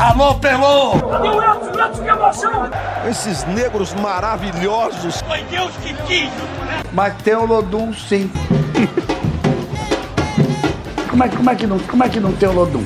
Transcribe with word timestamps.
Alô, 0.00 0.34
Pelô! 0.36 0.94
Edson? 0.94 1.78
Edson, 1.78 2.02
que 2.02 2.08
emoção! 2.08 2.70
Esses 3.06 3.44
negros 3.44 3.92
maravilhosos. 3.92 5.20
Foi 5.20 5.42
Deus 5.42 5.70
que 5.76 5.92
quis, 6.04 6.30
Mas 6.94 7.22
tem 7.22 7.34
o 7.34 7.44
Lodum, 7.44 7.92
sim. 7.92 8.32
como, 11.10 11.22
é, 11.22 11.28
como, 11.28 11.50
é 11.50 11.54
que 11.54 11.66
não, 11.66 11.78
como 11.80 12.02
é 12.02 12.08
que 12.08 12.18
não 12.18 12.32
tem 12.32 12.48
o 12.48 12.52
Lodum? 12.52 12.82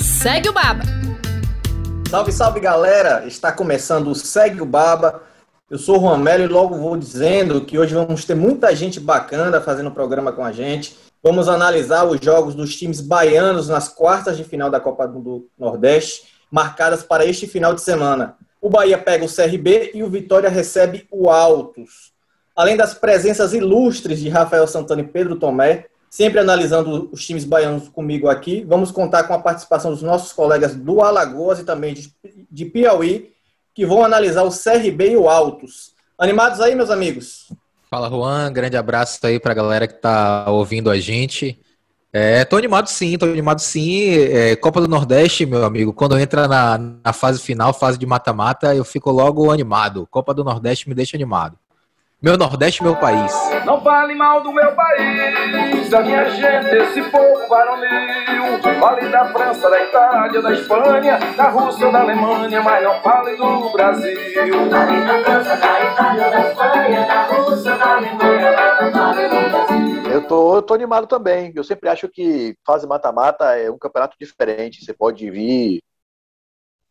Segue 0.00 0.48
o 0.48 0.52
Baba. 0.52 0.82
Salve, 2.10 2.32
salve 2.32 2.58
galera! 2.58 3.24
Está 3.24 3.52
começando 3.52 4.08
o 4.08 4.16
Segue 4.16 4.60
o 4.60 4.66
Baba. 4.66 5.22
Eu 5.70 5.78
sou 5.78 5.96
o 5.96 6.00
Juan 6.00 6.18
Melo 6.18 6.42
e 6.42 6.48
logo 6.48 6.74
vou 6.74 6.96
dizendo 6.96 7.60
que 7.60 7.78
hoje 7.78 7.94
vamos 7.94 8.24
ter 8.24 8.34
muita 8.34 8.74
gente 8.74 8.98
bacana 8.98 9.60
fazendo 9.60 9.90
o 9.90 9.94
programa 9.94 10.32
com 10.32 10.44
a 10.44 10.50
gente. 10.50 11.03
Vamos 11.24 11.48
analisar 11.48 12.04
os 12.04 12.20
jogos 12.20 12.54
dos 12.54 12.76
times 12.76 13.00
baianos 13.00 13.66
nas 13.66 13.88
quartas 13.88 14.36
de 14.36 14.44
final 14.44 14.70
da 14.70 14.78
Copa 14.78 15.08
do 15.08 15.48
Nordeste, 15.58 16.24
marcadas 16.50 17.02
para 17.02 17.24
este 17.24 17.46
final 17.46 17.72
de 17.72 17.80
semana. 17.80 18.36
O 18.60 18.68
Bahia 18.68 18.98
pega 18.98 19.24
o 19.24 19.34
CRB 19.34 19.92
e 19.94 20.02
o 20.02 20.10
Vitória 20.10 20.50
recebe 20.50 21.08
o 21.10 21.30
Altos. 21.30 22.12
Além 22.54 22.76
das 22.76 22.92
presenças 22.92 23.54
ilustres 23.54 24.20
de 24.20 24.28
Rafael 24.28 24.66
Santana 24.66 25.00
e 25.00 25.06
Pedro 25.06 25.36
Tomé, 25.36 25.86
sempre 26.10 26.40
analisando 26.40 27.08
os 27.10 27.24
times 27.24 27.46
baianos 27.46 27.88
comigo 27.88 28.28
aqui, 28.28 28.62
vamos 28.62 28.90
contar 28.90 29.22
com 29.22 29.32
a 29.32 29.38
participação 29.38 29.92
dos 29.92 30.02
nossos 30.02 30.30
colegas 30.30 30.74
do 30.74 31.00
Alagoas 31.00 31.58
e 31.58 31.64
também 31.64 31.94
de, 32.50 32.66
Piauí, 32.66 33.32
que 33.72 33.86
vão 33.86 34.04
analisar 34.04 34.42
o 34.42 34.50
CRB 34.50 35.12
e 35.12 35.16
o 35.16 35.26
Altos. 35.26 35.94
Animados 36.18 36.60
aí, 36.60 36.74
meus 36.74 36.90
amigos? 36.90 37.48
Fala, 37.94 38.10
Juan. 38.10 38.52
Grande 38.52 38.76
abraço 38.76 39.24
aí 39.24 39.38
pra 39.38 39.54
galera 39.54 39.86
que 39.86 39.94
tá 39.94 40.50
ouvindo 40.50 40.90
a 40.90 40.98
gente. 40.98 41.60
É, 42.12 42.44
tô 42.44 42.56
animado 42.56 42.88
sim, 42.88 43.16
tô 43.16 43.24
animado 43.24 43.60
sim. 43.60 44.08
É, 44.08 44.56
Copa 44.56 44.80
do 44.80 44.88
Nordeste, 44.88 45.46
meu 45.46 45.64
amigo, 45.64 45.92
quando 45.92 46.18
entra 46.18 46.48
na, 46.48 46.76
na 46.76 47.12
fase 47.12 47.40
final, 47.40 47.72
fase 47.72 47.96
de 47.96 48.04
mata-mata, 48.04 48.74
eu 48.74 48.84
fico 48.84 49.12
logo 49.12 49.48
animado. 49.48 50.08
Copa 50.10 50.34
do 50.34 50.42
Nordeste 50.42 50.88
me 50.88 50.94
deixa 50.94 51.16
animado. 51.16 51.56
Meu 52.24 52.38
Nordeste, 52.38 52.82
meu 52.82 52.96
país. 52.96 53.30
Não 53.66 53.82
fale 53.82 54.14
mal 54.14 54.40
do 54.42 54.50
meu 54.50 54.74
país, 54.74 55.92
a 55.92 56.00
minha 56.00 56.24
gente, 56.30 56.74
esse 56.74 57.02
povo 57.10 57.46
varonil. 57.46 58.62
Fale 58.80 59.10
da 59.10 59.30
França, 59.30 59.68
da 59.68 59.84
Itália, 59.84 60.40
da 60.40 60.52
Espanha, 60.54 61.18
da 61.36 61.48
Rússia, 61.50 61.92
da 61.92 62.00
Alemanha, 62.00 62.62
mas 62.62 62.82
não 62.82 63.02
fale 63.02 63.36
do 63.36 63.68
Brasil. 63.72 64.16
Fale 64.70 65.04
da 65.04 65.22
França, 65.22 65.56
da 65.56 65.92
Itália, 65.92 66.30
da 66.30 66.48
Espanha, 66.48 67.06
da 67.06 67.22
Rússia, 67.26 67.76
da 67.76 67.96
Alemanha, 67.96 68.52
mas 68.56 68.80
não 68.80 68.92
fale 68.92 69.28
do 69.28 69.50
Brasil. 69.50 70.10
Eu 70.10 70.26
tô, 70.26 70.56
eu 70.56 70.62
tô 70.62 70.72
animado 70.72 71.06
também. 71.06 71.52
Eu 71.54 71.62
sempre 71.62 71.90
acho 71.90 72.08
que 72.08 72.56
fase 72.66 72.86
mata-mata 72.86 73.54
é 73.58 73.70
um 73.70 73.76
campeonato 73.76 74.16
diferente. 74.18 74.82
Você 74.82 74.94
pode 74.94 75.30
vir 75.30 75.82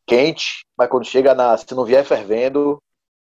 quente, 0.05 0.63
mas 0.77 0.87
quando 0.89 1.05
chega 1.05 1.33
na. 1.33 1.57
Se 1.57 1.73
não 1.73 1.85
vier 1.85 2.05
fervendo, 2.05 2.79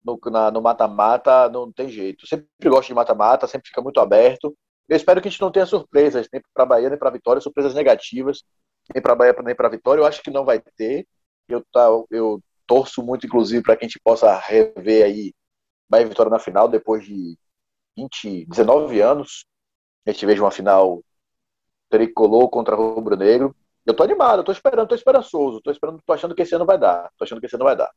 no, 0.05 0.19
na, 0.31 0.51
no 0.51 0.61
mata-mata 0.61 1.49
não 1.49 1.71
tem 1.71 1.89
jeito. 1.89 2.27
Sempre 2.27 2.47
gosto 2.65 2.89
de 2.89 2.93
mata-mata, 2.93 3.47
sempre 3.47 3.69
fica 3.69 3.81
muito 3.81 3.99
aberto. 3.99 4.55
Eu 4.87 4.95
espero 4.95 5.21
que 5.21 5.27
a 5.27 5.31
gente 5.31 5.41
não 5.41 5.51
tenha 5.51 5.65
surpresas, 5.65 6.27
nem 6.31 6.41
para 6.53 6.65
Bahia, 6.65 6.89
nem 6.89 6.99
para 6.99 7.09
Vitória, 7.09 7.41
surpresas 7.41 7.73
negativas, 7.73 8.43
nem 8.93 9.01
para 9.01 9.15
Bahia, 9.15 9.35
nem 9.43 9.55
para 9.55 9.69
Vitória. 9.69 10.01
Eu 10.01 10.05
acho 10.05 10.21
que 10.21 10.29
não 10.29 10.45
vai 10.45 10.61
ter. 10.77 11.07
Eu, 11.47 11.63
tá, 11.73 11.87
eu 12.11 12.39
torço 12.67 13.03
muito, 13.03 13.25
inclusive, 13.25 13.63
para 13.63 13.75
que 13.75 13.85
a 13.85 13.87
gente 13.87 13.99
possa 14.03 14.37
rever 14.37 15.05
aí 15.05 15.33
Bahia 15.89 16.05
e 16.05 16.09
Vitória 16.09 16.29
na 16.29 16.39
final, 16.39 16.67
depois 16.67 17.03
de 17.03 17.37
20, 17.97 18.45
19 18.45 19.01
anos. 19.01 19.45
A 20.05 20.11
gente 20.11 20.25
veja 20.25 20.43
uma 20.43 20.51
final 20.51 21.03
tricolor 21.89 22.49
contra 22.49 22.75
rubro 22.75 23.15
negro. 23.15 23.55
Eu 23.85 23.95
tô 23.95 24.03
animado, 24.03 24.39
eu 24.39 24.43
tô 24.43 24.51
esperando, 24.51 24.87
tô 24.87 24.95
esperançoso, 24.95 25.61
tô 25.61 25.71
esperando, 25.71 26.01
tô 26.05 26.13
achando 26.13 26.35
que 26.35 26.41
esse 26.41 26.55
ano 26.55 26.65
vai 26.65 26.77
dar. 26.77 27.11
Tô 27.17 27.23
achando 27.23 27.39
que 27.39 27.45
esse 27.47 27.55
ano 27.55 27.65
vai 27.65 27.75
dar. 27.75 27.91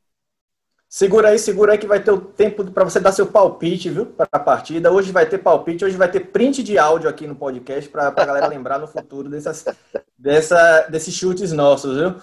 Segura 0.90 1.28
aí, 1.28 1.38
segura 1.38 1.72
aí 1.72 1.78
que 1.78 1.86
vai 1.86 2.00
ter 2.00 2.10
o 2.10 2.18
tempo 2.18 2.64
para 2.70 2.82
você 2.82 2.98
dar 2.98 3.12
seu 3.12 3.26
palpite, 3.26 3.90
viu? 3.90 4.06
Para 4.06 4.26
a 4.32 4.38
partida. 4.38 4.90
Hoje 4.90 5.12
vai 5.12 5.26
ter 5.26 5.36
palpite, 5.36 5.84
hoje 5.84 5.98
vai 5.98 6.10
ter 6.10 6.20
print 6.20 6.62
de 6.62 6.78
áudio 6.78 7.10
aqui 7.10 7.26
no 7.26 7.36
podcast 7.36 7.90
para 7.90 8.08
a 8.08 8.10
galera 8.10 8.46
lembrar 8.46 8.78
no 8.78 8.86
futuro 8.86 9.28
dessas, 9.28 9.66
dessa, 10.18 10.86
desses 10.88 11.12
chutes 11.12 11.52
nossos, 11.52 11.98
viu? 11.98 12.14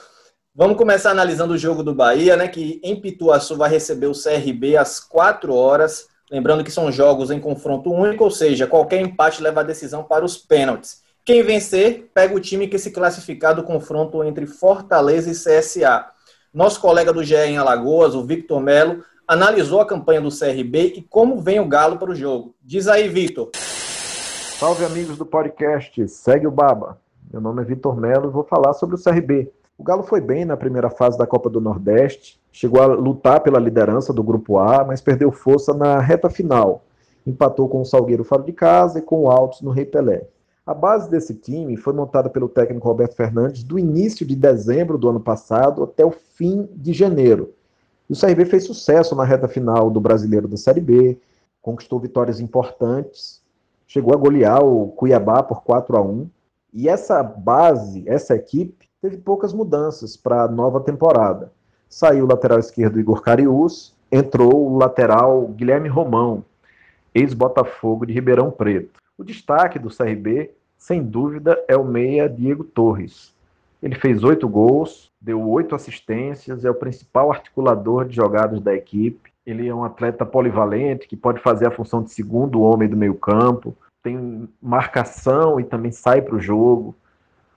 Vamos 0.56 0.78
começar 0.78 1.12
analisando 1.12 1.54
o 1.54 1.58
jogo 1.58 1.84
do 1.84 1.94
Bahia, 1.94 2.36
né? 2.36 2.48
Que 2.48 2.82
em 2.84 3.00
Pituaçu 3.00 3.56
vai 3.56 3.70
receber 3.70 4.08
o 4.08 4.14
CRB 4.14 4.78
às 4.78 5.00
4 5.00 5.54
horas. 5.54 6.08
Lembrando 6.32 6.64
que 6.64 6.72
são 6.72 6.92
jogos 6.92 7.30
em 7.30 7.40
confronto 7.40 7.92
único, 7.92 8.24
ou 8.24 8.32
seja, 8.32 8.66
qualquer 8.66 9.00
empate 9.00 9.44
leva 9.44 9.60
a 9.60 9.64
decisão 9.64 10.04
para 10.04 10.26
os 10.26 10.38
pênaltis. 10.38 11.04
Quem 11.24 11.44
vencer, 11.44 12.10
pega 12.16 12.34
o 12.34 12.40
time 12.40 12.68
que 12.68 12.80
se 12.80 12.90
classificar 12.90 13.56
do 13.56 13.64
confronto 13.64 14.24
entre 14.24 14.48
Fortaleza 14.48 15.30
e 15.30 15.34
CSA. 15.34 16.15
Nosso 16.56 16.80
colega 16.80 17.12
do 17.12 17.22
GE 17.22 17.36
em 17.36 17.58
Alagoas, 17.58 18.16
o 18.16 18.24
Victor 18.24 18.62
Melo, 18.62 19.04
analisou 19.28 19.82
a 19.82 19.86
campanha 19.86 20.22
do 20.22 20.30
CRB 20.30 20.94
e 20.96 21.02
como 21.02 21.42
vem 21.42 21.60
o 21.60 21.68
Galo 21.68 21.98
para 21.98 22.12
o 22.12 22.16
jogo. 22.16 22.56
Diz 22.64 22.88
aí, 22.88 23.10
Victor. 23.10 23.50
Salve, 23.54 24.86
amigos 24.86 25.18
do 25.18 25.26
podcast. 25.26 26.08
Segue 26.08 26.48
o 26.48 26.52
Baba. 26.52 26.98
Meu 27.30 27.42
nome 27.42 27.62
é 27.62 27.66
Vitor 27.66 28.00
Melo 28.00 28.30
e 28.30 28.32
vou 28.32 28.46
falar 28.46 28.72
sobre 28.72 28.96
o 28.96 28.98
CRB. 28.98 29.52
O 29.78 29.84
Galo 29.84 30.04
foi 30.04 30.22
bem 30.22 30.46
na 30.46 30.56
primeira 30.56 30.90
fase 30.90 31.18
da 31.18 31.28
Copa 31.28 31.50
do 31.50 31.60
Nordeste, 31.60 32.40
chegou 32.54 32.82
a 32.82 32.86
lutar 32.86 33.42
pela 33.42 33.60
liderança 33.60 34.14
do 34.14 34.24
Grupo 34.24 34.58
A, 34.58 34.86
mas 34.86 35.02
perdeu 35.02 35.34
força 35.34 35.74
na 35.74 36.00
reta 36.00 36.30
final. 36.30 36.86
Empatou 37.28 37.68
com 37.68 37.82
o 37.82 37.86
Salgueiro 37.86 38.24
fora 38.24 38.44
de 38.44 38.54
casa 38.54 39.00
e 39.00 39.02
com 39.02 39.24
o 39.24 39.30
Altos 39.30 39.62
no 39.62 39.72
Rei 39.72 39.84
Pelé. 39.84 40.26
A 40.66 40.74
base 40.74 41.08
desse 41.12 41.36
time 41.36 41.78
foi 41.78 41.94
montada 41.94 42.28
pelo 42.28 42.50
técnico 42.50 42.88
Roberto 42.88 43.16
Fernandes 43.16 43.64
do 43.64 43.78
início 43.78 44.26
de 44.26 44.36
dezembro 44.36 44.98
do 44.98 45.08
ano 45.08 45.20
passado 45.20 45.84
até 45.84 46.04
o 46.04 46.10
fim 46.10 46.68
de 46.74 46.92
janeiro. 46.92 47.54
E 48.10 48.14
o 48.14 48.20
CRB 48.20 48.46
fez 48.46 48.64
sucesso 48.66 49.16
na 49.16 49.24
reta 49.24 49.48
final 49.48 49.92
do 49.92 50.02
Brasileiro 50.02 50.48
da 50.48 50.58
Série 50.58 50.82
B, 50.82 51.20
conquistou 51.62 52.00
vitórias 52.00 52.40
importantes, 52.40 53.44
chegou 53.86 54.12
a 54.12 54.18
golear 54.18 54.66
o 54.66 54.88
Cuiabá 54.88 55.44
por 55.44 55.62
4 55.62 55.98
a 55.98 56.02
1 56.02 56.28
e 56.74 56.90
essa 56.90 57.22
base, 57.22 58.04
essa 58.08 58.36
equipe, 58.36 58.90
teve 59.00 59.18
poucas 59.18 59.54
mudanças 59.54 60.18
para 60.18 60.46
a 60.46 60.48
nova 60.48 60.80
temporada. 60.80 61.52
Saiu 61.88 62.26
o 62.26 62.28
lateral 62.28 62.58
esquerdo 62.58 63.00
Igor 63.00 63.22
Cariús, 63.22 63.94
entrou 64.12 64.72
o 64.72 64.78
lateral 64.80 65.46
Guilherme 65.50 65.90
Romão, 65.90 66.44
ex-Botafogo 67.14 68.04
de 68.04 68.14
Ribeirão 68.14 68.50
Preto. 68.50 69.05
O 69.18 69.24
destaque 69.24 69.80
do 69.80 69.96
CRB, 69.96 70.52
sem 70.78 71.02
dúvida, 71.02 71.64
é 71.68 71.78
o 71.78 71.86
meia 71.86 72.28
Diego 72.28 72.64
Torres. 72.64 73.34
Ele 73.82 73.96
fez 73.96 74.24
oito 74.24 74.48
gols, 74.48 75.12
deu 75.22 75.42
oito 75.50 75.76
assistências, 75.76 76.66
é 76.66 76.70
o 76.70 76.76
principal 76.76 77.32
articulador 77.32 78.06
de 78.06 78.16
jogadas 78.16 78.60
da 78.60 78.74
equipe. 78.74 79.32
Ele 79.46 79.68
é 79.68 79.74
um 79.74 79.84
atleta 79.84 80.26
polivalente 80.26 81.08
que 81.08 81.16
pode 81.16 81.40
fazer 81.40 81.68
a 81.68 81.72
função 81.72 82.04
de 82.04 82.12
segundo 82.12 82.62
homem 82.62 82.90
do 82.90 82.98
meio-campo, 82.98 83.78
tem 84.02 84.50
marcação 84.62 85.60
e 85.60 85.64
também 85.64 85.92
sai 85.92 86.22
para 86.22 86.36
o 86.36 86.40
jogo. 86.40 86.96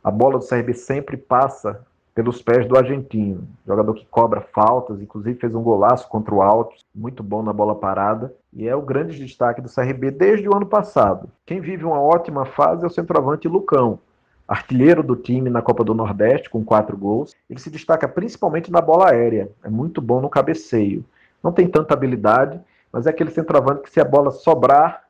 A 0.03 0.11
bola 0.11 0.39
do 0.39 0.47
CRB 0.47 0.75
sempre 0.75 1.17
passa 1.17 1.85
pelos 2.19 2.43
pés 2.43 2.67
do 2.67 2.77
argentino, 2.77 3.47
jogador 3.65 3.95
que 3.95 4.05
cobra 4.06 4.41
faltas, 4.41 5.01
inclusive 5.01 5.39
fez 5.39 5.55
um 5.55 5.62
golaço 5.62 6.09
contra 6.09 6.34
o 6.34 6.43
Altos, 6.43 6.84
muito 6.93 7.23
bom 7.23 7.45
na 7.45 7.53
bola 7.53 7.77
parada, 7.77 8.34
e 8.53 8.67
é 8.67 8.75
o 8.75 8.83
grande 8.83 9.17
destaque 9.17 9.62
do 9.62 9.73
CRB 9.73 10.11
desde 10.11 10.49
o 10.49 10.57
ano 10.57 10.67
passado. 10.67 11.28
Quem 11.47 11.61
vive 11.61 11.84
uma 11.84 12.03
ótima 12.03 12.45
fase 12.45 12.83
é 12.83 12.89
o 12.89 12.91
centroavante 12.91 13.47
Lucão, 13.47 14.01
artilheiro 14.49 15.01
do 15.01 15.15
time 15.15 15.49
na 15.49 15.62
Copa 15.62 15.84
do 15.84 15.95
Nordeste, 15.95 16.51
com 16.51 16.65
quatro 16.65 16.97
gols. 16.97 17.37
Ele 17.49 17.61
se 17.61 17.71
destaca 17.71 18.09
principalmente 18.09 18.69
na 18.69 18.81
bola 18.81 19.12
aérea, 19.12 19.53
é 19.62 19.71
muito 19.71 20.03
bom 20.03 20.21
no 20.21 20.28
cabeceio. 20.28 21.05
Não 21.41 21.53
tem 21.53 21.69
tanta 21.69 21.95
habilidade, 21.95 22.61
mas 22.93 23.07
é 23.07 23.11
aquele 23.11 23.31
centroavante 23.31 23.83
que 23.83 23.93
se 23.93 24.01
a 24.01 24.05
bola 24.05 24.33
sobrar, 24.33 25.05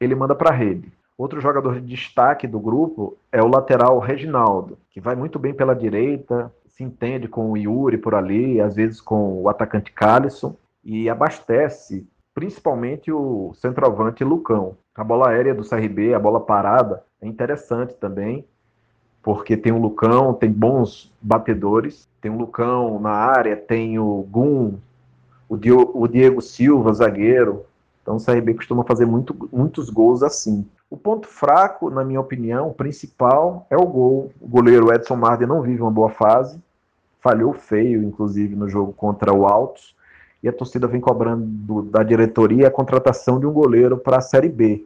ele 0.00 0.14
manda 0.14 0.34
para 0.34 0.48
a 0.48 0.56
rede. 0.56 0.90
Outro 1.16 1.40
jogador 1.40 1.80
de 1.80 1.86
destaque 1.86 2.46
do 2.46 2.58
grupo 2.58 3.16
é 3.30 3.40
o 3.40 3.46
lateral 3.46 4.00
Reginaldo, 4.00 4.76
que 4.90 5.00
vai 5.00 5.14
muito 5.14 5.38
bem 5.38 5.54
pela 5.54 5.74
direita, 5.74 6.50
se 6.76 6.82
entende 6.82 7.28
com 7.28 7.50
o 7.50 7.56
Yuri 7.56 7.96
por 7.98 8.14
ali, 8.14 8.60
às 8.60 8.74
vezes 8.74 9.00
com 9.00 9.40
o 9.40 9.48
atacante 9.48 9.92
Calisson, 9.92 10.56
e 10.84 11.08
abastece 11.08 12.06
principalmente 12.34 13.12
o 13.12 13.54
centroavante 13.54 14.24
Lucão. 14.24 14.76
A 14.94 15.04
bola 15.04 15.30
aérea 15.30 15.54
do 15.54 15.68
CRB, 15.68 16.14
a 16.14 16.18
bola 16.18 16.40
parada, 16.40 17.04
é 17.22 17.28
interessante 17.28 17.94
também, 17.94 18.44
porque 19.22 19.56
tem 19.56 19.72
o 19.72 19.80
Lucão, 19.80 20.34
tem 20.34 20.50
bons 20.50 21.12
batedores, 21.22 22.08
tem 22.20 22.30
o 22.30 22.36
Lucão 22.36 22.98
na 22.98 23.12
área, 23.12 23.56
tem 23.56 23.98
o 23.98 24.26
Gum, 24.28 24.74
o 25.48 26.08
Diego 26.08 26.42
Silva, 26.42 26.92
zagueiro. 26.92 27.64
Então 28.02 28.16
o 28.16 28.24
CRB 28.24 28.54
costuma 28.54 28.82
fazer 28.84 29.06
muito, 29.06 29.48
muitos 29.52 29.88
gols 29.88 30.22
assim. 30.22 30.66
O 30.90 30.96
ponto 30.96 31.26
fraco, 31.26 31.88
na 31.88 32.04
minha 32.04 32.20
opinião, 32.20 32.68
o 32.68 32.74
principal 32.74 33.66
é 33.70 33.76
o 33.76 33.86
gol. 33.86 34.30
O 34.40 34.46
goleiro 34.46 34.92
Edson 34.92 35.16
Marden 35.16 35.48
não 35.48 35.62
vive 35.62 35.80
uma 35.80 35.90
boa 35.90 36.10
fase, 36.10 36.60
falhou 37.24 37.54
feio, 37.54 38.02
inclusive, 38.02 38.54
no 38.54 38.68
jogo 38.68 38.92
contra 38.92 39.32
o 39.32 39.46
Altos, 39.46 39.96
e 40.42 40.48
a 40.48 40.52
torcida 40.52 40.86
vem 40.86 41.00
cobrando 41.00 41.42
do, 41.42 41.80
da 41.80 42.02
diretoria 42.02 42.68
a 42.68 42.70
contratação 42.70 43.40
de 43.40 43.46
um 43.46 43.52
goleiro 43.52 43.96
para 43.96 44.18
a 44.18 44.20
Série 44.20 44.50
B. 44.50 44.84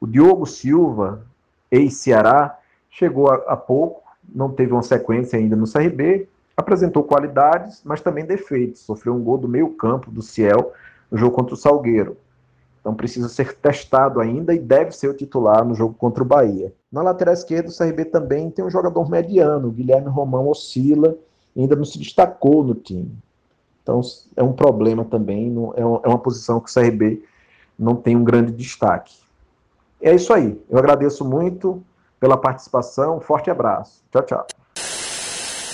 O 0.00 0.06
Diogo 0.06 0.44
Silva, 0.44 1.22
ex-Ceará, 1.70 2.58
chegou 2.90 3.30
há 3.30 3.56
pouco, 3.56 4.02
não 4.28 4.50
teve 4.50 4.72
uma 4.72 4.82
sequência 4.82 5.38
ainda 5.38 5.54
no 5.54 5.72
CRB, 5.72 6.28
apresentou 6.56 7.04
qualidades, 7.04 7.80
mas 7.84 8.00
também 8.00 8.26
defeitos. 8.26 8.80
Sofreu 8.80 9.14
um 9.14 9.22
gol 9.22 9.38
do 9.38 9.46
meio 9.46 9.68
campo 9.68 10.10
do 10.10 10.20
Ciel 10.20 10.72
no 11.08 11.16
jogo 11.16 11.36
contra 11.36 11.54
o 11.54 11.56
Salgueiro. 11.56 12.16
Então 12.80 12.92
precisa 12.92 13.28
ser 13.28 13.54
testado 13.54 14.20
ainda 14.20 14.52
e 14.52 14.58
deve 14.58 14.90
ser 14.90 15.06
o 15.06 15.14
titular 15.14 15.64
no 15.64 15.76
jogo 15.76 15.94
contra 15.94 16.24
o 16.24 16.26
Bahia. 16.26 16.72
Na 16.90 17.02
lateral 17.02 17.34
esquerda, 17.34 17.68
o 17.68 17.76
CRB 17.76 18.06
também 18.06 18.50
tem 18.50 18.64
um 18.64 18.70
jogador 18.70 19.08
mediano. 19.08 19.68
O 19.68 19.72
Guilherme 19.72 20.08
Romão 20.08 20.48
oscila 20.48 21.16
ainda 21.56 21.76
não 21.76 21.84
se 21.84 21.98
destacou 21.98 22.62
no 22.62 22.74
time. 22.74 23.10
Então 23.82 24.00
é 24.36 24.42
um 24.42 24.52
problema 24.52 25.04
também, 25.04 25.54
é, 25.76 25.80
é 25.80 26.08
uma 26.08 26.18
posição 26.18 26.60
que 26.60 26.70
o 26.70 26.74
CRB 26.74 27.22
não 27.78 27.96
tem 27.96 28.16
um 28.16 28.24
grande 28.24 28.52
destaque. 28.52 29.16
É 30.00 30.14
isso 30.14 30.32
aí. 30.32 30.60
Eu 30.68 30.78
agradeço 30.78 31.24
muito 31.24 31.82
pela 32.20 32.36
participação. 32.36 33.16
Um 33.16 33.20
forte 33.20 33.50
abraço. 33.50 34.02
Tchau, 34.12 34.22
tchau. 34.22 34.46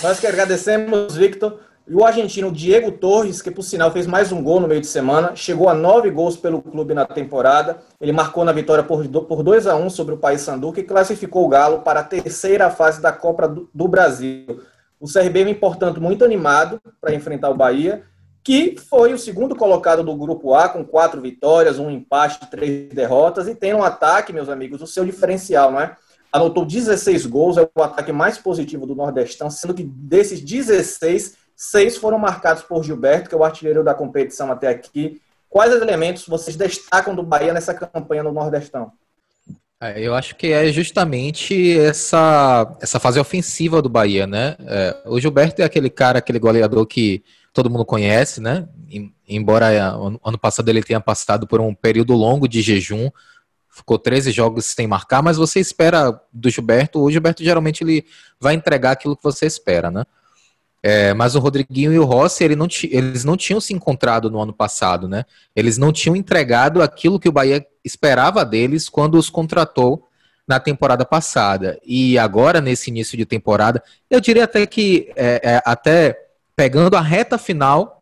Nós 0.01 0.19
que 0.19 0.27
agradecemos, 0.27 1.15
Victor. 1.15 1.59
E 1.87 1.93
o 1.93 2.03
argentino 2.03 2.51
Diego 2.51 2.91
Torres, 2.91 3.43
que 3.43 3.51
por 3.51 3.61
sinal 3.61 3.91
fez 3.91 4.07
mais 4.07 4.31
um 4.31 4.41
gol 4.41 4.59
no 4.59 4.67
meio 4.67 4.81
de 4.81 4.87
semana, 4.87 5.35
chegou 5.35 5.69
a 5.69 5.73
nove 5.75 6.09
gols 6.09 6.35
pelo 6.35 6.59
clube 6.59 6.95
na 6.95 7.05
temporada. 7.05 7.77
Ele 8.01 8.11
marcou 8.11 8.43
na 8.43 8.51
vitória 8.51 8.83
por, 8.83 9.07
por 9.07 9.43
2 9.43 9.67
a 9.67 9.75
1 9.75 9.91
sobre 9.91 10.15
o 10.15 10.17
Paysandu, 10.17 10.73
que 10.73 10.81
classificou 10.81 11.45
o 11.45 11.47
Galo 11.47 11.79
para 11.79 11.99
a 11.99 12.03
terceira 12.03 12.71
fase 12.71 12.99
da 12.99 13.11
Copa 13.11 13.47
do, 13.47 13.69
do 13.71 13.87
Brasil. 13.87 14.63
O 15.05 15.11
CRB 15.11 15.43
vem, 15.43 15.53
portanto, 15.53 16.01
muito 16.01 16.25
animado 16.25 16.81
para 16.99 17.13
enfrentar 17.13 17.51
o 17.51 17.55
Bahia, 17.55 18.03
que 18.43 18.75
foi 18.89 19.13
o 19.13 19.19
segundo 19.19 19.55
colocado 19.55 20.03
do 20.03 20.15
Grupo 20.15 20.55
A, 20.55 20.67
com 20.67 20.83
quatro 20.83 21.21
vitórias, 21.21 21.77
um 21.77 21.91
empate, 21.91 22.49
três 22.49 22.89
derrotas, 22.89 23.47
e 23.47 23.53
tem 23.53 23.73
um 23.75 23.83
ataque, 23.83 24.33
meus 24.33 24.49
amigos, 24.49 24.81
o 24.81 24.87
seu 24.87 25.05
diferencial, 25.05 25.71
não 25.71 25.79
é? 25.79 25.95
Anotou 26.31 26.65
16 26.65 27.27
gols, 27.27 27.57
é 27.57 27.69
o 27.75 27.83
ataque 27.83 28.11
mais 28.11 28.39
positivo 28.39 28.87
do 28.87 28.95
Nordestão, 28.95 29.49
sendo 29.49 29.75
que 29.75 29.83
desses 29.83 30.41
16 30.41 31.37
Seis 31.55 31.95
foram 31.95 32.19
marcados 32.19 32.63
por 32.63 32.83
Gilberto, 32.83 33.29
que 33.29 33.35
é 33.35 33.37
o 33.37 33.43
artilheiro 33.43 33.81
da 33.81 33.93
competição 33.93 34.51
até 34.51 34.67
aqui. 34.67 35.21
Quais 35.47 35.71
elementos 35.71 36.27
vocês 36.27 36.57
destacam 36.57 37.15
do 37.15 37.23
Bahia 37.23 37.53
nessa 37.53 37.73
campanha 37.73 38.23
no 38.23 38.33
Nordestão? 38.33 38.91
É, 39.85 40.01
eu 40.01 40.15
acho 40.15 40.35
que 40.35 40.47
é 40.47 40.71
justamente 40.71 41.77
essa, 41.77 42.75
essa 42.81 42.99
fase 42.99 43.19
ofensiva 43.19 43.81
do 43.81 43.89
Bahia, 43.89 44.25
né? 44.25 44.55
É, 44.61 44.97
o 45.05 45.19
Gilberto 45.19 45.61
é 45.61 45.65
aquele 45.65 45.89
cara, 45.89 46.17
aquele 46.17 46.39
goleador 46.39 46.85
que 46.87 47.23
todo 47.53 47.69
mundo 47.69 47.85
conhece, 47.85 48.41
né? 48.41 48.67
Embora 49.27 49.67
ano 50.23 50.39
passado 50.39 50.69
ele 50.69 50.81
tenha 50.81 50.99
passado 50.99 51.45
por 51.45 51.61
um 51.61 51.73
período 51.73 52.13
longo 52.13 52.47
de 52.47 52.61
jejum, 52.61 53.09
ficou 53.69 53.99
13 53.99 54.31
jogos 54.31 54.65
sem 54.65 54.87
marcar, 54.87 55.21
mas 55.21 55.37
você 55.37 55.59
espera 55.59 56.19
do 56.31 56.49
Gilberto, 56.49 57.01
o 57.01 57.11
Gilberto 57.11 57.43
geralmente 57.43 57.83
ele 57.83 58.05
vai 58.39 58.55
entregar 58.55 58.91
aquilo 58.91 59.15
que 59.15 59.23
você 59.23 59.45
espera, 59.45 59.91
né? 59.91 60.03
É, 60.81 61.13
mas 61.13 61.35
o 61.35 61.39
Rodriguinho 61.39 61.91
e 61.91 61.99
o 61.99 62.05
Rossi, 62.05 62.43
ele 62.43 62.55
não 62.55 62.67
eles 62.83 63.23
não 63.23 63.35
tinham 63.35 63.59
se 63.59 63.73
encontrado 63.73 64.29
no 64.29 64.39
ano 64.41 64.53
passado, 64.53 65.07
né? 65.07 65.25
Eles 65.55 65.77
não 65.77 65.91
tinham 65.91 66.15
entregado 66.15 66.81
aquilo 66.81 67.19
que 67.19 67.27
o 67.27 67.31
Bahia 67.31 67.65
esperava 67.85 68.43
deles 68.43 68.89
quando 68.89 69.15
os 69.15 69.29
contratou 69.29 70.07
na 70.47 70.59
temporada 70.59 71.05
passada. 71.05 71.79
E 71.85 72.17
agora, 72.17 72.59
nesse 72.59 72.89
início 72.89 73.17
de 73.17 73.25
temporada, 73.25 73.81
eu 74.09 74.19
diria 74.19 74.43
até 74.43 74.65
que, 74.65 75.11
é, 75.15 75.41
é, 75.43 75.61
até 75.65 76.19
pegando 76.55 76.95
a 76.95 77.01
reta 77.01 77.37
final 77.37 78.01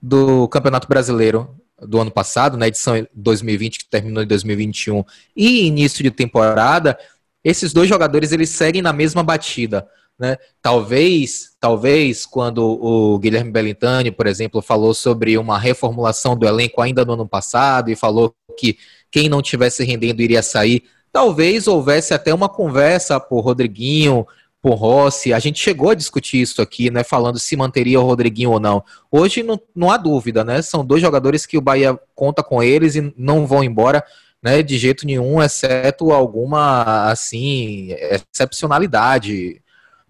do 0.00 0.48
Campeonato 0.48 0.88
Brasileiro 0.88 1.56
do 1.80 2.00
ano 2.00 2.10
passado, 2.10 2.56
na 2.56 2.68
edição 2.68 3.06
2020, 3.14 3.78
que 3.78 3.90
terminou 3.90 4.22
em 4.22 4.26
2021, 4.26 5.02
e 5.34 5.66
início 5.66 6.02
de 6.02 6.10
temporada, 6.10 6.98
esses 7.42 7.72
dois 7.72 7.88
jogadores 7.88 8.32
eles 8.32 8.50
seguem 8.50 8.82
na 8.82 8.92
mesma 8.92 9.22
batida. 9.22 9.88
Né? 10.18 10.36
Talvez, 10.60 11.56
talvez 11.58 12.26
quando 12.26 12.58
o 12.62 13.18
Guilherme 13.18 13.50
Bellintani, 13.50 14.10
por 14.10 14.26
exemplo, 14.26 14.60
falou 14.60 14.92
sobre 14.92 15.38
uma 15.38 15.58
reformulação 15.58 16.36
do 16.36 16.46
elenco 16.46 16.82
ainda 16.82 17.06
no 17.06 17.14
ano 17.14 17.26
passado 17.26 17.90
e 17.90 17.96
falou 17.96 18.34
que 18.58 18.76
quem 19.10 19.28
não 19.28 19.42
tivesse 19.42 19.84
rendendo 19.84 20.20
iria 20.20 20.42
sair, 20.42 20.84
talvez 21.12 21.66
houvesse 21.66 22.14
até 22.14 22.32
uma 22.32 22.48
conversa 22.48 23.18
por 23.18 23.40
Rodriguinho, 23.40 24.26
por 24.62 24.74
Rossi. 24.74 25.32
A 25.32 25.38
gente 25.38 25.58
chegou 25.58 25.90
a 25.90 25.94
discutir 25.94 26.40
isso 26.40 26.60
aqui, 26.62 26.90
né? 26.90 27.02
Falando 27.02 27.38
se 27.38 27.56
manteria 27.56 28.00
o 28.00 28.04
Rodriguinho 28.04 28.50
ou 28.50 28.60
não. 28.60 28.84
Hoje 29.10 29.42
não, 29.42 29.60
não 29.74 29.90
há 29.90 29.96
dúvida, 29.96 30.44
né? 30.44 30.62
São 30.62 30.84
dois 30.84 31.00
jogadores 31.00 31.46
que 31.46 31.58
o 31.58 31.62
Bahia 31.62 31.98
conta 32.14 32.42
com 32.42 32.62
eles 32.62 32.94
e 32.94 33.12
não 33.16 33.46
vão 33.46 33.64
embora. 33.64 34.04
Né, 34.42 34.62
de 34.62 34.78
jeito 34.78 35.04
nenhum, 35.04 35.42
exceto 35.42 36.12
alguma 36.12 37.10
assim 37.10 37.94
excepcionalidade 38.32 39.60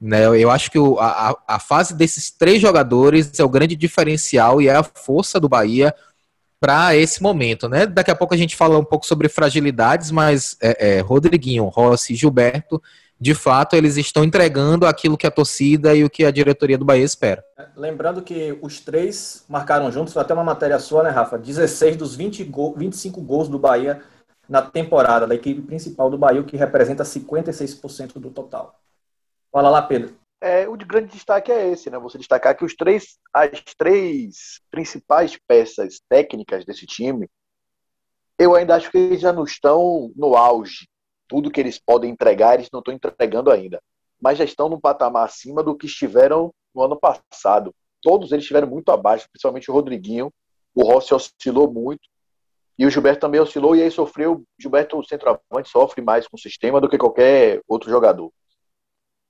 né? 0.00 0.24
Eu 0.24 0.50
acho 0.50 0.70
que 0.70 0.78
o, 0.78 0.98
a, 0.98 1.36
a 1.46 1.58
fase 1.58 1.94
desses 1.94 2.30
três 2.30 2.60
jogadores 2.60 3.38
é 3.38 3.44
o 3.44 3.48
grande 3.48 3.76
diferencial 3.76 4.62
e 4.62 4.68
é 4.68 4.74
a 4.74 4.82
força 4.82 5.38
do 5.38 5.48
Bahia 5.48 5.94
para 6.60 6.94
esse 6.94 7.22
momento. 7.22 7.68
Né? 7.68 7.86
Daqui 7.86 8.10
a 8.10 8.14
pouco 8.14 8.34
a 8.34 8.36
gente 8.36 8.54
fala 8.54 8.78
um 8.78 8.84
pouco 8.84 9.06
sobre 9.06 9.28
fragilidades, 9.28 10.10
mas 10.10 10.56
é, 10.60 10.98
é, 10.98 11.00
Rodriguinho, 11.00 11.64
Rossi 11.64 12.12
e 12.12 12.16
Gilberto, 12.16 12.80
de 13.20 13.34
fato, 13.34 13.76
eles 13.76 13.98
estão 13.98 14.24
entregando 14.24 14.86
aquilo 14.86 15.16
que 15.16 15.26
a 15.26 15.30
torcida 15.30 15.94
e 15.94 16.02
o 16.02 16.08
que 16.08 16.24
a 16.24 16.30
diretoria 16.30 16.78
do 16.78 16.86
Bahia 16.86 17.04
espera. 17.04 17.44
Lembrando 17.76 18.22
que 18.22 18.58
os 18.62 18.80
três 18.80 19.44
marcaram 19.46 19.92
juntos, 19.92 20.16
até 20.16 20.32
uma 20.32 20.44
matéria 20.44 20.78
sua, 20.78 21.02
né, 21.02 21.10
Rafa? 21.10 21.36
16 21.36 21.96
dos 21.96 22.16
20 22.16 22.44
gol, 22.44 22.74
25 22.74 23.20
gols 23.20 23.46
do 23.46 23.58
Bahia 23.58 24.00
na 24.48 24.62
temporada, 24.62 25.26
da 25.26 25.34
equipe 25.34 25.60
principal 25.60 26.08
do 26.08 26.16
Bahia, 26.16 26.42
que 26.42 26.56
representa 26.56 27.04
56% 27.04 28.14
do 28.14 28.30
total. 28.30 28.80
Fala 29.52 29.68
lá, 29.68 29.82
Pedro. 29.82 30.14
É, 30.40 30.66
o 30.66 30.74
de 30.74 30.86
grande 30.86 31.12
destaque 31.12 31.52
é 31.52 31.68
esse, 31.68 31.90
né? 31.90 31.98
Você 31.98 32.16
destacar 32.16 32.56
que 32.56 32.64
os 32.64 32.74
três, 32.74 33.18
as 33.32 33.62
três 33.76 34.60
principais 34.70 35.38
peças 35.46 36.00
técnicas 36.08 36.64
desse 36.64 36.86
time, 36.86 37.28
eu 38.38 38.54
ainda 38.54 38.74
acho 38.74 38.90
que 38.90 38.96
eles 38.96 39.20
já 39.20 39.34
não 39.34 39.44
estão 39.44 40.10
no 40.16 40.34
auge. 40.34 40.88
Tudo 41.28 41.50
que 41.50 41.60
eles 41.60 41.78
podem 41.78 42.10
entregar, 42.10 42.54
eles 42.54 42.70
não 42.72 42.80
estão 42.80 42.94
entregando 42.94 43.50
ainda. 43.50 43.82
Mas 44.18 44.38
já 44.38 44.44
estão 44.44 44.68
num 44.70 44.80
patamar 44.80 45.26
acima 45.26 45.62
do 45.62 45.76
que 45.76 45.86
estiveram 45.86 46.54
no 46.74 46.82
ano 46.82 46.98
passado. 46.98 47.74
Todos 48.00 48.32
eles 48.32 48.44
estiveram 48.44 48.66
muito 48.66 48.90
abaixo, 48.90 49.28
principalmente 49.30 49.70
o 49.70 49.74
Rodriguinho. 49.74 50.32
O 50.74 50.84
Rossi 50.84 51.12
oscilou 51.12 51.70
muito. 51.70 52.08
E 52.78 52.86
o 52.86 52.90
Gilberto 52.90 53.20
também 53.20 53.40
oscilou 53.42 53.76
e 53.76 53.82
aí 53.82 53.90
sofreu. 53.90 54.42
Gilberto, 54.58 54.98
o 54.98 55.04
centroavante, 55.04 55.68
sofre 55.68 56.00
mais 56.00 56.26
com 56.26 56.36
o 56.36 56.40
sistema 56.40 56.80
do 56.80 56.88
que 56.88 56.96
qualquer 56.96 57.60
outro 57.68 57.90
jogador 57.90 58.32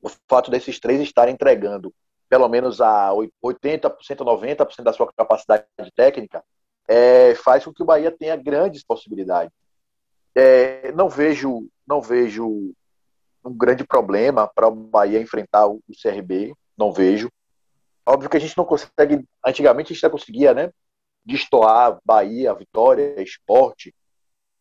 o 0.02 0.08
fato 0.28 0.50
desses 0.50 0.78
três 0.78 1.00
estarem 1.00 1.34
entregando 1.34 1.92
pelo 2.28 2.48
menos 2.48 2.80
a 2.80 3.10
80%, 3.44 3.90
90% 4.18 4.82
da 4.84 4.92
sua 4.92 5.12
capacidade 5.12 5.66
técnica, 5.96 6.44
é, 6.86 7.34
faz 7.34 7.64
com 7.64 7.72
que 7.72 7.82
o 7.82 7.84
Bahia 7.84 8.10
tenha 8.12 8.36
grandes 8.36 8.84
possibilidades. 8.84 9.52
É, 10.32 10.92
não 10.92 11.08
vejo 11.08 11.68
não 11.84 12.00
vejo 12.00 12.72
um 13.44 13.52
grande 13.52 13.84
problema 13.84 14.46
para 14.46 14.68
o 14.68 14.70
Bahia 14.70 15.20
enfrentar 15.20 15.66
o 15.66 15.82
CRB, 16.00 16.54
não 16.78 16.92
vejo. 16.92 17.28
Óbvio 18.06 18.30
que 18.30 18.36
a 18.36 18.40
gente 18.40 18.56
não 18.56 18.64
consegue, 18.64 19.24
antigamente 19.44 19.92
a 19.92 19.94
gente 19.94 20.02
já 20.02 20.10
conseguia, 20.10 20.54
né, 20.54 20.70
destoar 21.24 21.98
Bahia, 22.04 22.54
Vitória, 22.54 23.20
Esporte 23.20 23.92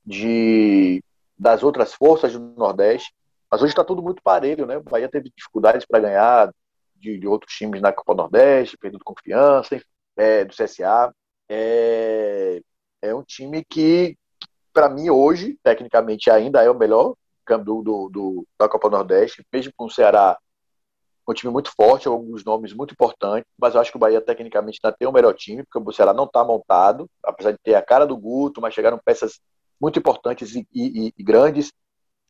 de 0.03 1.03
das 1.38 1.62
outras 1.63 1.93
forças 1.93 2.34
do 2.34 2.39
Nordeste. 2.39 3.13
Mas 3.51 3.62
hoje 3.62 3.72
está 3.72 3.84
tudo 3.84 4.01
muito 4.01 4.22
parelho, 4.22 4.65
né? 4.65 4.77
O 4.77 4.84
Bahia 4.84 5.10
teve 5.10 5.32
dificuldades 5.36 5.86
para 5.86 6.00
ganhar 6.00 6.53
de, 6.96 7.18
de, 7.18 7.27
outros 7.27 7.53
times 7.53 7.82
na 7.82 7.91
Copa 7.91 8.13
Nordeste, 8.13 8.77
perdendo 8.77 9.03
confiança, 9.03 9.82
é, 10.18 10.46
do 10.46 10.53
CSA. 10.53 11.13
É, 11.50 12.62
é 13.01 13.15
um 13.15 13.24
time 13.24 13.63
que, 13.63 14.18
para 14.74 14.89
mim, 14.89 15.10
hoje, 15.10 15.58
tecnicamente, 15.63 16.29
ainda 16.29 16.63
é 16.63 16.70
o 16.70 16.77
melhor 16.77 17.15
do, 17.48 17.82
do, 17.82 18.10
do, 18.10 18.48
da 18.60 18.70
Copa 18.70 18.89
Nordeste, 18.89 19.44
mesmo 19.51 19.74
com 19.75 19.86
o 19.86 19.89
Ceará 19.89 20.38
um 21.27 21.34
time 21.34 21.51
muito 21.51 21.72
forte, 21.75 22.08
alguns 22.08 22.44
nomes 22.44 22.74
muito 22.74 22.94
importantes, 22.94 23.46
mas 23.58 23.75
eu 23.75 23.82
acho 23.82 23.91
que 23.91 23.98
o 23.98 24.00
Bahia 24.00 24.20
tecnicamente 24.20 24.79
ainda 24.84 24.96
tem 24.98 25.08
o 25.08 25.12
melhor 25.12 25.34
time, 25.34 25.63
porque 25.63 25.89
o 25.89 25.94
Ceará 25.94 26.12
não 26.13 26.24
está 26.24 26.44
montado, 26.44 27.08
apesar 27.24 27.51
de 27.51 27.60
ter 27.63 27.75
a 27.75 27.82
cara 27.82 28.06
do 28.06 28.18
Guto, 28.18 28.60
mas 28.60 28.74
chegaram 28.74 29.00
peças 29.03 29.39
muito 29.79 30.00
importantes 30.00 30.56
e, 30.56 30.68
e, 30.74 31.13
e 31.15 31.24
grandes 31.24 31.72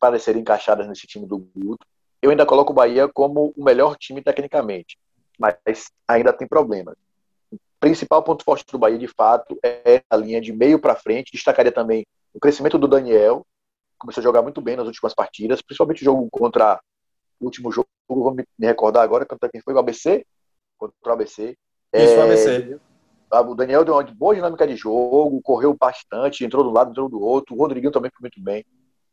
para 0.00 0.18
serem 0.18 0.40
encaixadas 0.40 0.88
nesse 0.88 1.06
time 1.06 1.26
do 1.26 1.38
Guto. 1.38 1.86
Eu 2.22 2.30
ainda 2.30 2.46
coloco 2.46 2.72
o 2.72 2.74
Bahia 2.74 3.08
como 3.08 3.52
o 3.56 3.64
melhor 3.64 3.96
time 3.96 4.22
tecnicamente, 4.22 4.98
mas 5.38 5.90
ainda 6.08 6.32
tem 6.32 6.48
problemas. 6.48 6.94
O 7.52 7.58
principal 7.78 8.22
ponto 8.22 8.44
forte 8.44 8.64
do 8.70 8.78
Bahia, 8.78 8.98
de 8.98 9.08
fato, 9.08 9.58
é 9.62 10.02
a 10.08 10.16
linha 10.16 10.40
de 10.40 10.52
meio 10.52 10.78
para 10.78 10.96
frente. 10.96 11.32
Destacaria 11.32 11.72
também 11.72 12.06
o 12.32 12.40
crescimento 12.40 12.78
do 12.78 12.88
Daniel, 12.88 13.46
começou 13.98 14.20
a 14.20 14.24
jogar 14.24 14.42
muito 14.42 14.60
bem 14.60 14.76
nas 14.76 14.86
últimas 14.86 15.14
partidas, 15.14 15.60
principalmente 15.60 16.02
o 16.02 16.04
jogo 16.04 16.28
contra 16.30 16.80
o 17.38 17.44
último 17.44 17.70
jogo, 17.70 17.88
vou 18.08 18.34
me 18.34 18.44
recordar 18.60 19.02
agora, 19.02 19.26
contra 19.26 19.48
quem 19.48 19.60
foi 19.60 19.74
o 19.74 19.78
ABC? 19.78 20.24
Contra 20.78 20.96
o 21.06 21.12
ABC. 21.12 21.56
Isso, 21.94 22.14
é, 22.14 22.18
o 22.18 22.22
ABC. 22.22 22.80
O 23.30 23.54
Daniel 23.54 23.84
deu 23.84 23.94
uma 23.94 24.02
boa 24.02 24.34
dinâmica 24.34 24.66
de 24.66 24.76
jogo, 24.76 25.40
correu 25.42 25.74
bastante, 25.74 26.44
entrou 26.44 26.64
do 26.64 26.70
lado, 26.70 26.90
entrou 26.90 27.08
do 27.08 27.20
outro. 27.20 27.54
O 27.54 27.58
Rodriguinho 27.58 27.92
também 27.92 28.10
foi 28.10 28.22
muito 28.22 28.42
bem. 28.42 28.64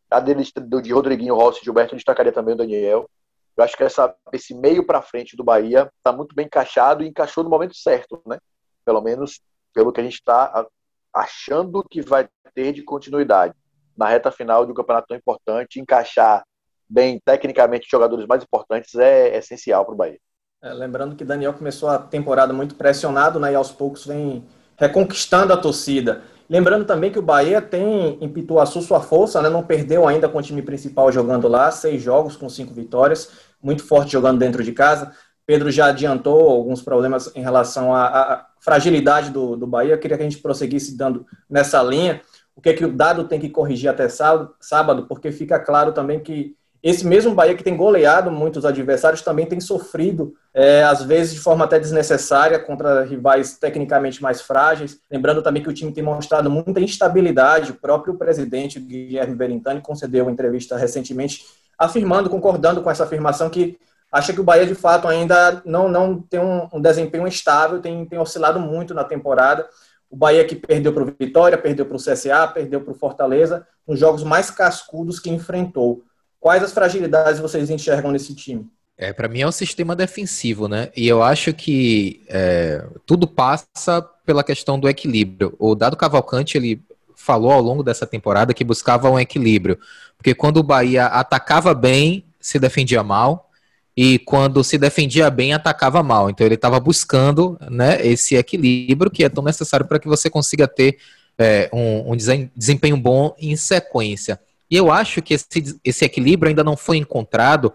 A 0.10 0.20
dele 0.20 0.44
de 0.82 0.94
Rodriguinho 0.94 1.36
Rossi 1.36 1.60
e 1.62 1.66
Gilberto 1.66 1.96
destacaria 1.96 2.32
também 2.32 2.54
o 2.54 2.58
Daniel. 2.58 3.10
Eu 3.56 3.64
acho 3.64 3.76
que 3.76 3.84
essa, 3.84 4.16
esse 4.32 4.54
meio 4.54 4.86
para 4.86 5.02
frente 5.02 5.36
do 5.36 5.44
Bahia 5.44 5.92
está 5.98 6.12
muito 6.12 6.36
bem 6.36 6.46
encaixado 6.46 7.04
e 7.04 7.08
encaixou 7.08 7.44
no 7.44 7.50
momento 7.50 7.76
certo, 7.76 8.22
né? 8.26 8.38
Pelo 8.86 9.02
menos 9.02 9.42
pelo 9.74 9.92
que 9.92 10.00
a 10.00 10.04
gente 10.04 10.16
está 10.16 10.66
achando 11.14 11.84
que 11.84 12.02
vai 12.02 12.28
ter 12.54 12.72
de 12.72 12.84
continuidade 12.84 13.54
na 13.98 14.08
reta 14.08 14.32
final 14.32 14.66
de 14.66 14.72
um 14.72 14.76
campeonato 14.76 15.08
tão 15.08 15.18
importante, 15.18 15.80
encaixar 15.80 16.44
bem 16.88 17.20
tecnicamente 17.24 17.88
jogadores 17.90 18.26
mais 18.28 18.44
importantes 18.44 18.96
é, 18.96 19.30
é 19.30 19.38
essencial 19.38 19.84
para 19.84 19.94
o 19.94 19.98
Bahia. 19.98 20.20
É, 20.62 20.72
lembrando 20.74 21.16
que 21.16 21.26
Daniel 21.26 21.54
começou 21.54 21.90
a 21.90 22.00
temporada 22.00 22.54
muito 22.54 22.76
pressionado, 22.76 23.40
né, 23.40 23.52
e 23.52 23.56
aos 23.56 23.72
poucos 23.72 24.06
vem 24.06 24.48
reconquistando 24.78 25.54
a 25.54 25.58
torcida. 25.58 26.24
Lembrando 26.50 26.86
também 26.86 27.12
que 27.12 27.20
o 27.20 27.22
Bahia 27.22 27.62
tem 27.62 28.18
em 28.22 28.30
Pituaçu 28.30 28.82
sua 28.82 29.02
força, 29.02 29.42
né, 29.42 29.50
não 29.50 29.64
perdeu 29.64 30.08
ainda 30.08 30.30
com 30.30 30.38
o 30.38 30.42
time 30.42 30.62
principal 30.62 31.12
jogando 31.12 31.48
lá, 31.48 31.70
seis 31.72 32.02
jogos 32.02 32.38
com 32.38 32.48
cinco 32.48 32.74
vitórias, 32.74 33.32
muito 33.62 33.84
forte 33.84 34.14
jogando 34.14 34.40
dentro 34.40 34.64
de 34.64 34.72
casa. 34.72 35.12
Pedro 35.46 35.72
já 35.72 35.88
adiantou 35.88 36.50
alguns 36.50 36.82
problemas 36.82 37.32
em 37.36 37.42
relação 37.42 37.94
à, 37.94 38.06
à 38.08 38.46
fragilidade 38.60 39.30
do, 39.30 39.56
do 39.56 39.68
Bahia. 39.68 39.94
Eu 39.94 40.00
queria 40.00 40.18
que 40.18 40.24
a 40.24 40.30
gente 40.30 40.42
prosseguisse 40.42 40.98
dando 40.98 41.26
nessa 41.50 41.82
linha. 41.82 42.22
O 42.56 42.62
que 42.62 42.70
é 42.70 42.74
que 42.74 42.86
o 42.86 42.92
dado 42.92 43.26
tem 43.26 43.40
que 43.40 43.50
corrigir 43.50 43.90
até 43.90 44.10
sábado, 44.10 44.54
sábado 44.60 45.06
porque 45.08 45.32
fica 45.32 45.60
claro 45.60 45.92
também 45.92 46.20
que 46.20 46.56
esse 46.82 47.06
mesmo 47.06 47.34
Bahia 47.34 47.56
que 47.56 47.64
tem 47.64 47.76
goleado 47.76 48.30
muitos 48.30 48.64
adversários 48.64 49.22
também 49.22 49.46
tem 49.46 49.60
sofrido, 49.60 50.36
é, 50.54 50.84
às 50.84 51.04
vezes 51.04 51.34
de 51.34 51.40
forma 51.40 51.66
até 51.66 51.80
desnecessária, 51.80 52.60
contra 52.60 53.04
rivais 53.04 53.58
tecnicamente 53.58 54.22
mais 54.22 54.42
frágeis. 54.42 55.00
Lembrando 55.10 55.42
também 55.42 55.64
que 55.64 55.70
o 55.70 55.74
time 55.74 55.92
tem 55.92 56.04
mostrado 56.04 56.50
muita 56.50 56.80
instabilidade. 56.80 57.72
O 57.72 57.76
próprio 57.76 58.16
presidente, 58.16 58.80
Guilherme 58.80 59.36
Berintani, 59.36 59.82
concedeu 59.82 60.26
uma 60.26 60.32
entrevista 60.32 60.78
recentemente 60.78 61.46
afirmando, 61.78 62.30
concordando 62.30 62.82
com 62.82 62.92
essa 62.92 63.04
afirmação 63.04 63.50
que 63.50 63.78
acha 64.12 64.32
que 64.32 64.40
o 64.40 64.44
Bahia 64.44 64.66
de 64.66 64.76
fato 64.76 65.08
ainda 65.08 65.62
não, 65.66 65.90
não 65.90 66.22
tem 66.22 66.40
um, 66.40 66.68
um 66.74 66.82
desempenho 66.82 67.28
estável, 67.28 67.82
tem, 67.82 68.06
tem 68.06 68.20
oscilado 68.20 68.60
muito 68.60 68.94
na 68.94 69.04
temporada. 69.04 69.68
O 70.10 70.16
Bahia 70.16 70.46
que 70.46 70.56
perdeu 70.56 70.94
para 70.94 71.04
o 71.04 71.14
Vitória, 71.20 71.58
perdeu 71.58 71.86
para 71.86 71.98
o 71.98 72.00
CSA, 72.00 72.48
perdeu 72.48 72.82
para 72.82 72.92
o 72.92 72.96
Fortaleza, 72.96 73.68
nos 73.86 74.00
jogos 74.00 74.24
mais 74.24 74.50
cascudos 74.50 75.20
que 75.20 75.30
enfrentou. 75.30 76.04
Quais 76.40 76.64
as 76.64 76.72
fragilidades 76.72 77.40
vocês 77.40 77.70
enxergam 77.70 78.12
nesse 78.12 78.34
time? 78.34 78.68
É, 78.98 79.14
para 79.14 79.28
mim 79.28 79.42
é 79.42 79.48
um 79.48 79.52
sistema 79.52 79.96
defensivo, 79.96 80.68
né? 80.68 80.90
E 80.96 81.08
eu 81.08 81.22
acho 81.22 81.54
que 81.54 82.24
é, 82.28 82.84
tudo 83.06 83.28
passa 83.28 84.02
pela 84.26 84.44
questão 84.44 84.80
do 84.80 84.90
equilíbrio. 84.90 85.56
O 85.60 85.76
Dado 85.76 85.96
Cavalcante 85.96 86.58
ele 86.58 86.82
falou 87.16 87.52
ao 87.52 87.62
longo 87.62 87.84
dessa 87.84 88.08
temporada 88.08 88.54
que 88.54 88.64
buscava 88.64 89.10
um 89.10 89.20
equilíbrio, 89.20 89.78
porque 90.18 90.34
quando 90.34 90.58
o 90.58 90.64
Bahia 90.64 91.06
atacava 91.06 91.74
bem, 91.74 92.26
se 92.40 92.58
defendia 92.58 93.04
mal, 93.04 93.48
e 93.96 94.20
quando 94.20 94.64
se 94.64 94.78
defendia 94.78 95.30
bem, 95.30 95.54
atacava 95.54 96.02
mal. 96.02 96.30
Então 96.30 96.46
ele 96.46 96.56
estava 96.56 96.80
buscando, 96.80 97.58
né, 97.70 98.06
esse 98.06 98.36
equilíbrio 98.36 99.10
que 99.10 99.24
é 99.24 99.30
tão 99.30 99.44
necessário 99.44 99.88
para 99.88 100.00
que 100.00 100.08
você 100.08 100.30
consiga 100.30 100.68
ter 100.68 100.98
é, 101.38 101.70
um, 101.74 102.14
um 102.14 102.16
desempenho 102.56 102.98
bom 102.98 103.36
em 103.40 103.56
sequência. 103.56 104.40
E 104.70 104.76
eu 104.76 104.92
acho 104.92 105.22
que 105.22 105.34
esse, 105.34 105.80
esse 105.84 106.06
equilíbrio 106.06 106.50
ainda 106.50 106.64
não 106.64 106.76
foi 106.76 106.98
encontrado 106.98 107.74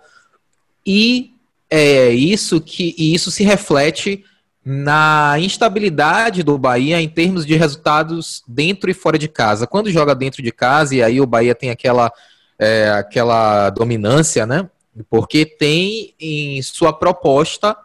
e 0.87 1.33
é 1.71 2.11
isso 2.11 2.61
que 2.61 2.95
e 2.99 3.15
isso 3.15 3.31
se 3.31 3.43
reflete 3.45 4.25
na 4.65 5.37
instabilidade 5.39 6.43
do 6.43 6.57
Bahia 6.57 7.01
em 7.01 7.09
termos 7.09 7.45
de 7.45 7.57
resultados 7.57 8.43
dentro 8.47 8.91
e 8.91 8.95
fora 8.95 9.19
de 9.19 9.27
casa. 9.27 9.67
Quando 9.67 9.91
joga 9.91 10.15
dentro 10.15 10.43
de 10.43 10.53
casa, 10.53 10.95
e 10.95 11.03
aí 11.03 11.21
o 11.21 11.27
Bahia 11.27 11.55
tem 11.55 11.71
aquela, 11.71 12.13
é, 12.59 12.91
aquela 12.91 13.71
dominância, 13.71 14.47
né? 14.47 14.69
Porque 15.11 15.45
tem 15.45 16.15
em 16.21 16.63
sua 16.63 16.93
proposta 16.93 17.77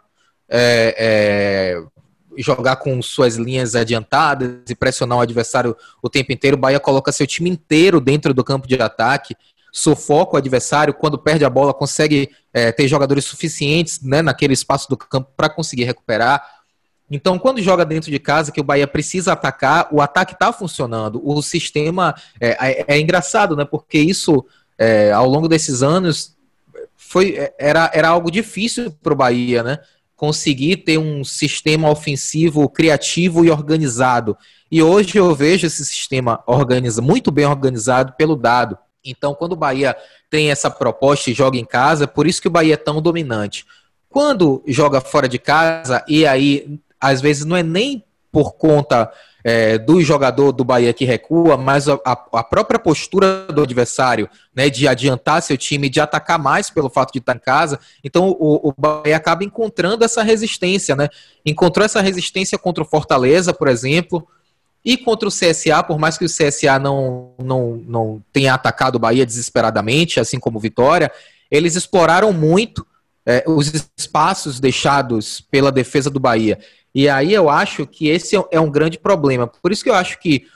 é, 0.48 0.94
é, 0.98 1.82
jogar 2.38 2.76
com 2.76 3.00
suas 3.02 3.36
linhas 3.36 3.74
adiantadas 3.74 4.60
e 4.68 4.74
pressionar 4.74 5.18
o 5.18 5.20
adversário 5.20 5.76
o 6.02 6.08
tempo 6.08 6.32
inteiro. 6.32 6.56
O 6.56 6.60
Bahia 6.60 6.80
coloca 6.80 7.12
seu 7.12 7.26
time 7.26 7.50
inteiro 7.50 8.00
dentro 8.00 8.32
do 8.32 8.44
campo 8.44 8.66
de 8.66 8.80
ataque, 8.80 9.36
sufoca 9.72 10.34
o 10.34 10.36
adversário. 10.38 10.94
Quando 10.94 11.18
perde 11.18 11.44
a 11.44 11.50
bola, 11.50 11.74
consegue 11.74 12.30
é, 12.52 12.72
ter 12.72 12.88
jogadores 12.88 13.24
suficientes 13.24 14.00
né, 14.02 14.22
naquele 14.22 14.54
espaço 14.54 14.88
do 14.88 14.96
campo 14.96 15.30
para 15.36 15.48
conseguir 15.48 15.84
recuperar. 15.84 16.42
Então, 17.10 17.38
quando 17.38 17.62
joga 17.62 17.84
dentro 17.84 18.10
de 18.10 18.18
casa, 18.18 18.52
que 18.52 18.60
o 18.60 18.64
Bahia 18.64 18.86
precisa 18.86 19.32
atacar, 19.32 19.88
o 19.90 20.00
ataque 20.00 20.34
está 20.34 20.52
funcionando. 20.52 21.20
O 21.24 21.40
sistema 21.42 22.14
é, 22.38 22.50
é, 22.60 22.84
é, 22.86 23.00
engraçado, 23.00 23.56
né? 23.56 23.64
Porque 23.64 23.98
isso, 23.98 24.44
é, 24.76 25.10
ao 25.10 25.26
longo 25.26 25.48
desses 25.48 25.82
anos, 25.82 26.36
foi 26.96 27.36
é, 27.36 27.54
era, 27.58 27.90
era 27.94 28.08
algo 28.08 28.30
difícil 28.30 28.90
para 29.02 29.12
o 29.14 29.16
Bahia, 29.16 29.62
né? 29.62 29.78
Conseguir 30.18 30.78
ter 30.78 30.98
um 30.98 31.22
sistema 31.22 31.88
ofensivo 31.88 32.68
criativo 32.68 33.44
e 33.44 33.50
organizado. 33.52 34.36
E 34.68 34.82
hoje 34.82 35.16
eu 35.16 35.32
vejo 35.32 35.64
esse 35.64 35.86
sistema 35.86 36.42
organiza, 36.44 37.00
muito 37.00 37.30
bem 37.30 37.46
organizado 37.46 38.12
pelo 38.18 38.34
dado. 38.34 38.76
Então, 39.04 39.32
quando 39.32 39.52
o 39.52 39.56
Bahia 39.56 39.96
tem 40.28 40.50
essa 40.50 40.68
proposta 40.68 41.30
e 41.30 41.34
joga 41.34 41.56
em 41.56 41.64
casa, 41.64 42.08
por 42.08 42.26
isso 42.26 42.42
que 42.42 42.48
o 42.48 42.50
Bahia 42.50 42.74
é 42.74 42.76
tão 42.76 43.00
dominante. 43.00 43.64
Quando 44.08 44.60
joga 44.66 45.00
fora 45.00 45.28
de 45.28 45.38
casa, 45.38 46.04
e 46.08 46.26
aí, 46.26 46.80
às 47.00 47.20
vezes, 47.20 47.44
não 47.44 47.56
é 47.56 47.62
nem 47.62 48.02
por 48.32 48.54
conta 48.54 49.08
é, 49.50 49.78
do 49.78 50.02
jogador 50.02 50.52
do 50.52 50.62
Bahia 50.62 50.92
que 50.92 51.06
recua, 51.06 51.56
mas 51.56 51.88
a, 51.88 51.98
a, 52.04 52.44
própria 52.44 52.78
postura 52.78 53.46
do 53.46 53.62
adversário, 53.62 54.28
né, 54.54 54.68
de 54.68 54.86
adiantar 54.86 55.40
seu 55.40 55.56
time, 55.56 55.88
de 55.88 55.98
atacar 56.00 56.38
mais 56.38 56.68
pelo 56.68 56.90
fato 56.90 57.14
de 57.14 57.18
estar 57.18 57.34
em 57.34 57.38
casa. 57.38 57.80
Então 58.04 58.28
o, 58.28 58.68
o 58.68 58.74
Bahia 58.76 59.16
acaba 59.16 59.42
encontrando 59.42 60.04
essa 60.04 60.22
resistência, 60.22 60.94
né? 60.94 61.08
Encontrou 61.46 61.82
essa 61.82 62.02
resistência 62.02 62.58
contra 62.58 62.84
o 62.84 62.86
Fortaleza, 62.86 63.54
por 63.54 63.68
exemplo, 63.68 64.28
e 64.84 64.98
contra 64.98 65.26
o 65.26 65.32
CSA, 65.32 65.82
por 65.82 65.98
mais 65.98 66.18
que 66.18 66.26
o 66.26 66.28
CSA 66.28 66.78
não, 66.78 67.32
não, 67.42 67.82
não 67.86 68.22
tenha 68.30 68.52
atacado 68.52 68.96
o 68.96 68.98
Bahia 69.00 69.24
desesperadamente, 69.24 70.20
assim 70.20 70.38
como 70.38 70.58
o 70.58 70.60
Vitória, 70.60 71.10
eles 71.50 71.74
exploraram 71.74 72.34
muito 72.34 72.86
é, 73.24 73.44
os 73.46 73.72
espaços 73.96 74.60
deixados 74.60 75.40
pela 75.50 75.72
defesa 75.72 76.10
do 76.10 76.20
Bahia. 76.20 76.58
E 76.94 77.08
aí 77.08 77.32
eu 77.32 77.48
acho 77.48 77.86
que 77.86 78.08
esse 78.08 78.36
é 78.50 78.60
um 78.60 78.70
grande 78.70 78.98
problema. 78.98 79.46
Por 79.46 79.72
isso 79.72 79.84
que 79.84 79.90
eu 79.90 79.94
acho 79.94 80.18
que 80.18 80.46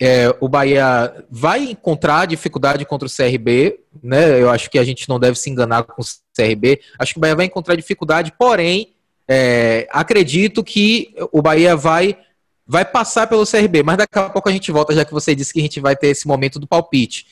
é, 0.00 0.34
o 0.40 0.48
Bahia 0.48 1.24
vai 1.30 1.70
encontrar 1.70 2.26
dificuldade 2.26 2.84
contra 2.84 3.06
o 3.06 3.10
CRB, 3.10 3.78
né? 4.02 4.40
Eu 4.40 4.50
acho 4.50 4.68
que 4.68 4.78
a 4.78 4.84
gente 4.84 5.08
não 5.08 5.18
deve 5.18 5.38
se 5.38 5.48
enganar 5.48 5.84
com 5.84 6.02
o 6.02 6.04
CRB. 6.36 6.80
Acho 6.98 7.14
que 7.14 7.18
o 7.18 7.20
Bahia 7.20 7.36
vai 7.36 7.46
encontrar 7.46 7.76
dificuldade, 7.76 8.32
porém, 8.36 8.94
é, 9.28 9.86
acredito 9.92 10.64
que 10.64 11.14
o 11.30 11.40
Bahia 11.40 11.76
vai 11.76 12.18
vai 12.66 12.84
passar 12.84 13.26
pelo 13.26 13.46
CRB, 13.46 13.82
mas 13.82 13.98
daqui 13.98 14.18
a 14.18 14.30
pouco 14.30 14.48
a 14.48 14.52
gente 14.52 14.72
volta, 14.72 14.94
já 14.94 15.04
que 15.04 15.12
você 15.12 15.34
disse 15.34 15.52
que 15.52 15.58
a 15.58 15.62
gente 15.62 15.78
vai 15.78 15.94
ter 15.94 16.08
esse 16.08 16.26
momento 16.26 16.58
do 16.58 16.66
palpite. 16.66 17.26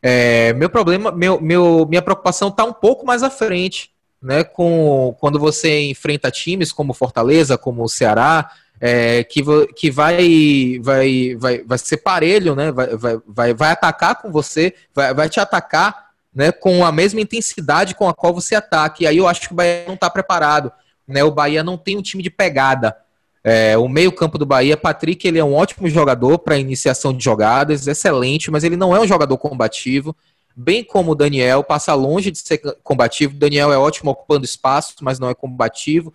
É, 0.00 0.52
meu 0.54 0.70
problema, 0.70 1.12
meu, 1.12 1.40
meu, 1.40 1.86
minha 1.88 2.00
preocupação 2.00 2.48
está 2.48 2.64
um 2.64 2.72
pouco 2.72 3.04
mais 3.04 3.22
à 3.22 3.30
frente 3.30 3.92
né, 4.22 4.44
com, 4.44 5.16
quando 5.18 5.38
você 5.38 5.90
enfrenta 5.90 6.30
times 6.30 6.72
como 6.72 6.94
Fortaleza, 6.94 7.58
como 7.58 7.82
o 7.82 7.88
Ceará, 7.88 8.50
é, 8.80 9.24
que, 9.24 9.42
que 9.76 9.90
vai, 9.90 10.78
vai, 10.82 11.36
vai, 11.36 11.62
vai 11.64 11.78
ser 11.78 11.98
parelho, 11.98 12.54
né, 12.54 12.70
vai, 12.70 12.88
vai, 13.26 13.54
vai, 13.54 13.70
atacar 13.72 14.20
com 14.20 14.30
você, 14.30 14.74
vai, 14.94 15.12
vai 15.12 15.28
te 15.28 15.40
atacar 15.40 16.10
né, 16.34 16.52
com 16.52 16.84
a 16.84 16.92
mesma 16.92 17.20
intensidade 17.20 17.94
com 17.94 18.08
a 18.08 18.14
qual 18.14 18.32
você 18.32 18.54
ataca. 18.54 19.02
E 19.02 19.06
aí 19.06 19.18
eu 19.18 19.28
acho 19.28 19.42
que 19.42 19.52
o 19.52 19.56
Bahia 19.56 19.84
não 19.86 19.94
está 19.94 20.08
preparado. 20.08 20.72
Né, 21.06 21.22
o 21.22 21.30
Bahia 21.30 21.62
não 21.62 21.76
tem 21.76 21.96
um 21.96 22.02
time 22.02 22.22
de 22.22 22.30
pegada. 22.30 22.96
É, 23.44 23.76
o 23.76 23.88
meio-campo 23.88 24.38
do 24.38 24.46
Bahia, 24.46 24.76
Patrick, 24.76 25.26
ele 25.26 25.38
é 25.38 25.44
um 25.44 25.54
ótimo 25.54 25.88
jogador 25.88 26.38
para 26.38 26.56
iniciação 26.56 27.12
de 27.12 27.22
jogadas, 27.24 27.88
excelente, 27.88 28.50
mas 28.52 28.62
ele 28.62 28.76
não 28.76 28.94
é 28.94 29.00
um 29.00 29.06
jogador 29.06 29.36
combativo 29.36 30.16
bem 30.56 30.84
como 30.84 31.14
Daniel, 31.14 31.62
passa 31.64 31.94
longe 31.94 32.30
de 32.30 32.38
ser 32.38 32.58
combativo. 32.82 33.34
Daniel 33.34 33.72
é 33.72 33.78
ótimo 33.78 34.10
ocupando 34.10 34.44
espaço, 34.44 34.94
mas 35.00 35.18
não 35.18 35.28
é 35.28 35.34
combativo. 35.34 36.12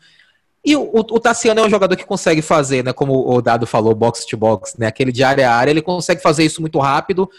E 0.64 0.76
o, 0.76 0.82
o, 0.82 1.00
o, 1.00 1.20
Tassiano 1.20 1.62
é 1.62 1.66
um 1.66 1.70
jogador 1.70 1.96
que 1.96 2.06
consegue 2.06 2.42
fazer, 2.42 2.84
né? 2.84 2.92
Como 2.92 3.34
o 3.34 3.42
Dado 3.42 3.66
falou, 3.66 3.96
box 3.96 4.26
to 4.26 4.36
box, 4.36 4.76
né? 4.78 4.88
Aquele 4.88 5.12
de 5.12 5.24
área 5.24 5.50
a 5.50 5.56
área, 5.56 5.72
ele 5.72 5.82
consegue 5.82 6.22
fazer 6.22 6.44
isso 6.44 6.60
muito 6.60 6.78
rápido. 6.80 7.30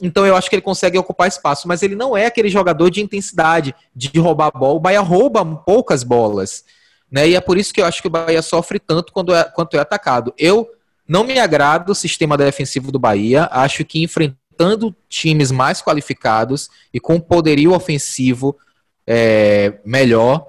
Então 0.00 0.26
eu 0.26 0.36
acho 0.36 0.50
que 0.50 0.56
ele 0.56 0.62
consegue 0.62 0.98
ocupar 0.98 1.28
espaço, 1.28 1.68
mas 1.68 1.82
ele 1.82 1.94
não 1.94 2.16
é 2.16 2.26
aquele 2.26 2.48
jogador 2.48 2.90
de 2.90 3.00
intensidade, 3.00 3.72
de 3.94 4.18
roubar 4.18 4.50
a 4.52 4.58
bola. 4.58 4.74
O 4.74 4.80
Bahia 4.80 5.00
rouba 5.00 5.44
poucas 5.44 6.02
bolas, 6.02 6.64
né? 7.08 7.28
E 7.28 7.36
é 7.36 7.40
por 7.40 7.56
isso 7.56 7.72
que 7.72 7.80
eu 7.80 7.86
acho 7.86 8.02
que 8.02 8.08
o 8.08 8.10
Bahia 8.10 8.42
sofre 8.42 8.80
tanto 8.80 9.12
quando 9.12 9.32
é, 9.32 9.44
quanto 9.44 9.76
é 9.76 9.80
atacado. 9.80 10.34
Eu 10.36 10.68
não 11.06 11.22
me 11.22 11.38
agrada 11.38 11.92
o 11.92 11.94
sistema 11.94 12.36
defensivo 12.36 12.90
do 12.90 12.98
Bahia. 12.98 13.48
Acho 13.52 13.84
que 13.84 14.02
enfrentar 14.02 14.41
enfrentando 14.52 14.94
times 15.08 15.50
mais 15.50 15.82
qualificados 15.82 16.68
e 16.92 17.00
com 17.00 17.18
poderio 17.18 17.72
ofensivo 17.72 18.56
é, 19.06 19.74
melhor, 19.84 20.46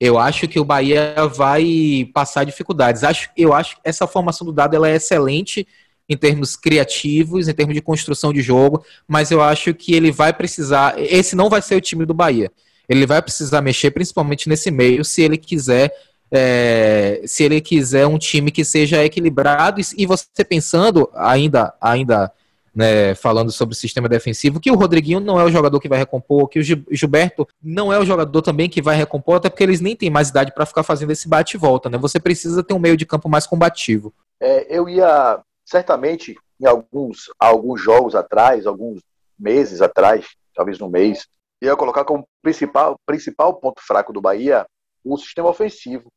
eu 0.00 0.18
acho 0.18 0.46
que 0.46 0.60
o 0.60 0.64
Bahia 0.64 1.14
vai 1.34 2.08
passar 2.12 2.44
dificuldades. 2.44 3.02
Acho, 3.04 3.30
eu 3.36 3.52
acho 3.52 3.76
que 3.76 3.82
essa 3.84 4.06
formação 4.06 4.46
do 4.46 4.52
dado 4.52 4.74
ela 4.74 4.88
é 4.88 4.96
excelente 4.96 5.66
em 6.08 6.16
termos 6.16 6.56
criativos, 6.56 7.48
em 7.48 7.52
termos 7.52 7.74
de 7.74 7.82
construção 7.82 8.32
de 8.32 8.40
jogo, 8.40 8.84
mas 9.06 9.30
eu 9.30 9.42
acho 9.42 9.74
que 9.74 9.94
ele 9.94 10.10
vai 10.10 10.32
precisar. 10.32 10.94
Esse 10.98 11.36
não 11.36 11.50
vai 11.50 11.60
ser 11.60 11.76
o 11.76 11.80
time 11.80 12.04
do 12.04 12.14
Bahia. 12.14 12.50
ele 12.88 13.06
vai 13.06 13.20
precisar 13.20 13.60
mexer 13.60 13.90
principalmente 13.90 14.48
nesse 14.48 14.70
meio 14.70 15.04
se 15.04 15.22
ele 15.22 15.36
quiser 15.36 15.92
é, 16.30 17.22
se 17.24 17.42
ele 17.42 17.60
quiser 17.60 18.06
um 18.06 18.18
time 18.18 18.50
que 18.50 18.62
seja 18.64 19.02
equilibrado 19.02 19.80
e 19.96 20.06
você 20.06 20.44
pensando 20.46 21.08
ainda 21.14 21.74
ainda 21.80 22.30
né, 22.78 23.12
falando 23.12 23.50
sobre 23.50 23.72
o 23.72 23.76
sistema 23.76 24.08
defensivo, 24.08 24.60
que 24.60 24.70
o 24.70 24.76
Rodriguinho 24.76 25.18
não 25.18 25.40
é 25.40 25.42
o 25.42 25.50
jogador 25.50 25.80
que 25.80 25.88
vai 25.88 25.98
recompor, 25.98 26.46
que 26.46 26.60
o 26.60 26.62
Gilberto 26.62 27.44
não 27.60 27.92
é 27.92 27.98
o 27.98 28.04
jogador 28.04 28.40
também 28.40 28.70
que 28.70 28.80
vai 28.80 28.94
recompor, 28.94 29.34
até 29.34 29.50
porque 29.50 29.64
eles 29.64 29.80
nem 29.80 29.96
têm 29.96 30.08
mais 30.08 30.28
idade 30.28 30.54
para 30.54 30.64
ficar 30.64 30.84
fazendo 30.84 31.10
esse 31.10 31.28
bate 31.28 31.56
e 31.56 31.58
volta, 31.58 31.90
né? 31.90 31.98
Você 31.98 32.20
precisa 32.20 32.62
ter 32.62 32.74
um 32.74 32.78
meio 32.78 32.96
de 32.96 33.04
campo 33.04 33.28
mais 33.28 33.48
combativo. 33.48 34.14
É, 34.38 34.64
eu 34.70 34.88
ia 34.88 35.40
certamente 35.64 36.36
em 36.60 36.66
alguns 36.66 37.24
alguns 37.36 37.82
jogos 37.82 38.14
atrás, 38.14 38.64
alguns 38.64 39.00
meses 39.36 39.82
atrás, 39.82 40.28
talvez 40.54 40.78
no 40.78 40.88
mês, 40.88 41.26
ia 41.60 41.74
colocar 41.74 42.04
como 42.04 42.28
principal 42.40 42.96
principal 43.04 43.54
ponto 43.54 43.82
fraco 43.84 44.12
do 44.12 44.20
Bahia 44.20 44.64
o 45.04 45.18
sistema 45.18 45.48
ofensivo, 45.48 46.12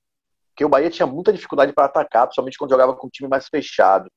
que 0.56 0.64
o 0.64 0.70
Bahia 0.70 0.92
tinha 0.92 1.08
muita 1.08 1.34
dificuldade 1.34 1.74
para 1.74 1.86
atacar, 1.86 2.28
principalmente 2.28 2.60
quando 2.60 2.70
jogava 2.70 2.96
com 2.96 3.08
um 3.08 3.10
time 3.10 3.28
mais 3.28 3.48
fechado. 3.48 4.08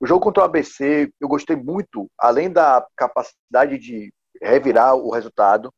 O 0.00 0.06
jogo 0.06 0.20
contra 0.20 0.42
o 0.42 0.46
ABC, 0.46 1.10
eu 1.20 1.28
gostei 1.28 1.56
muito, 1.56 2.08
além 2.18 2.50
da 2.50 2.86
capacidade 2.96 3.78
de 3.78 4.12
revirar 4.40 4.94
o 4.94 5.10
resultado, 5.10 5.72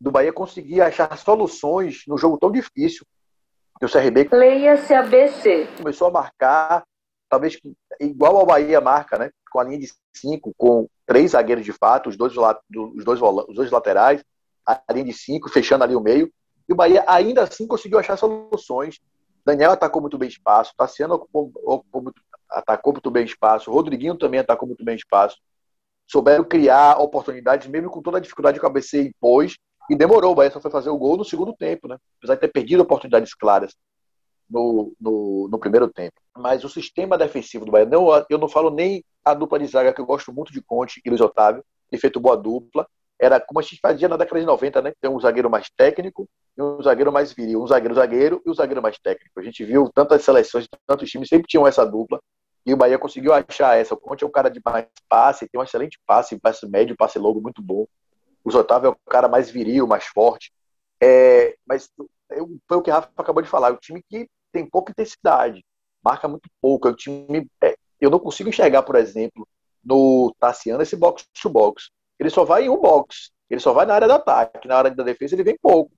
do 0.00 0.10
Bahia 0.10 0.32
conseguir 0.32 0.80
achar 0.80 1.16
soluções 1.18 2.02
no 2.08 2.16
jogo 2.16 2.38
tão 2.38 2.50
difícil. 2.50 3.06
Que 3.78 3.86
o 3.86 3.90
CRB. 3.90 4.28
Leia-se 4.32 4.94
ABC. 4.94 5.68
Começou 5.76 6.08
a 6.08 6.10
marcar, 6.10 6.84
talvez 7.28 7.58
igual 8.00 8.36
ao 8.36 8.46
Bahia 8.46 8.80
marca, 8.80 9.18
né? 9.18 9.30
Com 9.50 9.60
a 9.60 9.64
linha 9.64 9.78
de 9.78 9.92
cinco, 10.14 10.52
com 10.56 10.88
três 11.06 11.32
zagueiros 11.32 11.64
de 11.64 11.72
fato, 11.72 12.08
os 12.08 12.16
dois, 12.16 12.32
os 12.36 13.04
dois, 13.04 13.20
os 13.20 13.54
dois 13.54 13.70
laterais, 13.70 14.24
a 14.66 14.80
linha 14.92 15.06
de 15.06 15.12
cinco, 15.12 15.48
fechando 15.48 15.84
ali 15.84 15.94
o 15.94 16.00
meio. 16.00 16.32
E 16.68 16.72
o 16.72 16.76
Bahia 16.76 17.04
ainda 17.06 17.42
assim 17.42 17.66
conseguiu 17.66 17.98
achar 17.98 18.16
soluções. 18.16 19.00
Daniel 19.44 19.72
atacou 19.72 20.00
muito 20.00 20.16
bem 20.16 20.28
espaço, 20.28 20.72
Tassiano 20.76 21.14
ocupou, 21.14 21.50
ocupou 21.64 22.02
muito, 22.02 22.22
atacou 22.52 22.92
muito 22.92 23.10
bem 23.10 23.24
espaço, 23.24 23.70
o 23.70 23.74
Rodriguinho 23.74 24.16
também 24.16 24.40
atacou 24.40 24.66
muito 24.66 24.84
bem 24.84 24.96
espaço. 24.96 25.36
Souberam 26.10 26.44
criar 26.44 27.00
oportunidades, 27.00 27.68
mesmo 27.68 27.90
com 27.90 28.02
toda 28.02 28.18
a 28.18 28.20
dificuldade 28.20 28.58
que 28.58 28.64
o 28.64 28.68
ABC 28.68 29.02
impôs, 29.02 29.56
e 29.90 29.96
demorou. 29.96 30.32
O 30.32 30.34
Bahia 30.34 30.50
só 30.50 30.60
foi 30.60 30.70
fazer 30.70 30.90
o 30.90 30.98
gol 30.98 31.16
no 31.16 31.24
segundo 31.24 31.52
tempo, 31.52 31.88
né? 31.88 31.96
Apesar 32.18 32.34
de 32.34 32.40
ter 32.40 32.48
perdido 32.48 32.82
oportunidades 32.82 33.34
claras 33.34 33.74
no, 34.48 34.92
no, 35.00 35.48
no 35.50 35.58
primeiro 35.58 35.88
tempo. 35.88 36.14
Mas 36.36 36.64
o 36.64 36.68
sistema 36.68 37.18
defensivo 37.18 37.64
do 37.64 37.72
Bahia, 37.72 37.86
não, 37.86 38.08
eu 38.28 38.38
não 38.38 38.48
falo 38.48 38.70
nem 38.70 39.04
a 39.24 39.34
dupla 39.34 39.58
de 39.58 39.66
zaga, 39.66 39.92
que 39.92 40.00
eu 40.00 40.06
gosto 40.06 40.32
muito 40.32 40.52
de 40.52 40.62
Conte 40.62 41.00
e 41.04 41.08
Luiz 41.08 41.20
Otávio, 41.20 41.64
tem 41.90 41.98
feito 41.98 42.20
boa 42.20 42.36
dupla. 42.36 42.86
Era 43.20 43.38
como 43.40 43.60
a 43.60 43.62
gente 43.62 43.78
fazia 43.80 44.08
na 44.08 44.16
década 44.16 44.40
de 44.40 44.46
90, 44.46 44.82
né? 44.82 44.92
Tem 45.00 45.08
um 45.08 45.20
zagueiro 45.20 45.48
mais 45.48 45.70
técnico 45.76 46.28
e 46.56 46.62
um 46.62 46.82
zagueiro 46.82 47.12
mais 47.12 47.32
viril. 47.32 47.62
Um 47.62 47.66
zagueiro 47.66 47.94
zagueiro 47.94 48.42
e 48.44 48.50
um 48.50 48.54
zagueiro 48.54 48.82
mais 48.82 48.98
técnico. 48.98 49.38
A 49.38 49.42
gente 49.42 49.64
viu 49.64 49.88
tantas 49.94 50.24
seleções, 50.24 50.66
tantos 50.86 51.08
times 51.08 51.28
sempre 51.28 51.46
tinham 51.46 51.66
essa 51.66 51.84
dupla. 51.84 52.20
E 52.64 52.72
o 52.72 52.76
Bahia 52.76 52.98
conseguiu 52.98 53.32
achar 53.32 53.76
essa. 53.76 53.94
O 53.94 53.96
Conte 53.96 54.24
é 54.24 54.26
um 54.26 54.30
cara 54.30 54.48
de 54.48 54.60
mais 54.64 54.86
passe, 55.08 55.48
tem 55.48 55.60
um 55.60 55.64
excelente 55.64 55.98
passe, 56.06 56.38
passe 56.38 56.66
médio, 56.68 56.96
passe 56.96 57.18
longo 57.18 57.40
muito 57.40 57.60
bom. 57.60 57.86
O 58.44 58.56
Otávio 58.56 58.88
é 58.88 58.90
um 58.90 59.10
cara 59.10 59.28
mais 59.28 59.50
viril, 59.50 59.86
mais 59.86 60.04
forte. 60.04 60.52
É, 61.02 61.56
mas 61.66 61.90
foi 62.68 62.76
o 62.76 62.82
que 62.82 62.90
o 62.90 62.92
Rafa 62.92 63.10
acabou 63.16 63.42
de 63.42 63.48
falar. 63.48 63.70
É 63.70 63.72
um 63.72 63.76
time 63.76 64.02
que 64.08 64.28
tem 64.52 64.68
pouca 64.68 64.92
intensidade, 64.92 65.64
marca 66.04 66.28
muito 66.28 66.48
pouco. 66.60 66.88
É 66.88 66.90
um 66.92 66.94
time. 66.94 67.48
É, 67.62 67.74
eu 68.00 68.10
não 68.10 68.18
consigo 68.18 68.48
enxergar, 68.48 68.82
por 68.82 68.96
exemplo, 68.96 69.46
no 69.84 70.34
Tassiano 70.38 70.82
esse 70.82 70.96
box 70.96 71.24
to 71.40 71.48
box. 71.48 71.90
Ele 72.18 72.30
só 72.30 72.44
vai 72.44 72.64
em 72.64 72.68
um 72.68 72.80
box. 72.80 73.32
Ele 73.50 73.60
só 73.60 73.72
vai 73.72 73.86
na 73.86 73.94
área 73.94 74.06
do 74.06 74.14
ataque. 74.14 74.68
Na 74.68 74.76
área 74.76 74.90
da 74.90 75.02
defesa 75.02 75.34
ele 75.34 75.44
vem 75.44 75.58
pouco. 75.60 75.92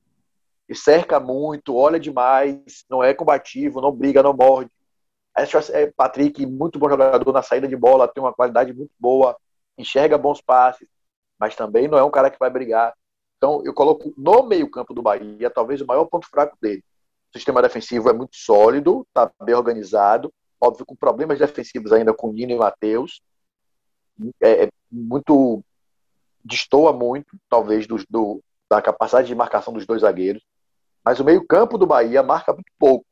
Ele 0.68 0.78
cerca 0.78 1.20
muito, 1.20 1.76
olha 1.76 2.00
demais, 2.00 2.84
não 2.88 3.02
é 3.02 3.12
combativo, 3.12 3.80
não 3.80 3.92
briga, 3.92 4.22
não 4.22 4.34
morde. 4.34 4.70
É, 5.36 5.86
Patrick, 5.96 6.46
muito 6.46 6.78
bom 6.78 6.88
jogador 6.88 7.32
na 7.32 7.42
saída 7.42 7.66
de 7.66 7.76
bola, 7.76 8.06
tem 8.06 8.22
uma 8.22 8.32
qualidade 8.32 8.72
muito 8.72 8.92
boa, 8.98 9.36
enxerga 9.76 10.16
bons 10.16 10.40
passes, 10.40 10.86
mas 11.38 11.56
também 11.56 11.88
não 11.88 11.98
é 11.98 12.04
um 12.04 12.10
cara 12.10 12.30
que 12.30 12.38
vai 12.38 12.48
brigar. 12.48 12.94
Então, 13.36 13.60
eu 13.64 13.74
coloco 13.74 14.14
no 14.16 14.44
meio-campo 14.44 14.94
do 14.94 15.02
Bahia, 15.02 15.50
talvez 15.50 15.80
o 15.80 15.86
maior 15.86 16.04
ponto 16.06 16.28
fraco 16.28 16.56
dele. 16.60 16.84
O 17.34 17.38
sistema 17.38 17.60
defensivo 17.60 18.08
é 18.08 18.12
muito 18.12 18.36
sólido, 18.36 19.04
está 19.08 19.30
bem 19.42 19.56
organizado, 19.56 20.32
óbvio, 20.60 20.86
com 20.86 20.94
problemas 20.94 21.38
defensivos 21.38 21.92
ainda 21.92 22.14
com 22.14 22.32
Nino 22.32 22.52
e 22.52 22.56
Matheus. 22.56 23.20
É, 24.40 24.64
é, 24.64 24.68
muito. 24.90 25.64
destoa 26.44 26.92
muito, 26.92 27.36
talvez, 27.48 27.88
do, 27.88 27.96
do, 28.08 28.40
da 28.70 28.80
capacidade 28.80 29.26
de 29.26 29.34
marcação 29.34 29.74
dos 29.74 29.84
dois 29.84 30.02
zagueiros. 30.02 30.42
Mas 31.04 31.18
o 31.18 31.24
meio-campo 31.24 31.76
do 31.76 31.86
Bahia 31.86 32.22
marca 32.22 32.52
muito 32.52 32.70
pouco 32.78 33.04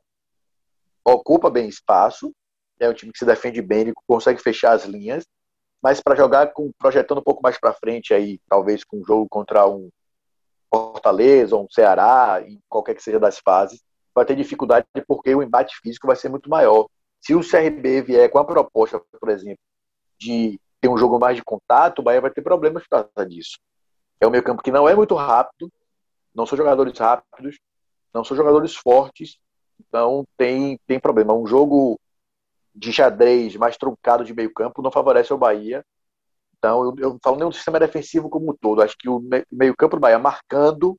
ocupa 1.04 1.50
bem 1.50 1.68
espaço, 1.68 2.32
é 2.78 2.88
um 2.88 2.94
time 2.94 3.12
que 3.12 3.18
se 3.18 3.24
defende 3.24 3.62
bem, 3.62 3.82
ele 3.82 3.92
consegue 4.06 4.42
fechar 4.42 4.72
as 4.72 4.84
linhas, 4.84 5.24
mas 5.82 6.00
para 6.00 6.16
jogar 6.16 6.52
com 6.52 6.70
projetando 6.78 7.18
um 7.18 7.24
pouco 7.24 7.42
mais 7.42 7.58
para 7.58 7.72
frente 7.72 8.14
aí, 8.14 8.40
talvez 8.48 8.84
com 8.84 8.98
um 8.98 9.04
jogo 9.04 9.26
contra 9.28 9.66
um 9.66 9.90
Fortaleza 10.74 11.54
ou 11.54 11.64
um 11.64 11.70
Ceará, 11.70 12.42
em 12.46 12.58
qualquer 12.68 12.94
que 12.94 13.02
seja 13.02 13.20
das 13.20 13.38
fases, 13.38 13.82
vai 14.14 14.24
ter 14.24 14.36
dificuldade 14.36 14.86
porque 15.06 15.34
o 15.34 15.42
embate 15.42 15.76
físico 15.82 16.06
vai 16.06 16.16
ser 16.16 16.28
muito 16.28 16.48
maior. 16.48 16.86
Se 17.20 17.34
o 17.34 17.40
CRB 17.40 18.02
vier 18.02 18.30
com 18.30 18.38
a 18.38 18.44
proposta, 18.44 19.00
por 19.20 19.28
exemplo, 19.28 19.58
de 20.18 20.58
ter 20.80 20.88
um 20.88 20.96
jogo 20.96 21.18
mais 21.18 21.36
de 21.36 21.44
contato, 21.44 21.98
o 21.98 22.02
Bahia 22.02 22.20
vai 22.20 22.30
ter 22.30 22.42
problemas 22.42 22.82
por 22.84 22.88
causa 22.88 23.28
disso. 23.28 23.58
É 24.20 24.26
um 24.26 24.30
meio 24.30 24.42
campo 24.42 24.62
que 24.62 24.72
não 24.72 24.88
é 24.88 24.94
muito 24.94 25.14
rápido, 25.14 25.70
não 26.34 26.46
são 26.46 26.56
jogadores 26.56 26.98
rápidos, 26.98 27.58
não 28.14 28.24
são 28.24 28.36
jogadores 28.36 28.74
fortes, 28.74 29.38
então 29.86 30.26
tem, 30.36 30.78
tem 30.86 30.98
problema. 30.98 31.34
Um 31.34 31.46
jogo 31.46 31.98
de 32.74 32.92
xadrez 32.92 33.56
mais 33.56 33.76
truncado 33.76 34.24
de 34.24 34.34
meio 34.34 34.52
campo 34.52 34.82
não 34.82 34.90
favorece 34.90 35.32
o 35.32 35.38
Bahia. 35.38 35.84
Então 36.58 36.84
eu, 36.84 36.94
eu 36.98 37.18
falo 37.22 37.36
nem 37.36 37.48
do 37.48 37.54
sistema 37.54 37.80
defensivo 37.80 38.30
como 38.30 38.50
um 38.50 38.56
todo. 38.60 38.82
Acho 38.82 38.96
que 38.98 39.08
o 39.08 39.22
meio 39.50 39.74
campo 39.76 39.96
do 39.96 40.00
Bahia 40.00 40.18
marcando 40.18 40.96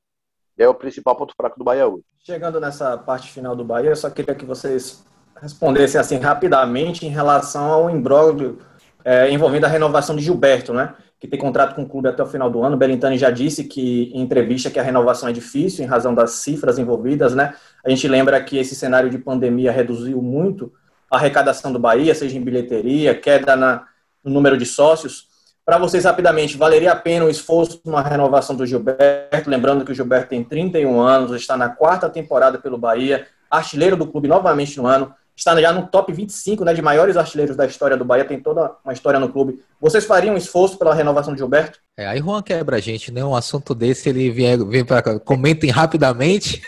é 0.56 0.68
o 0.68 0.74
principal 0.74 1.16
ponto 1.16 1.34
fraco 1.36 1.58
do 1.58 1.64
Bahia 1.64 1.88
hoje. 1.88 2.04
Chegando 2.20 2.60
nessa 2.60 2.96
parte 2.96 3.30
final 3.30 3.56
do 3.56 3.64
Bahia, 3.64 3.90
eu 3.90 3.96
só 3.96 4.08
queria 4.08 4.34
que 4.34 4.44
vocês 4.44 5.04
respondessem 5.40 6.00
assim 6.00 6.16
rapidamente 6.16 7.04
em 7.04 7.10
relação 7.10 7.70
ao 7.70 7.90
imbróglio 7.90 8.58
é, 9.04 9.30
envolvendo 9.30 9.64
a 9.64 9.68
renovação 9.68 10.16
de 10.16 10.22
Gilberto, 10.22 10.72
né? 10.72 10.94
Que 11.20 11.28
tem 11.28 11.38
contrato 11.38 11.74
com 11.74 11.82
o 11.82 11.88
clube 11.88 12.08
até 12.08 12.22
o 12.22 12.26
final 12.26 12.50
do 12.50 12.62
ano. 12.62 12.76
Belintani 12.76 13.16
já 13.16 13.30
disse 13.30 13.64
que 13.64 14.10
em 14.12 14.20
entrevista 14.20 14.70
que 14.70 14.78
a 14.78 14.82
renovação 14.82 15.28
é 15.28 15.32
difícil 15.32 15.84
em 15.84 15.88
razão 15.88 16.14
das 16.14 16.32
cifras 16.32 16.78
envolvidas, 16.78 17.34
né? 17.34 17.54
A 17.84 17.90
gente 17.90 18.06
lembra 18.06 18.42
que 18.42 18.58
esse 18.58 18.74
cenário 18.74 19.08
de 19.08 19.18
pandemia 19.18 19.72
reduziu 19.72 20.20
muito 20.20 20.72
a 21.10 21.16
arrecadação 21.16 21.72
do 21.72 21.78
Bahia, 21.78 22.14
seja 22.14 22.36
em 22.36 22.42
bilheteria, 22.42 23.14
queda 23.14 23.56
na, 23.56 23.86
no 24.22 24.30
número 24.32 24.56
de 24.56 24.66
sócios. 24.66 25.28
Para 25.64 25.78
vocês, 25.78 26.04
rapidamente, 26.04 26.58
valeria 26.58 26.92
a 26.92 26.96
pena 26.96 27.24
o 27.24 27.30
esforço 27.30 27.80
numa 27.84 28.02
renovação 28.02 28.54
do 28.54 28.66
Gilberto? 28.66 29.48
Lembrando 29.48 29.84
que 29.84 29.92
o 29.92 29.94
Gilberto 29.94 30.28
tem 30.28 30.44
31 30.44 31.00
anos, 31.00 31.32
está 31.32 31.56
na 31.56 31.70
quarta 31.70 32.10
temporada 32.10 32.58
pelo 32.58 32.76
Bahia, 32.76 33.26
artilheiro 33.50 33.96
do 33.96 34.06
clube 34.06 34.28
novamente 34.28 34.76
no 34.76 34.86
ano 34.86 35.14
está 35.36 35.60
já 35.60 35.72
no 35.72 35.86
top 35.88 36.12
25 36.12 36.64
né, 36.64 36.72
de 36.72 36.80
maiores 36.80 37.16
artilheiros 37.16 37.56
da 37.56 37.66
história 37.66 37.96
do 37.96 38.04
Bahia, 38.04 38.24
tem 38.24 38.40
toda 38.40 38.72
uma 38.84 38.92
história 38.92 39.18
no 39.18 39.28
clube. 39.28 39.62
Vocês 39.80 40.04
fariam 40.04 40.34
um 40.34 40.38
esforço 40.38 40.78
pela 40.78 40.94
renovação 40.94 41.32
de 41.32 41.40
Gilberto? 41.40 41.80
É, 41.96 42.06
aí 42.06 42.18
Juan 42.20 42.42
quebra 42.42 42.76
a 42.76 42.80
gente, 42.80 43.12
né? 43.12 43.24
Um 43.24 43.34
assunto 43.34 43.74
desse, 43.74 44.08
ele 44.08 44.30
vem, 44.30 44.68
vem 44.68 44.84
para 44.84 45.18
comentem 45.18 45.70
rapidamente. 45.70 46.62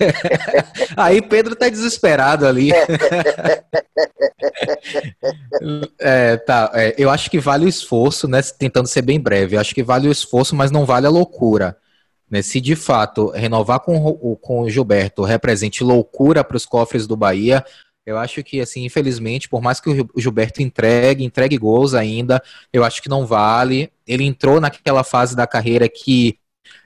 aí 0.96 1.22
Pedro 1.22 1.55
tá 1.57 1.68
desesperado 1.68 2.46
ali. 2.46 2.70
é, 5.98 6.37
tá, 6.37 6.70
é, 6.74 6.94
eu 6.98 7.09
acho 7.11 7.31
que 7.31 7.38
vale 7.38 7.64
o 7.64 7.68
esforço, 7.68 8.29
né? 8.29 8.40
Tentando 8.42 8.87
ser 8.87 9.02
bem 9.02 9.20
breve. 9.20 9.57
Eu 9.57 9.61
acho 9.61 9.74
que 9.74 9.83
vale 9.83 10.09
o 10.09 10.12
esforço, 10.12 10.55
mas 10.55 10.70
não 10.70 10.85
vale 10.85 11.07
a 11.07 11.11
loucura. 11.11 11.76
Né, 12.29 12.42
se 12.42 12.61
de 12.61 12.74
fato 12.74 13.31
renovar 13.31 13.79
com, 13.79 14.37
com 14.42 14.62
o 14.62 14.68
Gilberto 14.68 15.22
represente 15.22 15.85
loucura 15.85 16.42
para 16.42 16.57
os 16.57 16.66
cofres 16.66 17.07
do 17.07 17.16
Bahia, 17.16 17.64
eu 18.07 18.16
acho 18.16 18.42
que, 18.45 18.61
assim, 18.61 18.85
infelizmente, 18.85 19.49
por 19.49 19.61
mais 19.61 19.81
que 19.81 19.90
o 19.90 20.21
Gilberto 20.21 20.62
entregue, 20.62 21.25
entregue 21.25 21.59
gols 21.59 21.92
ainda, 21.92 22.40
eu 22.73 22.85
acho 22.85 23.03
que 23.03 23.09
não 23.09 23.27
vale. 23.27 23.90
Ele 24.07 24.23
entrou 24.23 24.61
naquela 24.61 25.03
fase 25.03 25.35
da 25.35 25.45
carreira 25.45 25.88
que 25.88 26.38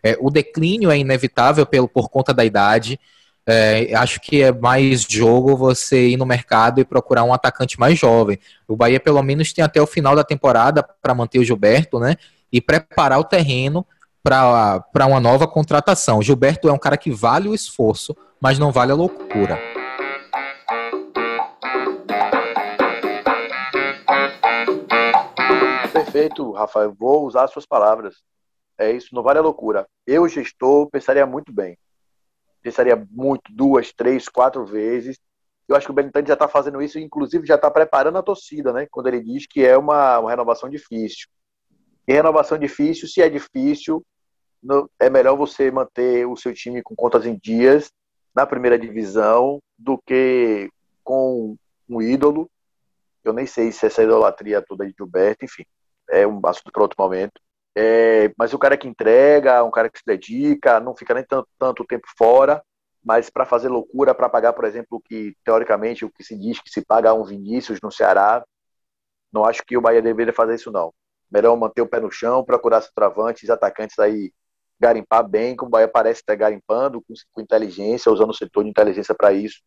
é, 0.02 0.16
o 0.18 0.30
declínio 0.30 0.90
é 0.90 0.98
inevitável 0.98 1.66
pelo, 1.66 1.86
por 1.86 2.08
conta 2.08 2.32
da 2.32 2.42
idade. 2.42 2.98
É, 3.46 3.94
acho 3.94 4.18
que 4.20 4.42
é 4.42 4.50
mais 4.50 5.02
jogo 5.02 5.56
você 5.56 6.08
ir 6.08 6.16
no 6.16 6.24
mercado 6.24 6.80
e 6.80 6.84
procurar 6.84 7.24
um 7.24 7.34
atacante 7.34 7.78
mais 7.78 7.98
jovem. 7.98 8.38
O 8.66 8.74
Bahia, 8.74 8.98
pelo 8.98 9.22
menos, 9.22 9.52
tem 9.52 9.62
até 9.62 9.80
o 9.80 9.86
final 9.86 10.16
da 10.16 10.24
temporada 10.24 10.82
para 10.82 11.14
manter 11.14 11.38
o 11.38 11.44
Gilberto, 11.44 11.98
né? 11.98 12.16
E 12.50 12.62
preparar 12.62 13.18
o 13.18 13.24
terreno 13.24 13.86
para 14.22 15.06
uma 15.06 15.20
nova 15.20 15.46
contratação. 15.46 16.18
O 16.18 16.22
Gilberto 16.22 16.68
é 16.68 16.72
um 16.72 16.78
cara 16.78 16.96
que 16.96 17.10
vale 17.10 17.48
o 17.48 17.54
esforço, 17.54 18.16
mas 18.40 18.58
não 18.58 18.72
vale 18.72 18.92
a 18.92 18.94
loucura. 18.94 19.79
Perfeito, 26.20 26.50
Rafael. 26.52 26.92
Vou 26.92 27.26
usar 27.26 27.46
suas 27.48 27.64
palavras. 27.64 28.22
É 28.76 28.90
isso, 28.90 29.14
não 29.14 29.22
vale 29.22 29.38
a 29.38 29.42
loucura. 29.42 29.86
Eu, 30.06 30.28
gestor, 30.28 30.88
pensaria 30.90 31.24
muito 31.24 31.52
bem. 31.52 31.78
Pensaria 32.62 32.96
muito, 33.10 33.52
duas, 33.52 33.92
três, 33.92 34.28
quatro 34.28 34.64
vezes. 34.66 35.18
Eu 35.66 35.76
acho 35.76 35.86
que 35.86 35.92
o 35.92 35.94
Benitani 35.94 36.28
já 36.28 36.34
está 36.34 36.48
fazendo 36.48 36.82
isso, 36.82 36.98
inclusive 36.98 37.46
já 37.46 37.54
está 37.54 37.70
preparando 37.70 38.18
a 38.18 38.22
torcida, 38.22 38.72
né? 38.72 38.86
Quando 38.90 39.06
ele 39.06 39.22
diz 39.22 39.46
que 39.46 39.64
é 39.64 39.76
uma, 39.78 40.18
uma 40.18 40.30
renovação 40.30 40.68
difícil. 40.68 41.28
E 42.06 42.12
renovação 42.12 42.58
difícil, 42.58 43.08
se 43.08 43.22
é 43.22 43.28
difícil, 43.28 44.04
no, 44.62 44.90
é 44.98 45.08
melhor 45.08 45.36
você 45.36 45.70
manter 45.70 46.26
o 46.26 46.36
seu 46.36 46.52
time 46.52 46.82
com 46.82 46.94
contas 46.94 47.24
em 47.24 47.38
dias 47.38 47.90
na 48.34 48.46
primeira 48.46 48.78
divisão 48.78 49.58
do 49.78 49.96
que 49.98 50.68
com 51.02 51.56
um 51.88 52.02
ídolo. 52.02 52.50
Eu 53.22 53.32
nem 53.32 53.46
sei 53.46 53.70
se 53.72 53.86
essa 53.86 54.02
idolatria 54.02 54.62
toda 54.62 54.86
de 54.86 54.94
Gilberto, 54.96 55.44
enfim, 55.44 55.64
é 56.10 56.26
um 56.26 56.40
assunto 56.44 56.72
para 56.72 56.82
outro 56.82 56.96
momento. 56.98 57.40
É, 57.76 58.32
mas 58.36 58.52
o 58.52 58.58
cara 58.58 58.76
que 58.76 58.88
entrega, 58.88 59.62
um 59.64 59.70
cara 59.70 59.88
que 59.88 59.98
se 59.98 60.04
dedica, 60.04 60.80
não 60.80 60.94
fica 60.94 61.14
nem 61.14 61.24
tanto, 61.24 61.48
tanto 61.58 61.84
tempo 61.84 62.06
fora, 62.18 62.62
mas 63.02 63.30
para 63.30 63.46
fazer 63.46 63.68
loucura, 63.68 64.14
para 64.14 64.28
pagar, 64.28 64.52
por 64.52 64.64
exemplo, 64.64 64.98
o 64.98 65.00
que 65.00 65.34
teoricamente 65.44 66.04
o 66.04 66.10
que 66.10 66.24
se 66.24 66.36
diz 66.36 66.60
que 66.60 66.70
se 66.70 66.84
paga 66.84 67.14
um 67.14 67.24
Vinícius 67.24 67.80
no 67.82 67.90
Ceará, 67.90 68.44
não 69.32 69.44
acho 69.44 69.62
que 69.64 69.76
o 69.76 69.80
Bahia 69.80 70.02
deveria 70.02 70.32
fazer 70.32 70.56
isso 70.56 70.70
não. 70.72 70.92
Melhor 71.30 71.56
manter 71.56 71.82
o 71.82 71.86
pé 71.86 72.00
no 72.00 72.10
chão, 72.10 72.44
procurar 72.44 72.82
travantes, 72.94 73.48
atacantes 73.48 73.98
aí 73.98 74.32
garimpar 74.78 75.28
bem, 75.28 75.54
como 75.54 75.68
o 75.68 75.70
Bahia 75.70 75.88
parece 75.88 76.20
estar 76.20 76.34
garimpando, 76.34 77.02
com, 77.02 77.14
com 77.32 77.40
inteligência, 77.40 78.10
usando 78.10 78.30
o 78.30 78.34
setor 78.34 78.64
de 78.64 78.70
inteligência 78.70 79.14
para 79.14 79.32
isso, 79.32 79.60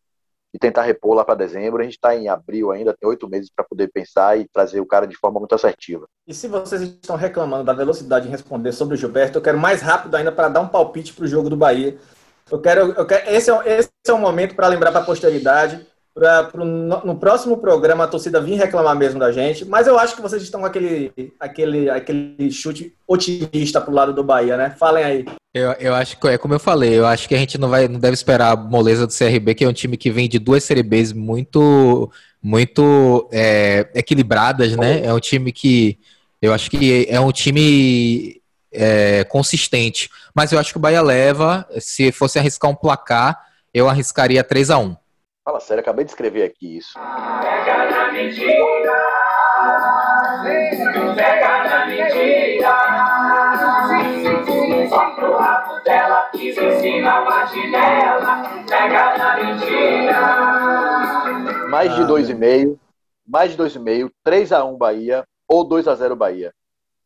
e 0.53 0.59
tentar 0.59 0.83
repor 0.83 1.15
lá 1.15 1.25
para 1.25 1.35
dezembro. 1.35 1.81
A 1.81 1.83
gente 1.83 1.93
está 1.93 2.15
em 2.15 2.29
abril 2.29 2.71
ainda, 2.71 2.93
tem 2.93 3.09
oito 3.09 3.27
meses 3.27 3.49
para 3.53 3.65
poder 3.65 3.89
pensar 3.91 4.37
e 4.37 4.47
trazer 4.53 4.79
o 4.79 4.85
cara 4.85 5.07
de 5.07 5.17
forma 5.17 5.39
muito 5.39 5.55
assertiva. 5.55 6.05
E 6.27 6.33
se 6.33 6.47
vocês 6.47 6.81
estão 6.81 7.15
reclamando 7.15 7.63
da 7.63 7.73
velocidade 7.73 8.27
em 8.27 8.31
responder 8.31 8.71
sobre 8.71 8.95
o 8.95 8.97
Gilberto, 8.97 9.37
eu 9.37 9.41
quero 9.41 9.57
mais 9.57 9.81
rápido 9.81 10.15
ainda 10.15 10.31
para 10.31 10.49
dar 10.49 10.61
um 10.61 10.67
palpite 10.67 11.13
para 11.13 11.25
o 11.25 11.27
jogo 11.27 11.49
do 11.49 11.57
Bahia. 11.57 11.97
Eu 12.51 12.59
quero, 12.59 12.91
eu 12.91 13.05
quero 13.05 13.29
esse, 13.29 13.49
é, 13.49 13.79
esse 13.79 13.89
é 14.07 14.13
um 14.13 14.19
momento 14.19 14.55
para 14.55 14.67
lembrar 14.67 14.91
para 14.91 15.01
a 15.01 15.05
posteridade 15.05 15.85
para 16.13 16.51
no 16.63 17.15
próximo 17.15 17.57
programa 17.57 18.03
a 18.03 18.07
torcida 18.07 18.39
vir 18.39 18.55
reclamar 18.55 18.95
mesmo 18.95 19.19
da 19.19 19.31
gente, 19.31 19.65
mas 19.65 19.87
eu 19.87 19.97
acho 19.97 20.15
que 20.15 20.21
vocês 20.21 20.43
estão 20.43 20.59
com 20.59 20.65
aquele, 20.67 21.11
aquele, 21.39 21.89
aquele 21.89 22.51
chute 22.51 22.93
otimista 23.07 23.81
pro 23.81 23.93
lado 23.93 24.13
do 24.13 24.23
Bahia, 24.23 24.55
né? 24.55 24.75
Falem 24.77 25.03
aí. 25.03 25.25
Eu, 25.53 25.71
eu 25.73 25.95
acho 25.95 26.19
que 26.19 26.27
é 26.27 26.37
como 26.37 26.53
eu 26.53 26.59
falei, 26.59 26.93
eu 26.93 27.05
acho 27.05 27.27
que 27.27 27.33
a 27.33 27.37
gente 27.37 27.57
não 27.57 27.67
vai 27.67 27.87
não 27.87 27.99
deve 27.99 28.13
esperar 28.13 28.51
a 28.51 28.55
moleza 28.55 29.07
do 29.07 29.13
CRB, 29.13 29.55
que 29.55 29.65
é 29.65 29.67
um 29.67 29.73
time 29.73 29.97
que 29.97 30.11
vem 30.11 30.29
de 30.29 30.37
duas 30.37 30.63
Série 30.63 30.83
Bs 30.83 31.13
muito 31.13 32.11
muito 32.41 33.27
é, 33.31 33.89
equilibradas, 33.95 34.75
né? 34.75 35.03
É 35.03 35.13
um 35.13 35.19
time 35.19 35.51
que 35.51 35.97
eu 36.39 36.53
acho 36.53 36.69
que 36.69 37.07
é 37.09 37.19
um 37.19 37.31
time 37.31 38.39
é, 38.71 39.23
consistente, 39.23 40.09
mas 40.35 40.51
eu 40.51 40.59
acho 40.59 40.71
que 40.71 40.77
o 40.77 40.81
Bahia 40.81 41.01
leva, 41.01 41.67
se 41.79 42.11
fosse 42.11 42.37
arriscar 42.37 42.69
um 42.69 42.75
placar, 42.75 43.39
eu 43.73 43.89
arriscaria 43.89 44.43
3 44.43 44.69
a 44.69 44.77
1 44.77 45.02
Fala 45.43 45.59
sério, 45.59 45.81
acabei 45.81 46.05
de 46.05 46.11
escrever 46.11 46.43
aqui 46.43 46.77
isso. 46.77 46.93
Pega 46.93 47.91
na 47.91 48.13
mentira, 48.13 48.93
pega 51.17 51.63
na 51.65 51.85
mentira. 51.85 52.69
Sopra 54.87 55.29
o 55.29 55.37
rabo 55.37 55.83
dela, 55.83 56.29
diz 56.33 56.57
em 56.57 56.79
cima 56.79 57.11
a 57.27 57.45
Pega 58.69 59.17
na 59.17 59.35
mentira. 59.35 60.19
Mais 61.69 61.93
de 61.93 62.03
2,5, 62.03 62.79
mais 63.27 63.51
de 63.51 63.57
2,5, 63.57 64.09
3x1 64.25 64.77
Bahia 64.77 65.25
ou 65.45 65.67
2x0 65.67 66.15
Bahia. 66.15 66.53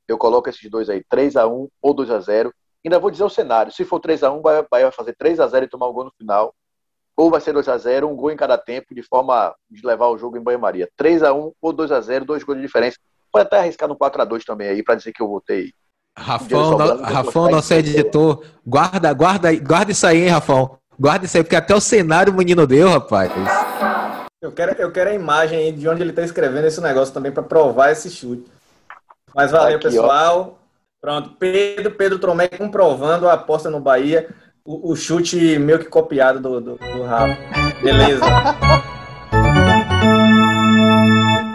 Eu 0.07 0.15
coloco 0.15 0.47
esses 0.47 0.69
dois 0.69 0.91
aí, 0.91 1.03
3x1 1.11 1.67
ou 1.81 1.95
2x0. 1.95 2.51
Ainda 2.85 2.99
vou 2.99 3.09
dizer 3.09 3.23
o 3.23 3.29
cenário. 3.29 3.71
Se 3.71 3.83
for 3.83 3.99
3x1, 3.99 4.39
Bahia 4.43 4.67
vai 4.69 4.91
fazer 4.91 5.15
3x0 5.15 5.63
e 5.63 5.67
tomar 5.67 5.87
o 5.87 5.89
um 5.89 5.93
gol 5.93 6.03
no 6.03 6.11
final 6.11 6.53
ou 7.17 7.31
vai 7.31 7.41
ser 7.41 7.51
2 7.51 7.67
a 7.67 7.77
0 7.79 8.07
um 8.07 8.15
gol 8.15 8.31
em 8.31 8.37
cada 8.37 8.59
tempo, 8.59 8.93
de 8.93 9.01
forma 9.01 9.53
de 9.69 9.85
levar 9.85 10.07
o 10.07 10.17
jogo 10.19 10.37
em 10.37 10.41
banho-maria. 10.41 10.87
3 10.95 11.23
a 11.23 11.33
1 11.33 11.51
ou 11.59 11.73
2 11.73 11.91
a 11.91 11.99
0 11.99 12.23
dois 12.23 12.43
gols 12.43 12.59
de 12.59 12.63
diferença. 12.63 12.97
Pode 13.31 13.47
até 13.47 13.57
arriscar 13.57 13.89
no 13.89 13.95
4 13.95 14.21
a 14.21 14.25
2 14.25 14.45
também 14.45 14.69
aí, 14.69 14.83
para 14.83 14.95
dizer 14.95 15.11
que 15.11 15.21
eu 15.21 15.27
votei. 15.27 15.73
Rafão, 16.15 16.77
no, 16.77 17.01
Rafão 17.01 17.49
nosso 17.49 17.73
editor, 17.73 18.43
guarda, 18.65 19.11
guarda, 19.13 19.53
guarda 19.55 19.91
isso 19.91 20.05
aí, 20.05 20.23
hein, 20.23 20.29
Rafão? 20.29 20.77
Guarda 20.99 21.25
isso 21.25 21.37
aí, 21.37 21.43
porque 21.43 21.55
até 21.55 21.75
o 21.75 21.81
cenário 21.81 22.31
o 22.31 22.35
menino 22.35 22.65
deu, 22.67 22.89
rapaz. 22.89 23.31
Eu 24.39 24.51
quero, 24.51 24.79
eu 24.79 24.91
quero 24.91 25.09
a 25.09 25.13
imagem 25.13 25.57
aí 25.57 25.71
de 25.71 25.87
onde 25.89 26.01
ele 26.01 26.11
está 26.11 26.23
escrevendo 26.23 26.65
esse 26.65 26.81
negócio 26.81 27.13
também 27.13 27.31
para 27.31 27.43
provar 27.43 27.91
esse 27.91 28.09
chute. 28.09 28.45
Mas 29.33 29.51
valeu, 29.51 29.77
Aqui, 29.77 29.87
pessoal. 29.87 30.59
Ó. 30.63 30.67
Pronto, 31.01 31.31
Pedro, 31.37 31.91
Pedro 31.91 32.19
Tromé 32.19 32.47
comprovando 32.47 33.27
a 33.27 33.33
aposta 33.33 33.69
no 33.69 33.79
Bahia 33.79 34.27
o, 34.67 34.91
o 34.91 34.95
chute 34.97 35.57
meio 35.57 35.79
que 35.79 35.85
copiado 35.85 36.41
do, 36.41 36.59
do, 36.59 36.75
do 36.75 37.03
Rafa. 37.03 37.37
Beleza. 37.81 38.25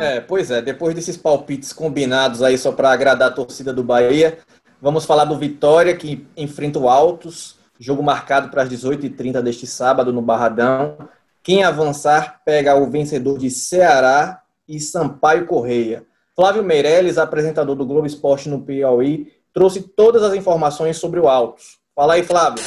É, 0.00 0.20
pois 0.20 0.50
é, 0.50 0.62
depois 0.62 0.94
desses 0.94 1.16
palpites 1.16 1.72
combinados 1.72 2.42
aí 2.42 2.56
só 2.56 2.72
para 2.72 2.90
agradar 2.90 3.28
a 3.28 3.34
torcida 3.34 3.72
do 3.72 3.84
Bahia, 3.84 4.38
vamos 4.80 5.04
falar 5.04 5.26
do 5.26 5.38
Vitória 5.38 5.94
que 5.94 6.26
enfrenta 6.36 6.78
o 6.78 6.88
Altos, 6.88 7.56
jogo 7.78 8.02
marcado 8.02 8.48
para 8.48 8.62
as 8.62 8.68
18h30 8.70 9.42
deste 9.42 9.66
sábado 9.66 10.12
no 10.12 10.22
Barradão. 10.22 10.96
Quem 11.42 11.64
avançar 11.64 12.40
pega 12.44 12.74
o 12.74 12.90
vencedor 12.90 13.38
de 13.38 13.50
Ceará 13.50 14.40
e 14.66 14.80
Sampaio 14.80 15.46
Correia. 15.46 16.04
Flávio 16.34 16.64
Meirelles, 16.64 17.18
apresentador 17.18 17.76
do 17.76 17.84
Globo 17.84 18.06
Esporte 18.06 18.48
no 18.48 18.62
Piauí, 18.62 19.32
trouxe 19.52 19.82
todas 19.82 20.22
as 20.22 20.32
informações 20.34 20.96
sobre 20.96 21.20
o 21.20 21.28
Altos. 21.28 21.78
Fala 21.94 22.14
aí, 22.14 22.22
Flávio. 22.22 22.62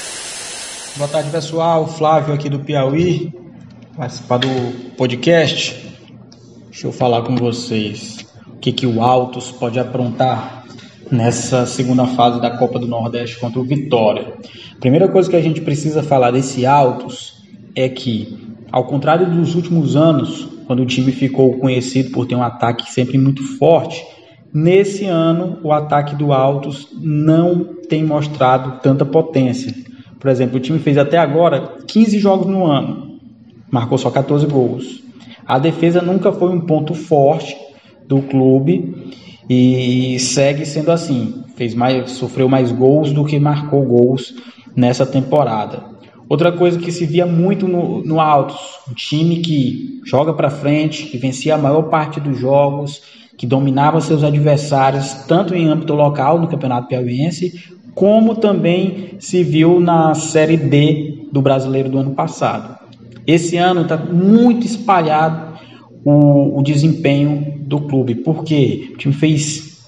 Boa 0.98 1.10
tarde, 1.10 1.30
pessoal. 1.30 1.86
Flávio 1.88 2.34
aqui 2.34 2.48
do 2.48 2.60
Piauí, 2.60 3.34
participar 3.98 4.38
do 4.38 4.96
podcast. 4.96 5.94
Deixa 6.70 6.88
eu 6.88 6.94
falar 6.94 7.22
com 7.24 7.36
vocês 7.36 8.26
o 8.48 8.56
que, 8.60 8.72
que 8.72 8.88
o 8.88 9.02
Altos 9.02 9.52
pode 9.52 9.78
aprontar 9.78 10.64
nessa 11.12 11.66
segunda 11.66 12.06
fase 12.08 12.40
da 12.40 12.58
Copa 12.58 12.80
do 12.80 12.88
Nordeste 12.88 13.38
contra 13.38 13.60
o 13.60 13.66
Vitória. 13.66 14.36
Primeira 14.80 15.10
coisa 15.10 15.30
que 15.30 15.36
a 15.36 15.42
gente 15.42 15.60
precisa 15.60 16.02
falar 16.02 16.32
desse 16.32 16.66
Altos 16.66 17.44
é 17.76 17.90
que, 17.90 18.56
ao 18.72 18.86
contrário 18.86 19.30
dos 19.30 19.54
últimos 19.54 19.98
anos, 19.98 20.48
quando 20.66 20.82
o 20.82 20.86
time 20.86 21.12
ficou 21.12 21.58
conhecido 21.58 22.12
por 22.12 22.26
ter 22.26 22.36
um 22.36 22.44
ataque 22.44 22.90
sempre 22.90 23.18
muito 23.18 23.44
forte, 23.58 24.02
nesse 24.54 25.04
ano 25.04 25.60
o 25.62 25.74
ataque 25.74 26.16
do 26.16 26.32
Altos 26.32 26.88
não 26.94 27.66
tem 27.90 28.02
mostrado 28.02 28.80
tanta 28.82 29.04
potência. 29.04 29.76
Por 30.26 30.32
exemplo, 30.32 30.58
o 30.58 30.60
time 30.60 30.80
fez 30.80 30.98
até 30.98 31.20
agora 31.20 31.78
15 31.86 32.18
jogos 32.18 32.48
no 32.48 32.66
ano, 32.66 33.20
marcou 33.70 33.96
só 33.96 34.10
14 34.10 34.48
gols. 34.48 35.04
A 35.46 35.60
defesa 35.60 36.02
nunca 36.02 36.32
foi 36.32 36.50
um 36.50 36.62
ponto 36.62 36.96
forte 36.96 37.56
do 38.08 38.24
clube 38.24 39.14
e 39.48 40.18
segue 40.18 40.66
sendo 40.66 40.92
assim. 40.92 41.44
Fez 41.56 41.76
mais, 41.76 42.10
sofreu 42.14 42.50
mais 42.50 42.72
gols 42.72 43.14
do 43.14 43.24
que 43.24 43.40
marcou 43.40 43.86
gols 43.86 44.34
nessa 44.76 45.06
temporada. 45.06 45.84
Outra 46.28 46.52
coisa 46.52 46.80
que 46.80 46.92
se 46.92 47.06
via 47.06 47.28
muito 47.28 47.68
no, 47.68 48.04
no 48.04 48.20
Altos, 48.20 48.58
um 48.90 48.96
time 48.96 49.42
que 49.42 50.02
joga 50.04 50.34
para 50.34 50.50
frente, 50.50 51.06
que 51.06 51.20
vencia 51.20 51.54
a 51.54 51.60
maior 51.60 51.84
parte 51.84 52.20
dos 52.20 52.40
jogos, 52.40 53.00
que 53.38 53.46
dominava 53.46 54.02
seus 54.02 54.24
adversários 54.24 55.14
tanto 55.28 55.54
em 55.54 55.68
âmbito 55.68 55.94
local 55.94 56.42
no 56.42 56.48
Campeonato 56.48 56.88
Piauiense, 56.88 57.76
como 57.96 58.36
também 58.36 59.16
se 59.20 59.42
viu 59.42 59.80
na 59.80 60.14
Série 60.14 60.58
D 60.58 61.28
do 61.32 61.42
Brasileiro 61.42 61.90
do 61.90 61.98
ano 61.98 62.12
passado. 62.12 62.78
Esse 63.26 63.56
ano 63.58 63.82
está 63.82 63.98
muito 63.98 64.66
espalhado 64.66 65.56
o, 66.04 66.60
o, 66.60 66.62
desempenho 66.62 67.56
do 67.62 67.82
clube, 67.82 68.16
porque 68.16 68.92
o 68.94 68.98
time 68.98 69.14
fez 69.14 69.84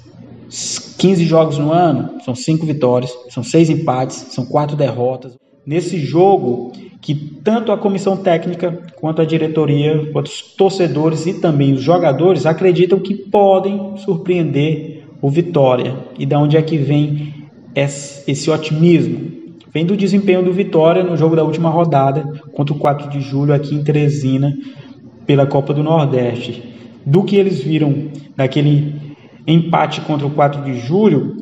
15 0.97 1.25
jogos 1.25 1.57
no 1.59 1.71
ano, 1.71 2.19
são 2.23 2.33
5 2.33 2.65
vitórias, 2.65 3.13
são 3.29 3.43
6 3.43 3.69
empates, 3.69 4.15
são 4.31 4.45
4 4.45 4.75
derrotas. 4.75 5.37
Nesse 5.63 5.99
jogo, 5.99 6.71
que 7.01 7.13
tanto 7.13 7.71
a 7.71 7.77
comissão 7.77 8.17
técnica, 8.17 8.81
quanto 8.99 9.21
a 9.21 9.25
diretoria, 9.25 10.09
quanto 10.11 10.27
os 10.27 10.41
torcedores 10.41 11.27
e 11.27 11.35
também 11.35 11.73
os 11.73 11.81
jogadores 11.81 12.45
acreditam 12.45 12.99
que 12.99 13.13
podem 13.13 13.97
surpreender 13.97 15.03
o 15.21 15.29
Vitória. 15.29 15.95
E 16.17 16.25
da 16.25 16.39
onde 16.39 16.57
é 16.57 16.61
que 16.61 16.77
vem 16.77 17.33
esse 17.75 18.49
otimismo 18.49 19.31
vem 19.73 19.85
do 19.85 19.95
desempenho 19.95 20.43
do 20.43 20.51
Vitória 20.51 21.03
no 21.03 21.15
jogo 21.15 21.35
da 21.35 21.43
última 21.43 21.69
rodada 21.69 22.23
contra 22.53 22.73
o 22.73 22.79
4 22.79 23.09
de 23.09 23.21
julho 23.21 23.53
aqui 23.53 23.75
em 23.75 23.83
Teresina 23.83 24.53
pela 25.25 25.45
Copa 25.45 25.73
do 25.73 25.83
Nordeste. 25.83 26.63
Do 27.05 27.23
que 27.23 27.35
eles 27.35 27.61
viram 27.61 28.09
naquele 28.35 29.15
empate 29.45 30.01
contra 30.01 30.25
o 30.25 30.31
4 30.31 30.63
de 30.63 30.79
julho, 30.79 31.37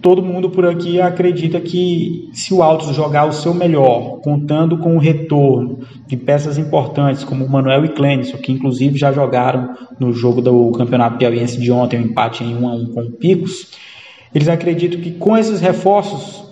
todo 0.00 0.22
mundo 0.22 0.50
por 0.50 0.66
aqui 0.66 1.00
acredita 1.00 1.60
que 1.60 2.28
se 2.32 2.52
o 2.52 2.62
Altos 2.62 2.94
jogar 2.94 3.24
o 3.26 3.32
seu 3.32 3.54
melhor, 3.54 4.20
contando 4.20 4.78
com 4.78 4.96
o 4.96 4.98
retorno 4.98 5.80
de 6.06 6.16
peças 6.16 6.58
importantes 6.58 7.22
como 7.22 7.48
Manuel 7.48 7.84
e 7.84 7.88
Clênison, 7.88 8.38
que 8.38 8.52
inclusive 8.52 8.98
já 8.98 9.12
jogaram 9.12 9.74
no 9.98 10.12
jogo 10.12 10.42
do 10.42 10.72
Campeonato 10.72 11.18
Piauiense 11.18 11.60
de 11.60 11.70
ontem, 11.70 11.98
o 11.98 12.02
um 12.02 12.06
empate 12.06 12.42
em 12.42 12.56
1 12.56 12.68
a 12.68 12.74
1 12.74 12.86
com 12.92 13.00
o 13.00 13.12
Picos, 13.12 13.70
Eles 14.34 14.48
acreditam 14.48 15.00
que 15.00 15.10
com 15.12 15.36
esses 15.36 15.60
reforços 15.60 16.42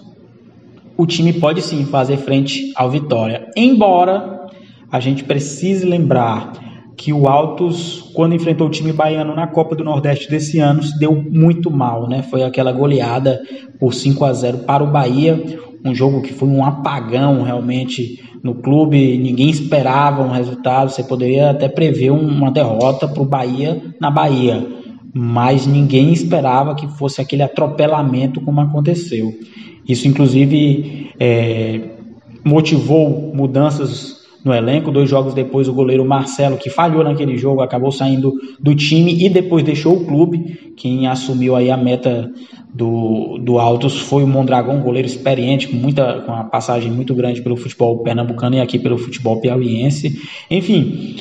o 0.96 1.06
time 1.06 1.32
pode 1.32 1.62
sim 1.62 1.84
fazer 1.86 2.18
frente 2.18 2.72
ao 2.76 2.90
Vitória. 2.90 3.48
Embora 3.56 4.46
a 4.92 5.00
gente 5.00 5.24
precise 5.24 5.86
lembrar 5.86 6.52
que 6.96 7.12
o 7.14 7.26
Altos, 7.26 8.10
quando 8.14 8.34
enfrentou 8.34 8.66
o 8.66 8.70
time 8.70 8.92
baiano 8.92 9.34
na 9.34 9.46
Copa 9.46 9.74
do 9.74 9.82
Nordeste 9.82 10.28
desse 10.28 10.58
ano, 10.58 10.82
se 10.82 10.98
deu 10.98 11.14
muito 11.14 11.70
mal, 11.70 12.06
né? 12.06 12.22
Foi 12.22 12.42
aquela 12.42 12.72
goleada 12.72 13.40
por 13.78 13.94
5 13.94 14.22
a 14.22 14.32
0 14.34 14.58
para 14.58 14.84
o 14.84 14.90
Bahia, 14.90 15.42
um 15.82 15.94
jogo 15.94 16.20
que 16.20 16.34
foi 16.34 16.48
um 16.48 16.62
apagão 16.62 17.42
realmente 17.42 18.22
no 18.42 18.54
clube, 18.56 19.16
ninguém 19.16 19.48
esperava 19.48 20.22
um 20.22 20.30
resultado, 20.30 20.90
você 20.90 21.02
poderia 21.02 21.50
até 21.50 21.68
prever 21.68 22.10
uma 22.10 22.50
derrota 22.50 23.08
para 23.08 23.22
o 23.22 23.26
Bahia 23.26 23.82
na 23.98 24.10
Bahia, 24.10 24.66
mas 25.12 25.66
ninguém 25.66 26.12
esperava 26.12 26.74
que 26.74 26.86
fosse 26.86 27.20
aquele 27.20 27.42
atropelamento 27.42 28.40
como 28.40 28.60
aconteceu. 28.60 29.32
Isso, 29.88 30.06
inclusive, 30.06 31.10
é, 31.18 31.80
motivou 32.44 33.32
mudanças 33.34 34.20
no 34.44 34.54
elenco. 34.54 34.90
Dois 34.90 35.08
jogos 35.08 35.34
depois, 35.34 35.68
o 35.68 35.72
goleiro 35.72 36.04
Marcelo, 36.04 36.56
que 36.56 36.70
falhou 36.70 37.02
naquele 37.02 37.36
jogo, 37.36 37.60
acabou 37.60 37.90
saindo 37.90 38.32
do 38.58 38.74
time 38.74 39.24
e 39.24 39.28
depois 39.28 39.64
deixou 39.64 39.96
o 39.96 40.04
clube. 40.04 40.72
Quem 40.76 41.06
assumiu 41.06 41.56
aí 41.56 41.70
a 41.70 41.76
meta 41.76 42.30
do, 42.72 43.38
do 43.38 43.58
Altos 43.58 43.98
foi 44.00 44.22
o 44.22 44.28
Mondragão, 44.28 44.76
um 44.76 44.82
goleiro 44.82 45.08
experiente, 45.08 45.68
com, 45.68 45.76
muita, 45.76 46.22
com 46.22 46.32
uma 46.32 46.44
passagem 46.44 46.90
muito 46.90 47.14
grande 47.14 47.42
pelo 47.42 47.56
futebol 47.56 47.98
pernambucano 48.02 48.56
e 48.56 48.60
aqui 48.60 48.78
pelo 48.78 48.96
futebol 48.96 49.40
piauiense. 49.40 50.20
Enfim, 50.50 51.16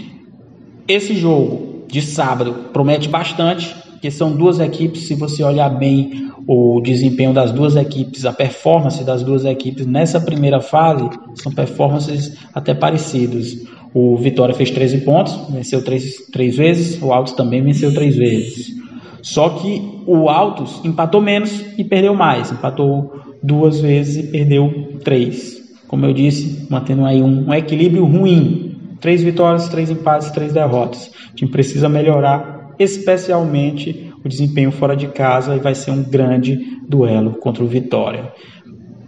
esse 0.88 1.16
jogo 1.16 1.69
de 1.90 2.02
sábado 2.02 2.70
promete 2.72 3.10
bastante, 3.10 3.76
porque 3.92 4.10
são 4.12 4.36
duas 4.36 4.60
equipes, 4.60 5.08
se 5.08 5.16
você 5.16 5.44
olhar 5.44 5.70
bem 5.70 6.30
o 6.48 6.80
desempenho 6.82 7.34
das 7.34 7.52
duas 7.52 7.76
equipes, 7.76 8.26
a 8.26 8.32
performance 8.32 9.04
das 9.04 9.24
duas 9.24 9.46
equipes 9.46 9.86
nessa 9.86 10.20
primeira 10.22 10.62
fase, 10.62 11.10
são 11.36 11.52
performances 11.52 12.38
até 12.54 12.74
parecidas. 12.74 13.58
O 13.94 14.16
Vitória 14.18 14.56
fez 14.56 14.72
13 14.72 15.00
pontos, 15.02 15.38
venceu 15.50 15.84
três, 15.84 16.28
três 16.32 16.56
vezes, 16.56 17.02
o 17.02 17.12
Altos 17.12 17.34
também 17.34 17.62
venceu 17.62 17.94
três 17.94 18.16
vezes. 18.16 18.74
Só 19.22 19.50
que 19.50 19.82
o 20.08 20.30
Altos 20.30 20.80
empatou 20.86 21.22
menos 21.22 21.66
e 21.78 21.84
perdeu 21.84 22.16
mais, 22.16 22.52
empatou 22.52 23.14
duas 23.44 23.80
vezes 23.80 24.24
e 24.24 24.28
perdeu 24.28 25.00
três. 25.04 25.60
Como 25.88 26.06
eu 26.06 26.14
disse, 26.14 26.68
mantendo 26.70 27.04
aí 27.04 27.22
um, 27.22 27.48
um 27.48 27.54
equilíbrio 27.54 28.06
ruim. 28.06 28.69
Três 29.00 29.24
vitórias, 29.24 29.70
três 29.70 29.90
empates, 29.90 30.32
três 30.32 30.54
derrotas. 30.54 31.12
A 31.28 31.38
gente 31.38 31.52
precisa 31.52 31.88
melhorar 31.88 32.74
especialmente 32.78 34.12
o 34.24 34.30
desempenho 34.30 34.72
fora 34.72 34.96
de 34.96 35.08
casa 35.08 35.56
e 35.56 35.60
vai 35.60 35.76
ser 35.76 35.92
um 35.92 36.04
grande 36.04 36.58
duelo 36.88 37.32
contra 37.32 37.64
o 37.64 37.68
Vitória. 37.68 38.32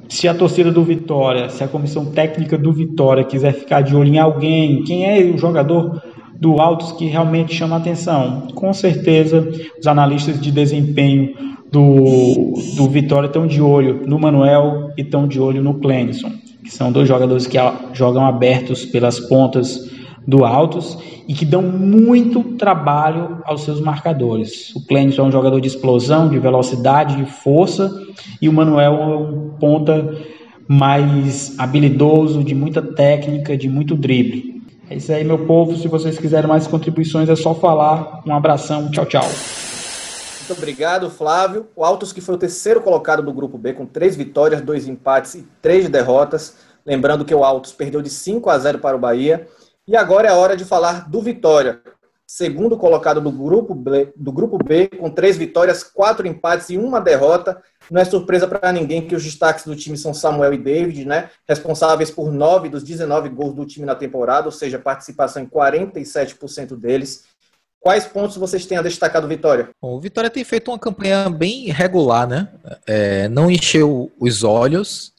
Se 0.10 0.28
a 0.28 0.34
torcida 0.34 0.72
do 0.72 0.84
Vitória, 0.84 1.50
se 1.50 1.64
a 1.64 1.68
comissão 1.68 2.06
técnica 2.12 2.58
do 2.58 2.74
Vitória 2.74 3.24
quiser 3.24 3.54
ficar 3.54 3.82
de 3.82 3.96
olho 3.96 4.10
em 4.10 4.20
alguém, 4.20 4.84
quem 4.84 5.06
é 5.06 5.24
o 5.24 5.38
jogador 5.38 6.02
do 6.38 6.60
Altos 6.60 6.92
que 6.92 7.06
realmente 7.06 7.56
chama 7.56 7.78
atenção? 7.78 8.48
Com 8.54 8.74
certeza, 8.74 9.50
os 9.80 9.88
analistas 9.88 10.40
de 10.40 10.52
desempenho 10.52 11.34
do, 11.72 12.54
do 12.76 12.90
Vitória 12.90 13.28
estão 13.28 13.48
de 13.48 13.62
olho 13.62 14.02
no 14.06 14.20
Manuel 14.20 14.92
e 14.98 15.02
estão 15.02 15.26
de 15.26 15.40
olho 15.40 15.64
no 15.64 15.76
Clenison, 15.76 16.32
são 16.72 16.92
dois 16.92 17.08
jogadores 17.08 17.46
que 17.46 17.58
jogam 17.94 18.26
abertos 18.26 18.86
pelas 18.86 19.20
pontas 19.20 19.92
do 20.26 20.46
Altos 20.46 20.98
e 21.28 21.34
que 21.34 21.44
dão 21.44 21.62
muito 21.62 22.44
trabalho 22.56 23.42
aos 23.44 23.64
seus 23.64 23.82
marcadores. 23.82 24.74
O 24.76 24.86
Clênio 24.86 25.14
é 25.20 25.24
um 25.24 25.32
jogador 25.32 25.60
de 25.60 25.68
explosão, 25.68 26.30
de 26.30 26.40
velocidade, 26.40 27.18
de 27.18 27.26
força, 27.26 27.92
e 28.42 28.48
o 28.48 28.54
Manuel 28.54 28.94
é 28.94 29.18
um 29.18 29.50
ponta 29.60 30.16
mais 30.68 31.60
habilidoso, 31.60 32.42
de 32.44 32.56
muita 32.56 32.82
técnica, 32.82 33.58
de 33.58 33.68
muito 33.68 33.96
drible. 33.96 34.62
É 34.90 34.96
isso 34.96 35.12
aí, 35.12 35.24
meu 35.26 35.40
povo. 35.40 35.76
Se 35.76 35.90
vocês 35.90 36.18
quiserem 36.18 36.48
mais 36.48 36.68
contribuições, 36.68 37.28
é 37.28 37.36
só 37.36 37.54
falar. 37.54 38.22
Um 38.26 38.34
abração. 38.34 38.90
Tchau, 38.92 39.06
tchau. 39.06 39.71
Muito 40.52 40.60
obrigado, 40.60 41.10
Flávio. 41.10 41.70
O 41.74 41.86
Altos, 41.86 42.12
que 42.12 42.20
foi 42.20 42.36
o 42.36 42.38
terceiro 42.38 42.82
colocado 42.82 43.24
do 43.24 43.32
grupo 43.32 43.58
B, 43.58 43.72
com 43.72 43.86
três 43.86 44.18
vitórias, 44.18 44.60
dois 44.60 44.86
empates 44.86 45.36
e 45.36 45.48
três 45.62 45.88
derrotas. 45.88 46.58
Lembrando 46.86 47.24
que 47.24 47.34
o 47.34 47.46
Altos 47.46 47.72
perdeu 47.72 48.02
de 48.02 48.10
5 48.10 48.50
a 48.50 48.60
0 48.60 48.80
para 48.80 48.98
o 48.98 49.00
Bahia. 49.00 49.48
E 49.88 49.96
agora 49.96 50.28
é 50.28 50.32
a 50.32 50.36
hora 50.36 50.58
de 50.58 50.66
falar 50.66 51.10
do 51.10 51.22
Vitória, 51.22 51.82
segundo 52.28 52.78
colocado 52.78 53.22
do 53.22 53.32
grupo 53.32 53.74
B, 53.74 54.12
do 54.14 54.30
grupo 54.30 54.58
B 54.58 54.90
com 54.90 55.10
três 55.10 55.38
vitórias, 55.38 55.84
quatro 55.84 56.28
empates 56.28 56.70
e 56.70 56.78
uma 56.78 57.00
derrota. 57.00 57.62
Não 57.90 58.02
é 58.02 58.04
surpresa 58.04 58.46
para 58.46 58.74
ninguém 58.74 59.08
que 59.08 59.16
os 59.16 59.24
destaques 59.24 59.64
do 59.64 59.76
time 59.76 59.98
são 59.98 60.14
Samuel 60.14 60.54
e 60.54 60.58
David, 60.58 61.06
né? 61.06 61.30
responsáveis 61.48 62.12
por 62.12 62.30
nove 62.30 62.68
dos 62.68 62.84
19 62.84 63.30
gols 63.30 63.56
do 63.56 63.66
time 63.66 63.86
na 63.86 63.96
temporada, 63.96 64.48
ou 64.48 64.52
seja, 64.52 64.78
participação 64.78 65.44
em 65.44 65.48
47% 65.48 66.76
deles. 66.76 67.31
Quais 67.82 68.06
pontos 68.06 68.38
vocês 68.38 68.64
têm 68.68 68.78
a 68.78 68.84
destacar 68.84 69.24
do 69.24 69.28
Vitória? 69.28 69.72
Bom, 69.82 69.96
o 69.96 70.00
Vitória 70.00 70.30
tem 70.30 70.44
feito 70.44 70.70
uma 70.70 70.78
campanha 70.78 71.28
bem 71.32 71.66
regular, 71.72 72.28
né? 72.28 72.48
É, 72.86 73.28
não 73.28 73.50
encheu 73.50 74.12
os 74.20 74.44
olhos, 74.44 75.12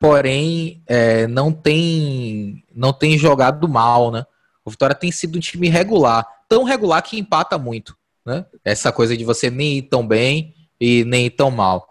porém 0.00 0.82
é, 0.86 1.26
não 1.26 1.52
tem 1.52 2.64
não 2.74 2.94
tem 2.94 3.18
jogado 3.18 3.68
mal, 3.68 4.10
né? 4.10 4.24
O 4.64 4.70
Vitória 4.70 4.96
tem 4.96 5.12
sido 5.12 5.36
um 5.36 5.40
time 5.40 5.68
regular, 5.68 6.26
tão 6.48 6.64
regular 6.64 7.02
que 7.02 7.18
empata 7.18 7.58
muito, 7.58 7.94
né? 8.24 8.46
Essa 8.64 8.90
coisa 8.90 9.14
de 9.14 9.22
você 9.22 9.50
nem 9.50 9.76
ir 9.76 9.82
tão 9.82 10.06
bem 10.06 10.54
e 10.80 11.04
nem 11.04 11.26
ir 11.26 11.30
tão 11.30 11.50
mal. 11.50 11.90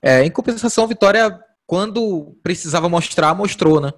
É, 0.00 0.24
em 0.24 0.30
compensação, 0.30 0.84
o 0.84 0.88
Vitória, 0.88 1.38
quando 1.66 2.34
precisava 2.42 2.88
mostrar, 2.88 3.34
mostrou, 3.34 3.82
né? 3.82 3.92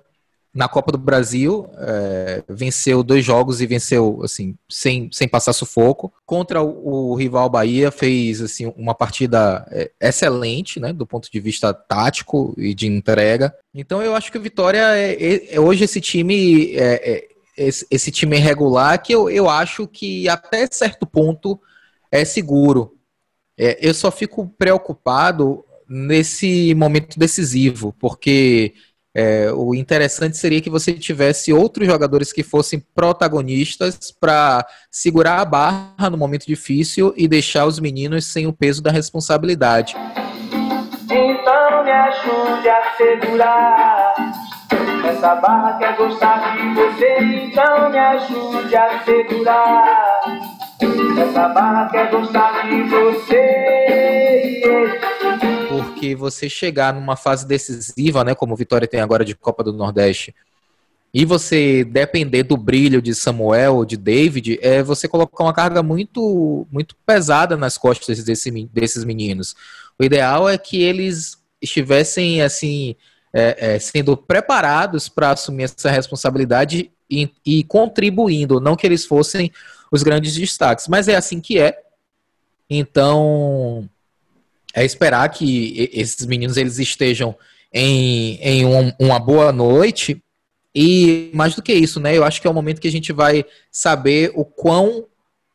Na 0.55 0.69
Copa 0.69 0.93
do 0.93 0.99
Brasil, 0.99 1.67
é, 1.79 2.43
venceu 2.47 3.03
dois 3.03 3.25
jogos 3.25 3.63
e 3.63 3.67
venceu 3.67 4.21
assim 4.23 4.55
sem, 4.69 5.09
sem 5.11 5.27
passar 5.27 5.55
sufoco. 5.55 6.13
Contra 6.27 6.63
o, 6.63 7.13
o 7.13 7.15
rival 7.15 7.49
Bahia 7.49 7.91
fez 7.91 8.43
assim 8.43 8.73
uma 8.77 8.95
partida 8.95 9.67
é, 9.71 9.91
excelente, 9.99 10.79
né, 10.79 10.93
do 10.93 11.07
ponto 11.07 11.31
de 11.31 11.41
vista 11.41 11.73
tático 11.73 12.55
e 12.59 12.75
de 12.75 12.87
entrega. 12.87 13.55
Então 13.75 14.03
eu 14.03 14.15
acho 14.15 14.31
que 14.31 14.37
o 14.37 14.43
Vitória 14.43 14.95
é, 14.95 15.13
é, 15.13 15.55
é 15.55 15.61
hoje 15.61 15.85
esse 15.85 16.01
time 16.01 16.75
é, 16.77 17.29
esse, 17.57 17.87
esse, 17.91 18.11
time 18.11 18.37
regular 18.37 19.03
que 19.03 19.15
eu, 19.15 19.31
eu 19.31 19.49
acho 19.49 19.87
que 19.87 20.29
até 20.29 20.67
certo 20.71 21.07
ponto 21.07 21.59
é 22.11 22.25
seguro. 22.25 22.97
eu 23.57 23.95
só 23.95 24.11
fico 24.11 24.47
preocupado 24.59 25.65
nesse 25.89 26.75
momento 26.75 27.19
decisivo, 27.19 27.95
porque 27.99 28.75
é, 29.15 29.53
o 29.53 29.75
interessante 29.75 30.39
seria 30.39 30.61
que 30.61 30.71
você 30.71 30.95
tivesse 30.95 31.53
outros 31.53 31.87
jogadores 31.87 32.33
que 32.33 32.43
fossem 32.43 32.83
protagonistas 32.95 34.11
para 34.11 34.67
segurar 34.91 35.41
a 35.41 35.45
barra 35.45 36.09
no 36.11 36.17
momento 36.17 36.47
difícil 36.47 37.13
e 37.17 37.29
deixar 37.29 37.67
os 37.67 37.79
meninos 37.79 38.25
sem 38.25 38.47
o 38.47 38.53
peso 38.53 38.83
da 38.83 38.91
responsabilidade. 38.91 39.95
Então 41.05 41.85
me 41.85 41.91
ajude 41.91 42.69
a 42.69 42.97
segurar. 42.97 44.15
Essa 45.05 45.35
barra 45.35 45.79
quer 45.79 45.97
gostar 45.97 46.57
de 46.57 46.75
você, 46.75 47.19
então 47.21 47.91
me 47.91 47.99
ajude 47.99 48.77
a 48.77 49.05
segurar. 49.05 50.21
Essa 51.21 51.49
barra 51.49 51.89
quer 51.91 52.11
gostar 52.11 52.67
de 52.67 52.83
você 52.85 53.93
porque 56.03 56.17
você 56.17 56.51
chegar 56.51 56.93
numa 56.93 57.15
fase 57.15 57.47
decisiva, 57.47 58.25
né, 58.25 58.35
como 58.35 58.55
o 58.55 58.57
Vitória 58.57 58.89
tem 58.89 59.01
agora 59.01 59.25
de 59.25 59.37
Copa 59.37 59.63
do 59.63 59.73
Nordeste, 59.73 60.35
e 61.15 61.25
você 61.25 61.85
depender 61.85 62.43
do 62.43 62.57
brilho 62.57 63.01
de 63.01 63.15
Samuel, 63.15 63.85
de 63.85 63.97
David, 63.97 64.59
é 64.61 64.83
você 64.83 65.07
colocar 65.07 65.45
uma 65.45 65.53
carga 65.53 65.81
muito, 65.81 66.67
muito 66.73 66.97
pesada 67.07 67.57
nas 67.57 67.79
costas 67.79 68.25
desse, 68.25 68.51
desses 68.73 69.05
meninos. 69.05 69.55
O 69.97 70.03
ideal 70.03 70.49
é 70.49 70.59
que 70.59 70.83
eles 70.83 71.39
estivessem 71.61 72.43
assim 72.43 72.97
é, 73.33 73.75
é, 73.75 73.79
sendo 73.79 74.17
preparados 74.17 75.09
para 75.09 75.31
assumir 75.31 75.65
essa 75.65 75.91
responsabilidade 75.91 76.91
e, 77.09 77.31
e 77.47 77.63
contribuindo, 77.63 78.59
não 78.59 78.75
que 78.75 78.87
eles 78.87 79.05
fossem 79.05 79.53
os 79.93 80.03
grandes 80.03 80.35
destaques, 80.35 80.89
mas 80.89 81.07
é 81.07 81.15
assim 81.15 81.41
que 81.41 81.61
é. 81.61 81.79
Então, 82.69 83.89
é 84.75 84.85
esperar 84.85 85.29
que 85.29 85.91
esses 85.93 86.25
meninos 86.27 86.57
eles 86.57 86.79
estejam 86.79 87.37
em, 87.73 88.39
em 88.41 88.65
um, 88.65 88.93
uma 88.99 89.19
boa 89.19 89.53
noite. 89.53 90.23
E 90.75 91.31
mais 91.35 91.55
do 91.55 91.63
que 91.63 91.73
isso, 91.73 92.01
né? 92.01 92.17
Eu 92.17 92.25
acho 92.25 92.41
que 92.41 92.47
é 92.47 92.51
o 92.51 92.55
momento 92.55 92.81
que 92.81 92.89
a 92.89 92.93
gente 92.93 93.13
vai 93.13 93.45
saber 93.71 94.33
o 94.35 94.45
quão 94.45 95.07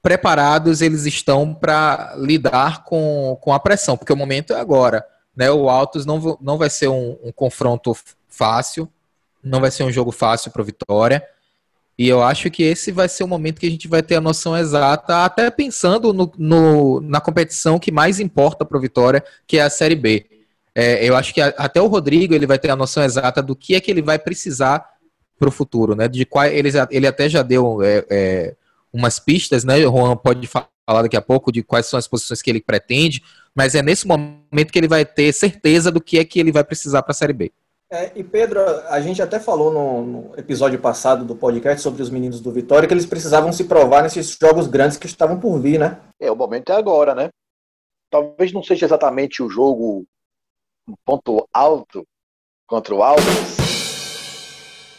preparados 0.02 0.82
eles 0.82 1.06
estão 1.06 1.54
para 1.54 2.16
lidar 2.18 2.84
com, 2.84 3.38
com 3.42 3.52
a 3.52 3.60
pressão, 3.60 3.98
porque 3.98 4.14
o 4.14 4.18
momento 4.18 4.54
é 4.54 4.60
agora. 4.60 5.06
Né? 5.36 5.52
O 5.52 5.70
Altos 5.70 6.06
não, 6.06 6.38
não 6.40 6.58
vai 6.58 6.70
ser 6.70 6.88
um, 6.88 7.18
um 7.24 7.32
confronto 7.32 7.96
fácil, 8.28 8.88
não 9.44 9.60
vai 9.60 9.72
ser 9.72 9.84
um 9.84 9.92
jogo 9.92 10.12
fácil 10.12 10.52
para 10.52 10.62
o 10.62 10.66
Vitória. 10.66 11.26
E 11.98 12.08
eu 12.08 12.22
acho 12.22 12.52
que 12.52 12.62
esse 12.62 12.92
vai 12.92 13.10
ser 13.10 13.24
o 13.24 13.28
momento 13.28 13.60
que 13.60 13.66
a 13.66 13.70
gente 13.70 13.88
vai 13.88 14.04
ter 14.04 14.16
a 14.16 14.22
noção 14.22 14.56
exata, 14.56 15.26
até 15.26 15.50
pensando 15.50 16.14
no, 16.14 16.32
no 16.38 17.02
na 17.02 17.20
competição 17.20 17.80
que 17.80 17.92
mais 17.92 18.20
importa 18.20 18.64
para 18.64 18.78
o 18.78 18.82
Vitória, 18.82 19.24
que 19.48 19.58
é 19.58 19.64
a 19.64 19.70
Série 19.70 19.96
B. 19.96 20.26
É, 20.76 21.04
eu 21.04 21.16
acho 21.16 21.34
que 21.34 21.42
a, 21.42 21.48
até 21.58 21.82
o 21.82 21.88
Rodrigo 21.88 22.36
ele 22.36 22.46
vai 22.46 22.60
ter 22.60 22.70
a 22.70 22.76
noção 22.76 23.04
exata 23.04 23.42
do 23.42 23.56
que 23.56 23.74
é 23.74 23.82
que 23.82 23.90
ele 23.90 24.04
vai 24.04 24.20
precisar 24.20 24.86
para 25.40 25.50
o 25.50 25.52
futuro, 25.52 25.96
né? 25.96 26.08
De 26.08 26.24
qual 26.24 26.46
ele, 26.46 26.70
ele 26.92 27.08
até 27.08 27.28
já 27.28 27.42
deu 27.42 27.82
é, 27.82 28.06
é, 28.12 28.56
umas 28.94 29.20
pistas, 29.20 29.64
né? 29.64 29.78
O 29.88 29.92
Juan 29.92 30.16
pode 30.16 30.48
falar 30.48 31.02
daqui 31.02 31.18
a 31.18 31.22
pouco 31.22 31.52
de 31.52 31.64
quais 31.64 31.88
são 31.88 31.98
as 31.98 32.08
posições 32.08 32.44
que 32.44 32.50
ele 32.52 32.62
pretende, 32.62 33.24
mas 33.56 33.74
é 33.74 33.82
nesse 33.82 34.06
momento 34.06 34.72
que 34.72 34.78
ele 34.78 34.88
vai 34.88 35.04
ter 35.04 35.34
certeza 35.34 35.92
do 35.92 36.00
que 36.00 36.20
é 36.20 36.24
que 36.24 36.40
ele 36.40 36.52
vai 36.52 36.64
precisar 36.64 37.02
para 37.02 37.12
a 37.12 37.16
Série 37.16 37.34
B. 37.34 37.52
É, 37.90 38.12
e 38.20 38.22
Pedro, 38.22 38.60
a 38.90 39.00
gente 39.00 39.22
até 39.22 39.40
falou 39.40 39.72
no, 39.72 40.06
no, 40.06 40.38
episódio 40.38 40.78
passado 40.78 41.24
do 41.24 41.38
podcast 41.38 41.82
sobre 41.82 42.02
os 42.02 42.10
meninos 42.10 42.42
do 42.42 42.52
Vitória 42.52 42.86
que 42.86 42.94
eles 42.94 43.06
precisavam 43.06 43.54
se 43.54 43.64
provar 43.64 44.04
nesses 44.04 44.38
jogos 44.38 44.68
grandes 44.68 44.98
que 44.98 45.06
estavam 45.06 45.40
por 45.40 45.58
vir, 45.58 45.80
né? 45.80 46.02
É, 46.20 46.30
o 46.30 46.36
momento 46.36 46.70
é 46.70 46.76
agora, 46.76 47.16
né? 47.16 47.30
Talvez 48.10 48.52
não 48.52 48.62
seja 48.62 48.86
exatamente 48.86 49.42
o 49.42 49.50
jogo 49.50 50.06
um 50.86 50.96
ponto 51.06 51.48
alto 51.54 52.06
contra 52.68 52.94
o 52.94 53.02
Alves, 53.02 53.56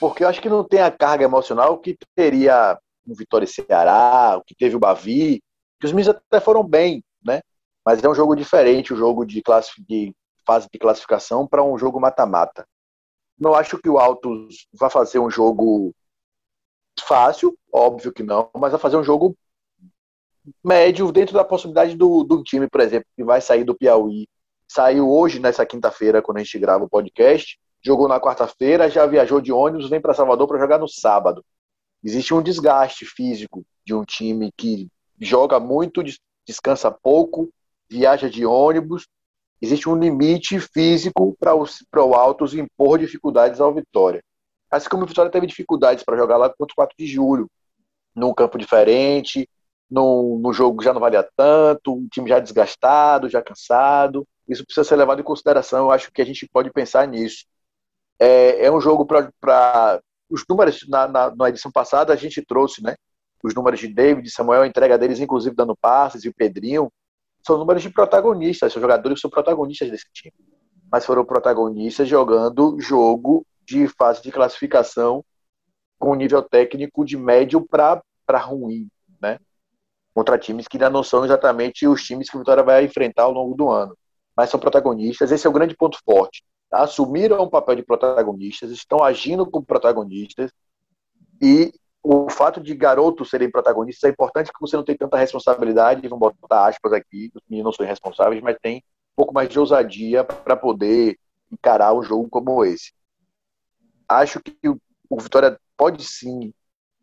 porque 0.00 0.24
eu 0.24 0.28
acho 0.28 0.40
que 0.40 0.48
não 0.48 0.64
tem 0.64 0.80
a 0.80 0.90
carga 0.90 1.24
emocional 1.24 1.78
que 1.78 1.94
teria 2.14 2.78
o 3.06 3.14
Vitória 3.14 3.44
e 3.44 3.48
Ceará, 3.48 4.38
o 4.38 4.42
que 4.42 4.54
teve 4.54 4.76
o 4.76 4.80
Bavi, 4.80 5.42
que 5.78 5.86
os 5.86 5.92
meninos 5.92 6.16
até 6.16 6.40
foram 6.40 6.64
bem, 6.64 7.04
né? 7.22 7.42
Mas 7.84 8.02
é 8.02 8.08
um 8.08 8.14
jogo 8.14 8.34
diferente, 8.34 8.94
o 8.94 8.96
um 8.96 8.98
jogo 8.98 9.26
de, 9.26 9.42
de 9.86 10.14
fase 10.46 10.66
de 10.72 10.78
classificação 10.78 11.46
para 11.46 11.62
um 11.62 11.76
jogo 11.76 12.00
mata-mata. 12.00 12.66
Não 13.38 13.54
acho 13.54 13.78
que 13.78 13.88
o 13.88 13.98
Altos 13.98 14.66
vai 14.72 14.90
fazer 14.90 15.18
um 15.18 15.30
jogo 15.30 15.94
fácil, 17.00 17.56
óbvio 17.72 18.12
que 18.12 18.22
não, 18.22 18.50
mas 18.56 18.72
vai 18.72 18.80
fazer 18.80 18.96
um 18.96 19.04
jogo 19.04 19.36
médio 20.64 21.12
dentro 21.12 21.34
da 21.34 21.44
possibilidade 21.44 21.94
do, 21.94 22.24
do 22.24 22.42
time, 22.42 22.68
por 22.68 22.80
exemplo, 22.80 23.06
que 23.14 23.22
vai 23.22 23.40
sair 23.40 23.64
do 23.64 23.76
Piauí. 23.76 24.26
Saiu 24.66 25.08
hoje, 25.08 25.38
nessa 25.38 25.64
quinta-feira, 25.64 26.20
quando 26.20 26.38
a 26.38 26.42
gente 26.42 26.58
grava 26.58 26.84
o 26.84 26.88
podcast, 26.88 27.58
jogou 27.80 28.08
na 28.08 28.20
quarta-feira, 28.20 28.90
já 28.90 29.06
viajou 29.06 29.40
de 29.40 29.52
ônibus, 29.52 29.88
vem 29.88 30.00
para 30.00 30.14
Salvador 30.14 30.48
para 30.48 30.58
jogar 30.58 30.78
no 30.78 30.88
sábado. 30.88 31.44
Existe 32.02 32.34
um 32.34 32.42
desgaste 32.42 33.04
físico 33.04 33.64
de 33.84 33.94
um 33.94 34.04
time 34.04 34.50
que 34.56 34.88
joga 35.20 35.58
muito, 35.58 36.02
descansa 36.46 36.90
pouco, 36.90 37.50
viaja 37.88 38.28
de 38.28 38.44
ônibus 38.44 39.06
existe 39.60 39.88
um 39.88 39.96
limite 39.96 40.58
físico 40.60 41.36
para 41.38 41.54
o 41.54 42.14
Altos 42.14 42.54
impor 42.54 42.98
dificuldades 42.98 43.60
ao 43.60 43.74
Vitória. 43.74 44.22
Assim 44.70 44.88
como 44.88 45.04
o 45.04 45.06
Vitória 45.06 45.30
teve 45.30 45.46
dificuldades 45.46 46.04
para 46.04 46.16
jogar 46.16 46.36
lá 46.36 46.48
contra 46.48 46.72
o 46.72 46.76
4 46.76 46.94
de 46.98 47.06
julho, 47.06 47.50
num 48.14 48.34
campo 48.34 48.58
diferente, 48.58 49.48
no, 49.90 50.38
no 50.38 50.52
jogo 50.52 50.82
já 50.82 50.92
não 50.92 51.00
valia 51.00 51.26
tanto, 51.36 51.94
um 51.94 52.08
time 52.08 52.28
já 52.28 52.38
desgastado, 52.38 53.28
já 53.28 53.42
cansado. 53.42 54.26
Isso 54.46 54.64
precisa 54.64 54.84
ser 54.84 54.96
levado 54.96 55.20
em 55.20 55.24
consideração. 55.24 55.86
Eu 55.86 55.90
acho 55.90 56.12
que 56.12 56.20
a 56.20 56.24
gente 56.24 56.48
pode 56.48 56.70
pensar 56.70 57.06
nisso. 57.06 57.44
É, 58.18 58.66
é 58.66 58.72
um 58.72 58.80
jogo 58.80 59.06
para. 59.06 60.00
Os 60.30 60.44
números, 60.46 60.86
na, 60.86 61.08
na, 61.08 61.34
na, 61.34 61.48
edição 61.48 61.72
passada, 61.72 62.12
a 62.12 62.16
gente 62.16 62.44
trouxe 62.44 62.82
né, 62.82 62.96
os 63.42 63.54
números 63.54 63.80
de 63.80 63.88
David, 63.88 64.30
Samuel, 64.30 64.60
a 64.60 64.66
entrega 64.66 64.98
deles, 64.98 65.20
inclusive 65.20 65.56
dando 65.56 65.74
passes, 65.74 66.22
e 66.22 66.28
o 66.28 66.34
Pedrinho 66.34 66.92
são 67.46 67.58
números 67.58 67.82
de 67.82 67.90
protagonistas, 67.90 68.72
são 68.72 68.80
jogadores 68.82 69.16
que 69.16 69.22
são 69.22 69.30
protagonistas 69.30 69.90
desse 69.90 70.06
time. 70.12 70.34
Mas 70.90 71.04
foram 71.04 71.24
protagonistas 71.24 72.08
jogando 72.08 72.80
jogo 72.80 73.46
de 73.66 73.86
fase 73.88 74.22
de 74.22 74.32
classificação 74.32 75.24
com 75.98 76.14
nível 76.14 76.42
técnico 76.42 77.04
de 77.04 77.16
médio 77.16 77.66
para 77.66 78.02
ruim, 78.38 78.88
né? 79.20 79.38
Contra 80.14 80.38
times 80.38 80.66
que 80.66 80.76
ainda 80.76 80.90
não 80.90 81.02
são 81.02 81.24
exatamente 81.24 81.86
os 81.86 82.02
times 82.02 82.30
que 82.30 82.36
o 82.36 82.40
Vitória 82.40 82.62
vai 82.62 82.84
enfrentar 82.84 83.24
ao 83.24 83.32
longo 83.32 83.54
do 83.54 83.68
ano. 83.68 83.96
Mas 84.36 84.50
são 84.50 84.60
protagonistas, 84.60 85.32
esse 85.32 85.46
é 85.46 85.50
o 85.50 85.52
grande 85.52 85.76
ponto 85.76 85.98
forte. 86.04 86.44
Assumiram 86.70 87.40
o 87.40 87.50
papel 87.50 87.76
de 87.76 87.82
protagonistas, 87.82 88.70
estão 88.70 89.02
agindo 89.02 89.48
como 89.50 89.64
protagonistas 89.64 90.52
e 91.40 91.72
o 92.10 92.30
fato 92.30 92.58
de 92.58 92.74
garotos 92.74 93.28
serem 93.28 93.50
protagonistas 93.50 94.08
é 94.08 94.10
importante 94.10 94.46
porque 94.46 94.66
você 94.66 94.74
não 94.74 94.82
tem 94.82 94.96
tanta 94.96 95.18
responsabilidade, 95.18 96.08
vamos 96.08 96.32
botar 96.40 96.66
aspas 96.66 96.94
aqui, 96.94 97.30
os 97.34 97.42
meninos 97.46 97.66
não 97.66 97.72
são 97.72 97.86
responsáveis, 97.86 98.42
mas 98.42 98.56
tem 98.62 98.78
um 98.78 99.14
pouco 99.14 99.34
mais 99.34 99.46
de 99.46 99.60
ousadia 99.60 100.24
para 100.24 100.56
poder 100.56 101.18
encarar 101.52 101.92
um 101.92 102.02
jogo 102.02 102.26
como 102.30 102.64
esse. 102.64 102.94
Acho 104.08 104.40
que 104.40 104.56
o 104.64 105.20
Vitória 105.20 105.60
pode 105.76 106.02
sim 106.02 106.54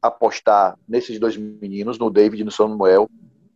apostar 0.01 0.75
nesses 0.87 1.19
dois 1.19 1.37
meninos, 1.37 1.99
no 1.99 2.09
David 2.09 2.41
e 2.41 2.45
no 2.45 2.51
Samuel, 2.51 3.07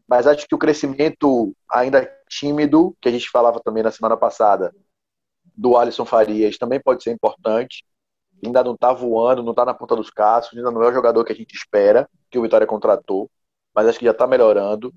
mas 0.08 0.28
acho 0.28 0.48
que 0.48 0.54
o 0.54 0.60
crescimento 0.60 1.52
ainda 1.68 2.08
tímido, 2.28 2.96
que 3.02 3.10
a 3.10 3.12
gente 3.12 3.28
falava 3.28 3.60
também 3.60 3.82
na 3.82 3.90
semana 3.90 4.16
passada, 4.16 4.72
do 5.58 5.76
Alisson 5.76 6.06
Farias 6.06 6.60
também 6.60 6.80
pode 6.80 7.02
ser 7.02 7.10
importante 7.10 7.84
ainda 8.44 8.64
não 8.64 8.74
está 8.74 8.94
voando, 8.94 9.44
não 9.44 9.52
está 9.52 9.66
na 9.66 9.74
ponta 9.74 9.96
dos 9.96 10.10
cascos, 10.10 10.58
ainda 10.58 10.72
não 10.72 10.84
é 10.84 10.90
o 10.90 10.94
jogador 10.94 11.24
que 11.24 11.34
a 11.34 11.36
gente 11.36 11.54
espera, 11.54 12.10
que 12.30 12.38
o 12.38 12.42
Vitória 12.42 12.68
contratou, 12.68 13.30
mas 13.74 13.88
acho 13.88 14.00
que 14.00 14.06
já 14.06 14.12
está 14.12 14.28
melhorando. 14.28 14.94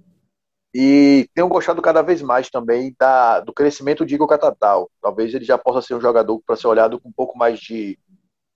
E 0.74 1.28
tenho 1.34 1.48
gostado 1.48 1.82
cada 1.82 2.00
vez 2.00 2.22
mais 2.22 2.48
também 2.48 2.94
da, 2.98 3.40
do 3.40 3.52
crescimento 3.52 4.06
de 4.06 4.14
Igor 4.14 4.26
Catatal. 4.26 4.90
Talvez 5.02 5.34
ele 5.34 5.44
já 5.44 5.58
possa 5.58 5.82
ser 5.82 5.94
um 5.94 6.00
jogador 6.00 6.40
para 6.46 6.56
ser 6.56 6.66
olhado 6.66 6.98
com 6.98 7.10
um 7.10 7.12
pouco 7.12 7.36
mais 7.36 7.60
de, 7.60 7.98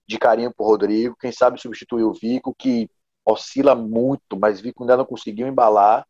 de 0.07 0.17
carinho 0.17 0.51
por 0.51 0.65
Rodrigo. 0.65 1.15
Quem 1.19 1.31
sabe 1.31 1.61
substituir 1.61 2.03
o 2.03 2.13
Vico, 2.13 2.55
que 2.57 2.89
oscila 3.23 3.75
muito, 3.75 4.37
mas 4.39 4.59
Vico 4.59 4.83
ainda 4.83 4.97
não 4.97 5.05
conseguiu 5.05 5.47
embalar. 5.47 6.07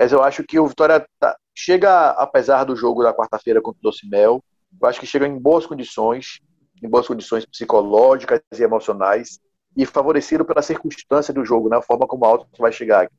Mas 0.00 0.12
eu 0.12 0.22
acho 0.22 0.44
que 0.44 0.58
o 0.58 0.66
Vitória 0.66 1.06
tá, 1.18 1.36
chega, 1.54 2.10
apesar 2.12 2.64
do 2.64 2.74
jogo 2.74 3.02
da 3.02 3.12
quarta-feira 3.12 3.60
contra 3.60 3.80
o 3.80 3.82
Docimel, 3.82 4.42
eu 4.80 4.88
acho 4.88 4.98
que 4.98 5.06
chega 5.06 5.26
em 5.26 5.38
boas 5.38 5.66
condições 5.66 6.40
em 6.82 6.88
boas 6.88 7.06
condições 7.06 7.46
psicológicas 7.46 8.40
e 8.58 8.62
emocionais 8.62 9.38
e 9.76 9.86
favorecido 9.86 10.44
pela 10.44 10.60
circunstância 10.60 11.32
do 11.32 11.44
jogo, 11.44 11.68
né? 11.68 11.76
A 11.76 11.82
forma 11.82 12.06
como 12.06 12.24
o 12.24 12.28
Alto 12.28 12.46
vai 12.58 12.72
chegar 12.72 13.04
aqui. 13.04 13.14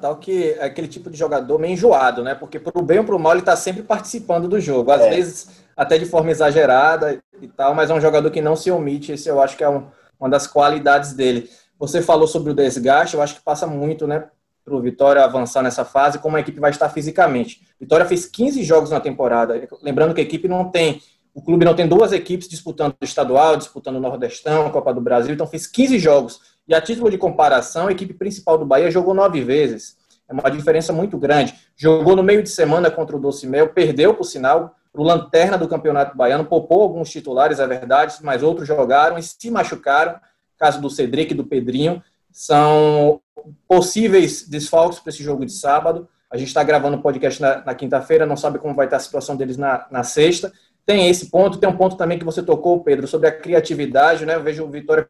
Tal 0.00 0.16
que 0.18 0.52
é 0.52 0.64
aquele 0.64 0.86
tipo 0.86 1.10
de 1.10 1.16
jogador 1.16 1.58
meio 1.58 1.72
enjoado, 1.72 2.22
né? 2.22 2.34
Porque 2.34 2.60
pro 2.60 2.82
bem 2.82 2.98
ou 2.98 3.04
pro 3.04 3.18
mal 3.18 3.32
ele 3.32 3.42
tá 3.42 3.56
sempre 3.56 3.82
participando 3.82 4.46
do 4.46 4.60
jogo. 4.60 4.92
Às 4.92 5.02
é. 5.02 5.10
vezes 5.10 5.64
até 5.76 5.98
de 5.98 6.06
forma 6.06 6.30
exagerada 6.30 7.20
e 7.40 7.48
tal, 7.48 7.74
mas 7.74 7.90
é 7.90 7.94
um 7.94 8.00
jogador 8.00 8.30
que 8.30 8.40
não 8.40 8.54
se 8.54 8.70
omite. 8.70 9.12
Esse 9.12 9.28
eu 9.28 9.40
acho 9.40 9.56
que 9.56 9.64
é 9.64 9.68
um, 9.68 9.88
uma 10.18 10.28
das 10.28 10.46
qualidades 10.46 11.12
dele. 11.14 11.50
Você 11.76 12.02
falou 12.02 12.28
sobre 12.28 12.52
o 12.52 12.54
desgaste, 12.54 13.16
eu 13.16 13.22
acho 13.22 13.34
que 13.34 13.42
passa 13.42 13.66
muito, 13.66 14.06
né? 14.06 14.28
Para 14.64 14.74
o 14.74 14.80
Vitória 14.80 15.24
avançar 15.24 15.62
nessa 15.62 15.84
fase, 15.84 16.18
como 16.18 16.36
a 16.36 16.40
equipe 16.40 16.60
vai 16.60 16.70
estar 16.70 16.88
fisicamente. 16.90 17.66
Vitória 17.80 18.06
fez 18.06 18.26
15 18.26 18.62
jogos 18.62 18.90
na 18.90 19.00
temporada. 19.00 19.66
Lembrando 19.82 20.14
que 20.14 20.20
a 20.20 20.24
equipe 20.24 20.46
não 20.46 20.70
tem 20.70 21.02
o 21.34 21.42
clube 21.42 21.64
não 21.64 21.74
tem 21.74 21.86
duas 21.86 22.12
equipes 22.12 22.48
disputando 22.48 22.94
o 23.00 23.04
estadual, 23.04 23.56
disputando 23.56 23.96
o 23.96 24.00
Nordestão, 24.00 24.66
a 24.66 24.70
Copa 24.70 24.92
do 24.92 25.00
Brasil, 25.00 25.32
então 25.32 25.46
fez 25.46 25.66
15 25.66 25.98
jogos. 25.98 26.40
E 26.66 26.74
a 26.74 26.80
título 26.80 27.10
de 27.10 27.18
comparação, 27.18 27.88
a 27.88 27.92
equipe 27.92 28.14
principal 28.14 28.58
do 28.58 28.64
Bahia 28.64 28.90
jogou 28.90 29.14
nove 29.14 29.42
vezes. 29.42 29.96
É 30.28 30.32
uma 30.32 30.48
diferença 30.50 30.92
muito 30.92 31.18
grande. 31.18 31.54
Jogou 31.76 32.14
no 32.14 32.22
meio 32.22 32.42
de 32.42 32.48
semana 32.48 32.90
contra 32.90 33.16
o 33.16 33.20
Doce 33.20 33.46
Mel, 33.46 33.70
perdeu, 33.70 34.14
por 34.14 34.24
sinal, 34.24 34.76
o 34.92 35.02
lanterna 35.02 35.56
do 35.56 35.68
Campeonato 35.68 36.16
Baiano, 36.16 36.44
poupou 36.44 36.82
alguns 36.82 37.10
titulares, 37.10 37.60
é 37.60 37.66
verdade, 37.66 38.16
mas 38.22 38.42
outros 38.42 38.66
jogaram 38.66 39.18
e 39.18 39.22
se 39.22 39.50
machucaram. 39.50 40.18
Caso 40.58 40.80
do 40.80 40.90
Cedric 40.90 41.32
e 41.32 41.36
do 41.36 41.44
Pedrinho, 41.44 42.02
são 42.30 43.20
possíveis 43.66 44.46
desfalques 44.48 44.98
para 44.98 45.10
esse 45.10 45.22
jogo 45.22 45.44
de 45.44 45.52
sábado. 45.52 46.08
A 46.30 46.36
gente 46.36 46.48
está 46.48 46.62
gravando 46.62 46.96
o 46.96 47.02
podcast 47.02 47.40
na, 47.40 47.64
na 47.64 47.74
quinta-feira, 47.74 48.26
não 48.26 48.36
sabe 48.36 48.58
como 48.58 48.74
vai 48.74 48.86
estar 48.86 48.98
a 48.98 49.00
situação 49.00 49.36
deles 49.36 49.56
na, 49.56 49.86
na 49.90 50.04
sexta. 50.04 50.52
Tem 50.90 51.08
esse 51.08 51.30
ponto, 51.30 51.56
tem 51.56 51.68
um 51.68 51.76
ponto 51.76 51.96
também 51.96 52.18
que 52.18 52.24
você 52.24 52.42
tocou, 52.42 52.80
Pedro, 52.80 53.06
sobre 53.06 53.28
a 53.28 53.30
criatividade, 53.32 54.26
né? 54.26 54.34
Eu 54.34 54.42
vejo 54.42 54.64
o 54.64 54.68
Vitória 54.68 55.08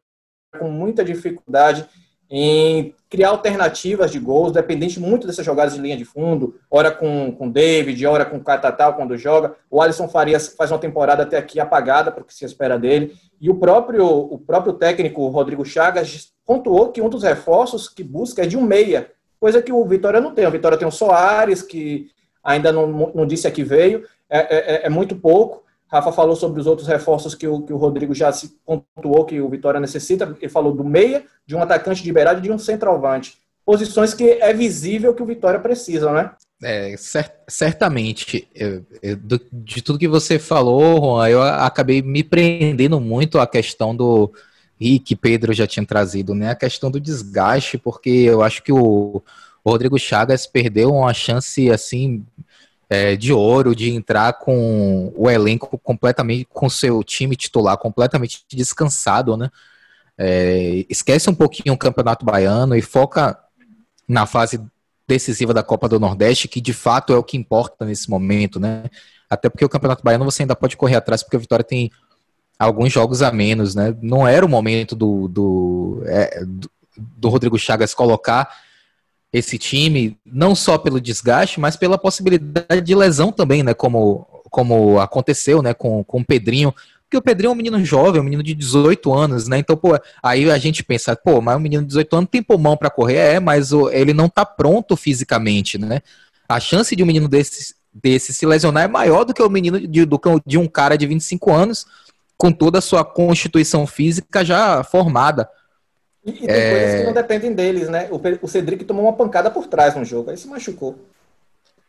com 0.58 0.68
muita 0.68 1.02
dificuldade 1.02 1.86
em 2.28 2.94
criar 3.08 3.30
alternativas 3.30 4.12
de 4.12 4.18
gols, 4.18 4.52
dependente 4.52 5.00
muito 5.00 5.26
dessas 5.26 5.46
jogadas 5.46 5.72
de 5.72 5.80
linha 5.80 5.96
de 5.96 6.04
fundo, 6.04 6.60
ora 6.70 6.90
com 6.90 7.34
o 7.40 7.48
David, 7.48 8.06
ora 8.06 8.26
com 8.26 8.36
o 8.36 8.44
Catatal 8.44 8.92
quando 8.92 9.16
joga. 9.16 9.54
O 9.70 9.80
Alisson 9.80 10.06
Farias 10.06 10.48
faz 10.48 10.70
uma 10.70 10.78
temporada 10.78 11.22
até 11.22 11.38
aqui 11.38 11.58
apagada, 11.58 12.12
porque 12.12 12.34
se 12.34 12.44
espera 12.44 12.78
dele. 12.78 13.14
E 13.40 13.48
o 13.48 13.54
próprio, 13.54 14.06
o 14.06 14.36
próprio 14.36 14.74
técnico 14.74 15.28
Rodrigo 15.28 15.64
Chagas 15.64 16.34
pontuou 16.44 16.92
que 16.92 17.00
um 17.00 17.08
dos 17.08 17.22
reforços 17.22 17.88
que 17.88 18.04
busca 18.04 18.42
é 18.42 18.46
de 18.46 18.54
um 18.54 18.62
meia, 18.62 19.10
coisa 19.40 19.62
que 19.62 19.72
o 19.72 19.82
Vitória 19.86 20.20
não 20.20 20.34
tem. 20.34 20.46
O 20.46 20.50
Vitória 20.50 20.76
tem 20.76 20.86
o 20.86 20.92
Soares, 20.92 21.62
que 21.62 22.10
ainda 22.44 22.70
não, 22.70 22.86
não 23.14 23.26
disse 23.26 23.48
a 23.48 23.50
que 23.50 23.64
veio, 23.64 24.04
é, 24.30 24.38
é, 24.38 24.74
é, 24.74 24.86
é, 24.86 24.88
muito 24.88 25.16
pouco. 25.16 25.64
Rafa 25.90 26.12
falou 26.12 26.36
sobre 26.36 26.60
os 26.60 26.66
outros 26.66 26.86
reforços 26.86 27.34
que 27.34 27.48
o, 27.48 27.62
que 27.62 27.72
o 27.72 27.76
Rodrigo 27.76 28.14
já 28.14 28.30
se 28.30 28.56
pontuou 28.64 29.24
que 29.24 29.40
o 29.40 29.48
Vitória 29.48 29.80
necessita. 29.80 30.36
Ele 30.40 30.48
falou 30.48 30.72
do 30.72 30.84
meia, 30.84 31.24
de 31.44 31.56
um 31.56 31.62
atacante 31.62 32.02
de 32.02 32.12
beirada 32.12 32.38
e 32.38 32.42
de 32.42 32.52
um 32.52 32.58
centroavante. 32.58 33.38
Posições 33.64 34.14
que 34.14 34.30
é 34.30 34.52
visível 34.52 35.12
que 35.14 35.22
o 35.22 35.26
Vitória 35.26 35.58
precisa, 35.58 36.12
né? 36.12 36.30
É, 36.62 36.94
certamente. 37.48 38.46
Eu, 38.54 38.84
eu, 39.02 39.18
de 39.52 39.82
tudo 39.82 39.98
que 39.98 40.08
você 40.08 40.38
falou, 40.38 41.00
Juan, 41.00 41.28
eu 41.28 41.42
acabei 41.42 42.02
me 42.02 42.22
prendendo 42.22 43.00
muito 43.00 43.38
à 43.38 43.46
questão 43.46 43.96
do, 43.96 44.32
e 44.78 44.98
que 44.98 45.16
Pedro 45.16 45.52
já 45.52 45.66
tinha 45.66 45.84
trazido, 45.84 46.34
né? 46.34 46.50
A 46.50 46.54
questão 46.54 46.90
do 46.90 47.00
desgaste, 47.00 47.78
porque 47.78 48.10
eu 48.10 48.42
acho 48.42 48.62
que 48.62 48.72
o, 48.72 49.22
o 49.64 49.70
Rodrigo 49.70 49.98
Chagas 49.98 50.46
perdeu 50.46 50.94
uma 50.94 51.12
chance 51.12 51.70
assim 51.70 52.24
é, 52.90 53.14
de 53.14 53.32
ouro 53.32 53.74
de 53.74 53.88
entrar 53.88 54.32
com 54.32 55.12
o 55.16 55.30
elenco 55.30 55.78
completamente, 55.78 56.48
com 56.52 56.68
seu 56.68 57.04
time 57.04 57.36
titular 57.36 57.78
completamente 57.78 58.44
descansado, 58.50 59.36
né? 59.36 59.48
É, 60.18 60.84
esquece 60.90 61.30
um 61.30 61.34
pouquinho 61.34 61.72
o 61.72 61.78
Campeonato 61.78 62.26
Baiano 62.26 62.74
e 62.74 62.82
foca 62.82 63.38
na 64.08 64.26
fase 64.26 64.60
decisiva 65.06 65.54
da 65.54 65.62
Copa 65.62 65.88
do 65.88 66.00
Nordeste, 66.00 66.48
que 66.48 66.60
de 66.60 66.72
fato 66.72 67.12
é 67.12 67.16
o 67.16 67.22
que 67.22 67.36
importa 67.36 67.84
nesse 67.84 68.10
momento, 68.10 68.58
né? 68.58 68.84
Até 69.30 69.48
porque 69.48 69.64
o 69.64 69.68
Campeonato 69.68 70.02
Baiano 70.02 70.24
você 70.24 70.42
ainda 70.42 70.56
pode 70.56 70.76
correr 70.76 70.96
atrás, 70.96 71.22
porque 71.22 71.36
a 71.36 71.40
Vitória 71.40 71.64
tem 71.64 71.92
alguns 72.58 72.92
jogos 72.92 73.22
a 73.22 73.30
menos, 73.30 73.74
né? 73.76 73.96
Não 74.02 74.26
era 74.26 74.44
o 74.44 74.48
momento 74.48 74.96
do, 74.96 75.28
do, 75.28 76.02
é, 76.06 76.44
do, 76.44 76.68
do 76.96 77.28
Rodrigo 77.28 77.56
Chagas 77.56 77.94
colocar 77.94 78.52
esse 79.32 79.58
time, 79.58 80.18
não 80.24 80.54
só 80.54 80.76
pelo 80.76 81.00
desgaste, 81.00 81.60
mas 81.60 81.76
pela 81.76 81.96
possibilidade 81.96 82.80
de 82.80 82.94
lesão 82.94 83.30
também, 83.30 83.62
né? 83.62 83.74
Como, 83.74 84.26
como 84.50 84.98
aconteceu 84.98 85.62
né? 85.62 85.72
com, 85.72 86.02
com 86.02 86.20
o 86.20 86.24
Pedrinho. 86.24 86.74
Porque 87.04 87.16
o 87.16 87.22
Pedrinho 87.22 87.50
é 87.50 87.52
um 87.52 87.56
menino 87.56 87.84
jovem, 87.84 88.20
um 88.20 88.24
menino 88.24 88.42
de 88.42 88.54
18 88.54 89.12
anos, 89.12 89.48
né? 89.48 89.58
Então, 89.58 89.76
pô, 89.76 89.98
aí 90.22 90.50
a 90.50 90.58
gente 90.58 90.82
pensa, 90.82 91.14
pô, 91.16 91.40
mas 91.40 91.56
um 91.56 91.60
menino 91.60 91.82
de 91.82 91.88
18 91.88 92.16
anos 92.16 92.30
tem 92.30 92.42
pulmão 92.42 92.76
para 92.76 92.90
correr, 92.90 93.16
é, 93.16 93.40
mas 93.40 93.70
ele 93.92 94.12
não 94.12 94.28
tá 94.28 94.44
pronto 94.44 94.96
fisicamente, 94.96 95.78
né? 95.78 96.00
A 96.48 96.58
chance 96.58 96.94
de 96.94 97.02
um 97.02 97.06
menino 97.06 97.28
desse, 97.28 97.74
desse 97.92 98.34
se 98.34 98.46
lesionar 98.46 98.84
é 98.84 98.88
maior 98.88 99.24
do 99.24 99.34
que 99.34 99.42
o 99.42 99.48
menino 99.48 99.80
de, 99.80 100.04
do, 100.04 100.20
de 100.44 100.58
um 100.58 100.66
cara 100.66 100.96
de 100.96 101.06
25 101.06 101.52
anos 101.52 101.86
com 102.36 102.50
toda 102.50 102.78
a 102.78 102.82
sua 102.82 103.04
constituição 103.04 103.86
física 103.86 104.44
já 104.44 104.82
formada. 104.82 105.48
E, 106.24 106.30
e 106.30 106.46
tem 106.46 106.48
é... 106.48 106.70
coisas 106.70 107.00
que 107.00 107.06
não 107.06 107.12
dependem 107.12 107.52
deles, 107.52 107.88
né? 107.88 108.08
O, 108.10 108.20
o 108.42 108.48
Cedric 108.48 108.84
tomou 108.84 109.04
uma 109.04 109.12
pancada 109.12 109.50
por 109.50 109.66
trás 109.66 109.94
no 109.94 110.04
jogo, 110.04 110.30
aí 110.30 110.36
se 110.36 110.48
machucou. 110.48 110.98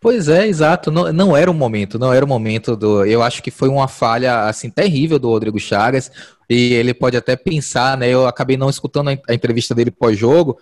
Pois 0.02 0.28
é, 0.28 0.48
exato. 0.48 0.90
Não, 0.90 1.14
não 1.14 1.38
era 1.38 1.52
o 1.52 1.54
momento, 1.54 2.00
não 2.00 2.12
era 2.12 2.26
o 2.26 2.28
momento 2.28 2.76
do. 2.76 3.06
Eu 3.06 3.22
acho 3.22 3.44
que 3.44 3.52
foi 3.52 3.70
uma 3.70 3.88
falha 3.88 4.46
assim 4.46 4.70
terrível 4.70 5.20
do 5.20 5.30
Rodrigo 5.30 5.60
Chagas 5.60 6.12
e 6.50 6.74
ele 6.74 6.92
pode 6.92 7.16
até 7.16 7.36
pensar, 7.36 7.96
né? 7.98 8.10
Eu 8.10 8.26
acabei 8.28 8.58
não 8.58 8.70
escutando 8.70 9.10
a 9.10 9.34
entrevista 9.34 9.76
dele 9.76 9.92
pós-jogo, 9.92 10.58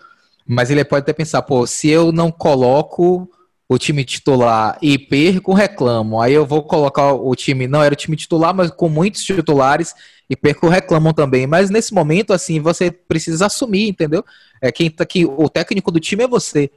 mas 0.45 0.69
ele 0.69 0.83
pode 0.83 1.03
até 1.03 1.13
pensar, 1.13 1.41
pô, 1.41 1.65
se 1.65 1.87
eu 1.87 2.11
não 2.11 2.29
coloco 2.31 3.29
o 3.69 3.77
time 3.77 4.03
titular 4.03 4.77
e 4.81 4.97
perco, 4.97 5.53
reclamo. 5.53 6.19
Aí 6.19 6.33
eu 6.33 6.45
vou 6.45 6.63
colocar 6.63 7.13
o 7.13 7.33
time, 7.33 7.67
não 7.67 7.83
era 7.83 7.93
o 7.93 7.97
time 7.97 8.17
titular, 8.17 8.53
mas 8.53 8.71
com 8.71 8.89
muitos 8.89 9.23
titulares 9.23 9.95
e 10.29 10.35
perco, 10.35 10.67
reclamam 10.69 11.11
também. 11.11 11.47
Mas 11.47 11.69
nesse 11.69 11.93
momento, 11.93 12.31
assim, 12.31 12.59
você 12.59 12.91
precisa 12.91 13.47
assumir, 13.47 13.89
entendeu? 13.89 14.23
É 14.61 14.71
quem 14.71 14.89
tá 14.89 15.03
aqui, 15.03 15.25
o 15.25 15.49
técnico 15.49 15.91
do 15.91 15.99
time 15.99 16.23
é 16.23 16.27
você. 16.27 16.69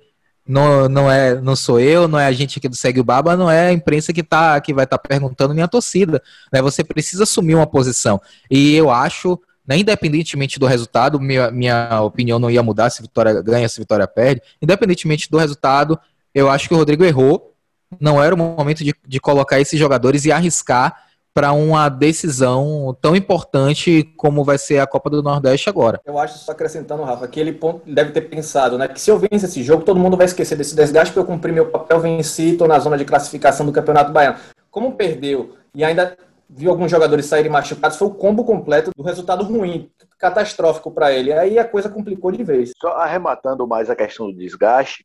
Não, 0.46 0.88
não, 0.88 1.10
é, 1.10 1.40
não 1.40 1.54
sou 1.54 1.78
eu, 1.78 2.08
não 2.08 2.18
é 2.18 2.26
a 2.26 2.32
gente 2.32 2.58
do 2.68 2.74
Segue 2.74 2.98
o 2.98 3.04
Baba, 3.04 3.36
não 3.36 3.48
é 3.48 3.68
a 3.68 3.72
imprensa 3.72 4.12
que, 4.12 4.22
tá, 4.22 4.60
que 4.60 4.74
vai 4.74 4.84
estar 4.84 4.98
tá 4.98 5.08
perguntando 5.08 5.54
nem 5.54 5.62
a 5.62 5.68
torcida. 5.68 6.20
Né? 6.52 6.62
Você 6.62 6.82
precisa 6.82 7.24
assumir 7.24 7.54
uma 7.54 7.66
posição. 7.66 8.20
E 8.50 8.74
eu 8.74 8.90
acho, 8.90 9.38
né, 9.66 9.76
independentemente 9.76 10.58
do 10.58 10.66
resultado, 10.66 11.20
minha, 11.20 11.50
minha 11.50 12.00
opinião 12.00 12.38
não 12.38 12.50
ia 12.50 12.62
mudar 12.62 12.90
se 12.90 13.02
Vitória 13.02 13.40
ganha, 13.42 13.68
se 13.68 13.78
Vitória 13.78 14.06
perde. 14.08 14.42
Independentemente 14.60 15.30
do 15.30 15.38
resultado, 15.38 15.98
eu 16.34 16.50
acho 16.50 16.68
que 16.68 16.74
o 16.74 16.78
Rodrigo 16.78 17.04
errou. 17.04 17.54
Não 18.00 18.22
era 18.22 18.34
o 18.34 18.38
momento 18.38 18.82
de, 18.82 18.94
de 19.06 19.20
colocar 19.20 19.60
esses 19.60 19.78
jogadores 19.78 20.24
e 20.24 20.32
arriscar 20.32 21.11
para 21.34 21.52
uma 21.52 21.88
decisão 21.88 22.96
tão 23.00 23.16
importante 23.16 24.02
como 24.16 24.44
vai 24.44 24.58
ser 24.58 24.78
a 24.78 24.86
Copa 24.86 25.08
do 25.08 25.22
Nordeste 25.22 25.68
agora. 25.68 26.00
Eu 26.04 26.18
acho, 26.18 26.38
só 26.38 26.52
acrescentando, 26.52 27.02
Rafa, 27.02 27.26
que 27.26 27.40
ele 27.40 27.58
deve 27.86 28.12
ter 28.12 28.22
pensado, 28.22 28.76
né, 28.76 28.88
que 28.88 29.00
se 29.00 29.10
eu 29.10 29.18
vencer 29.18 29.48
esse 29.48 29.62
jogo, 29.62 29.84
todo 29.84 29.98
mundo 29.98 30.16
vai 30.16 30.26
esquecer 30.26 30.56
desse 30.56 30.74
desgaste, 30.74 31.12
porque 31.12 31.20
eu 31.20 31.34
cumpri 31.34 31.52
meu 31.52 31.70
papel, 31.70 32.00
venci, 32.00 32.52
estou 32.52 32.68
na 32.68 32.78
zona 32.78 32.98
de 32.98 33.04
classificação 33.04 33.64
do 33.64 33.72
Campeonato 33.72 34.12
Baiano. 34.12 34.38
Como 34.70 34.92
perdeu 34.92 35.56
e 35.74 35.82
ainda 35.82 36.16
viu 36.48 36.70
alguns 36.70 36.90
jogadores 36.90 37.26
saírem 37.26 37.50
machucados, 37.50 37.96
foi 37.96 38.08
o 38.08 38.14
combo 38.14 38.44
completo 38.44 38.90
do 38.94 39.02
resultado 39.02 39.42
ruim, 39.42 39.90
catastrófico 40.18 40.90
para 40.90 41.12
ele. 41.12 41.32
Aí 41.32 41.58
a 41.58 41.64
coisa 41.64 41.88
complicou 41.88 42.30
de 42.30 42.44
vez. 42.44 42.72
Só 42.78 42.88
arrematando 42.92 43.66
mais 43.66 43.88
a 43.88 43.96
questão 43.96 44.30
do 44.30 44.36
desgaste, 44.36 45.04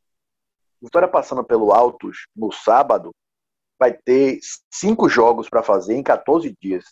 Vitória 0.80 1.08
passando 1.08 1.42
pelo 1.42 1.72
Altos 1.72 2.26
no 2.36 2.52
sábado, 2.52 3.10
vai 3.78 3.92
ter 3.92 4.38
cinco 4.70 5.08
jogos 5.08 5.48
para 5.48 5.62
fazer 5.62 5.94
em 5.94 6.02
14 6.02 6.54
dias. 6.60 6.84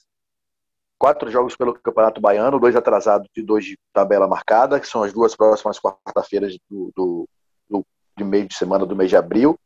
Quatro 0.98 1.30
jogos 1.30 1.56
pelo 1.56 1.74
Campeonato 1.74 2.20
Baiano, 2.20 2.58
dois 2.58 2.76
atrasados 2.76 3.28
e 3.36 3.42
dois 3.42 3.64
de 3.64 3.78
tabela 3.92 4.26
marcada, 4.26 4.80
que 4.80 4.86
são 4.86 5.02
as 5.02 5.12
duas 5.12 5.36
próximas 5.36 5.78
quarta-feiras 5.78 6.56
do, 6.70 6.90
do, 6.96 7.28
do, 7.68 7.86
de 8.16 8.24
meio 8.24 8.48
de 8.48 8.54
semana 8.54 8.86
do 8.86 8.96
mês 8.96 9.10
de 9.10 9.16
abril. 9.16 9.58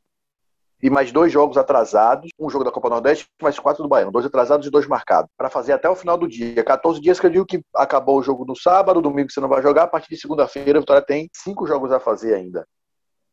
E 0.82 0.88
mais 0.88 1.12
dois 1.12 1.30
jogos 1.30 1.58
atrasados, 1.58 2.30
um 2.38 2.48
jogo 2.48 2.64
da 2.64 2.72
Copa 2.72 2.88
Nordeste, 2.88 3.28
mais 3.40 3.58
quatro 3.58 3.82
do 3.82 3.88
Baiano, 3.88 4.10
dois 4.10 4.24
atrasados 4.24 4.66
e 4.66 4.70
dois 4.70 4.86
marcados, 4.86 5.30
para 5.36 5.50
fazer 5.50 5.74
até 5.74 5.88
o 5.90 5.94
final 5.94 6.16
do 6.16 6.26
dia. 6.26 6.64
14 6.64 6.98
dias 7.00 7.20
que 7.20 7.26
eu 7.26 7.30
digo 7.30 7.44
que 7.44 7.62
acabou 7.76 8.18
o 8.18 8.22
jogo 8.22 8.46
no 8.46 8.56
sábado, 8.56 9.02
domingo 9.02 9.30
você 9.30 9.40
não 9.40 9.48
vai 9.48 9.62
jogar, 9.62 9.82
a 9.82 9.86
partir 9.86 10.08
de 10.08 10.16
segunda-feira 10.18 10.78
a 10.78 10.80
Vitória 10.80 11.02
tem 11.02 11.28
cinco 11.34 11.66
jogos 11.66 11.92
a 11.92 12.00
fazer 12.00 12.34
ainda 12.34 12.66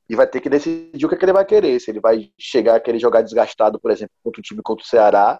e 0.10 0.16
vai 0.16 0.28
ter 0.28 0.40
que 0.40 0.50
decidir 0.50 1.06
o 1.06 1.10
que, 1.10 1.16
é 1.16 1.18
que 1.18 1.26
ele 1.26 1.34
vai 1.34 1.46
querer. 1.46 1.80
Se 1.80 1.92
ele 1.92 2.00
vai 2.00 2.32
chegar 2.38 2.76
a 2.76 2.80
querer 2.80 3.00
jogar 3.00 3.22
desgastado, 3.22 3.80
por 3.80 3.92
exemplo, 3.92 4.14
contra 4.24 4.40
um 4.40 4.44
time 4.44 4.62
contra 4.62 4.84
o 4.84 4.88
Ceará, 4.88 5.40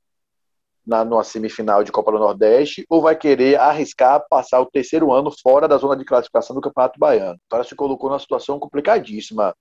na 0.86 1.04
numa 1.04 1.24
semifinal 1.24 1.84
de 1.84 1.92
Copa 1.92 2.12
do 2.12 2.20
Nordeste, 2.20 2.86
ou 2.90 3.02
vai 3.02 3.16
querer 3.16 3.60
arriscar 3.60 4.26
passar 4.30 4.62
o 4.62 4.66
terceiro 4.66 5.12
ano 5.12 5.32
fora 5.32 5.68
da 5.68 5.78
zona 5.78 5.98
de 5.98 6.06
classificação 6.06 6.56
do 6.56 6.62
Campeonato 6.62 6.98
Baiano. 6.98 7.40
Então, 7.46 7.58
ela 7.58 7.68
se 7.68 7.76
colocou 7.76 8.10
numa 8.10 8.20
situação 8.20 8.58
complicadíssima 8.58 9.54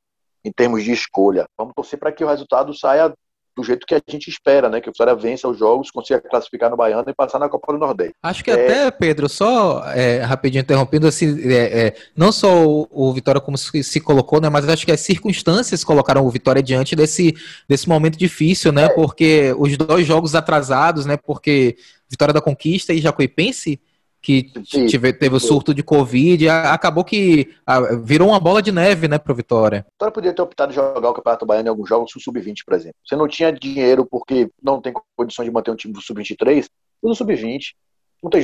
em 0.44 0.52
termos 0.52 0.84
de 0.84 0.92
escolha. 0.92 1.46
Vamos 1.58 1.74
torcer 1.74 1.98
para 1.98 2.12
que 2.12 2.24
o 2.24 2.28
resultado 2.28 2.72
saia 2.72 3.12
do 3.56 3.64
jeito 3.64 3.86
que 3.86 3.94
a 3.94 4.02
gente 4.06 4.28
espera, 4.28 4.68
né? 4.68 4.80
Que 4.80 4.90
o 4.90 4.92
Vitória 4.92 5.14
vença 5.14 5.48
os 5.48 5.58
jogos, 5.58 5.90
consiga 5.90 6.20
classificar 6.20 6.68
no 6.68 6.76
Baiano 6.76 7.08
e 7.08 7.14
passar 7.14 7.38
na 7.38 7.48
Copa 7.48 7.72
do 7.72 7.78
Nordeste. 7.78 8.14
Acho 8.22 8.44
que 8.44 8.50
é... 8.50 8.54
até, 8.54 8.90
Pedro, 8.90 9.28
só 9.28 9.82
é, 9.92 10.18
rapidinho 10.18 10.60
interrompendo, 10.60 11.06
assim, 11.06 11.40
é, 11.50 11.86
é, 11.86 11.96
não 12.14 12.30
só 12.30 12.66
o, 12.66 12.86
o, 12.90 13.12
Vitória 13.14 13.40
como 13.40 13.56
se, 13.56 13.82
se, 13.82 13.98
colocou, 13.98 14.40
né? 14.40 14.50
Mas 14.50 14.68
acho 14.68 14.84
que 14.84 14.92
as 14.92 15.00
circunstâncias 15.00 15.82
colocaram 15.82 16.26
o 16.26 16.30
Vitória 16.30 16.62
diante 16.62 16.94
desse, 16.94 17.34
desse 17.66 17.88
momento 17.88 18.18
difícil, 18.18 18.72
né? 18.72 18.90
Porque 18.90 19.54
os 19.58 19.74
dois 19.78 20.06
jogos 20.06 20.34
atrasados, 20.34 21.06
né? 21.06 21.16
Porque 21.16 21.78
Vitória 22.10 22.34
da 22.34 22.42
Conquista 22.42 22.92
e 22.92 23.00
Jacuipense 23.00 23.80
que 24.26 24.42
tive, 24.88 25.12
teve 25.12 25.36
o 25.36 25.38
surto 25.38 25.72
de 25.72 25.84
Covid, 25.84 26.48
acabou 26.48 27.04
que 27.04 27.54
virou 28.02 28.30
uma 28.30 28.40
bola 28.40 28.60
de 28.60 28.72
neve, 28.72 29.06
né, 29.06 29.18
pro 29.18 29.36
Vitória. 29.36 29.86
Vitória 29.92 30.12
podia 30.12 30.32
ter 30.32 30.42
optado 30.42 30.72
em 30.72 30.74
jogar 30.74 31.10
o 31.10 31.14
Campeonato 31.14 31.46
Baiano 31.46 31.68
em 31.68 31.70
alguns 31.70 31.88
jogos 31.88 32.10
no 32.12 32.20
Sub-20, 32.20 32.64
por 32.66 32.74
exemplo. 32.74 32.96
Você 33.06 33.14
não 33.14 33.28
tinha 33.28 33.52
dinheiro 33.52 34.04
porque 34.04 34.50
não 34.60 34.80
tem 34.80 34.92
condição 35.14 35.44
de 35.44 35.50
manter 35.52 35.70
um 35.70 35.76
time 35.76 35.94
do 35.94 36.00
Sub-23, 36.00 36.66
no 37.00 37.14
Sub-20. 37.14 37.74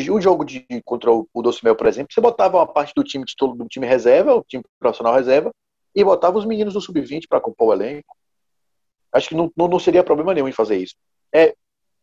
O 0.08 0.20
jogo 0.20 0.44
de, 0.44 0.64
contra 0.84 1.10
o, 1.10 1.26
o 1.34 1.42
Docimel, 1.42 1.74
por 1.74 1.88
exemplo, 1.88 2.14
você 2.14 2.20
botava 2.20 2.58
uma 2.58 2.66
parte 2.66 2.92
do 2.94 3.02
time 3.02 3.24
titular 3.24 3.56
do 3.56 3.66
time 3.66 3.84
reserva, 3.84 4.36
o 4.36 4.44
time 4.44 4.62
profissional 4.78 5.16
reserva, 5.16 5.50
e 5.96 6.04
botava 6.04 6.38
os 6.38 6.44
meninos 6.44 6.74
do 6.74 6.80
Sub-20 6.80 7.22
para 7.28 7.40
compor 7.40 7.70
o 7.70 7.72
elenco. 7.72 8.16
Acho 9.10 9.30
que 9.30 9.34
não, 9.34 9.50
não, 9.56 9.66
não 9.66 9.80
seria 9.80 10.04
problema 10.04 10.32
nenhum 10.32 10.46
em 10.46 10.52
fazer 10.52 10.76
isso. 10.76 10.94
É, 11.34 11.56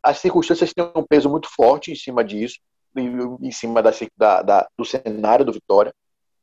as 0.04 0.18
circunstâncias 0.18 0.74
têm 0.74 0.92
um 0.94 1.04
peso 1.04 1.30
muito 1.30 1.48
forte 1.50 1.94
em 1.94 1.96
cima 1.96 2.26
disso 2.26 2.60
em 2.96 3.52
cima 3.52 3.82
da, 3.82 3.92
da, 4.18 4.42
da, 4.42 4.68
do 4.78 4.86
cenário 4.86 5.46
do 5.46 5.54
Vitória. 5.54 5.94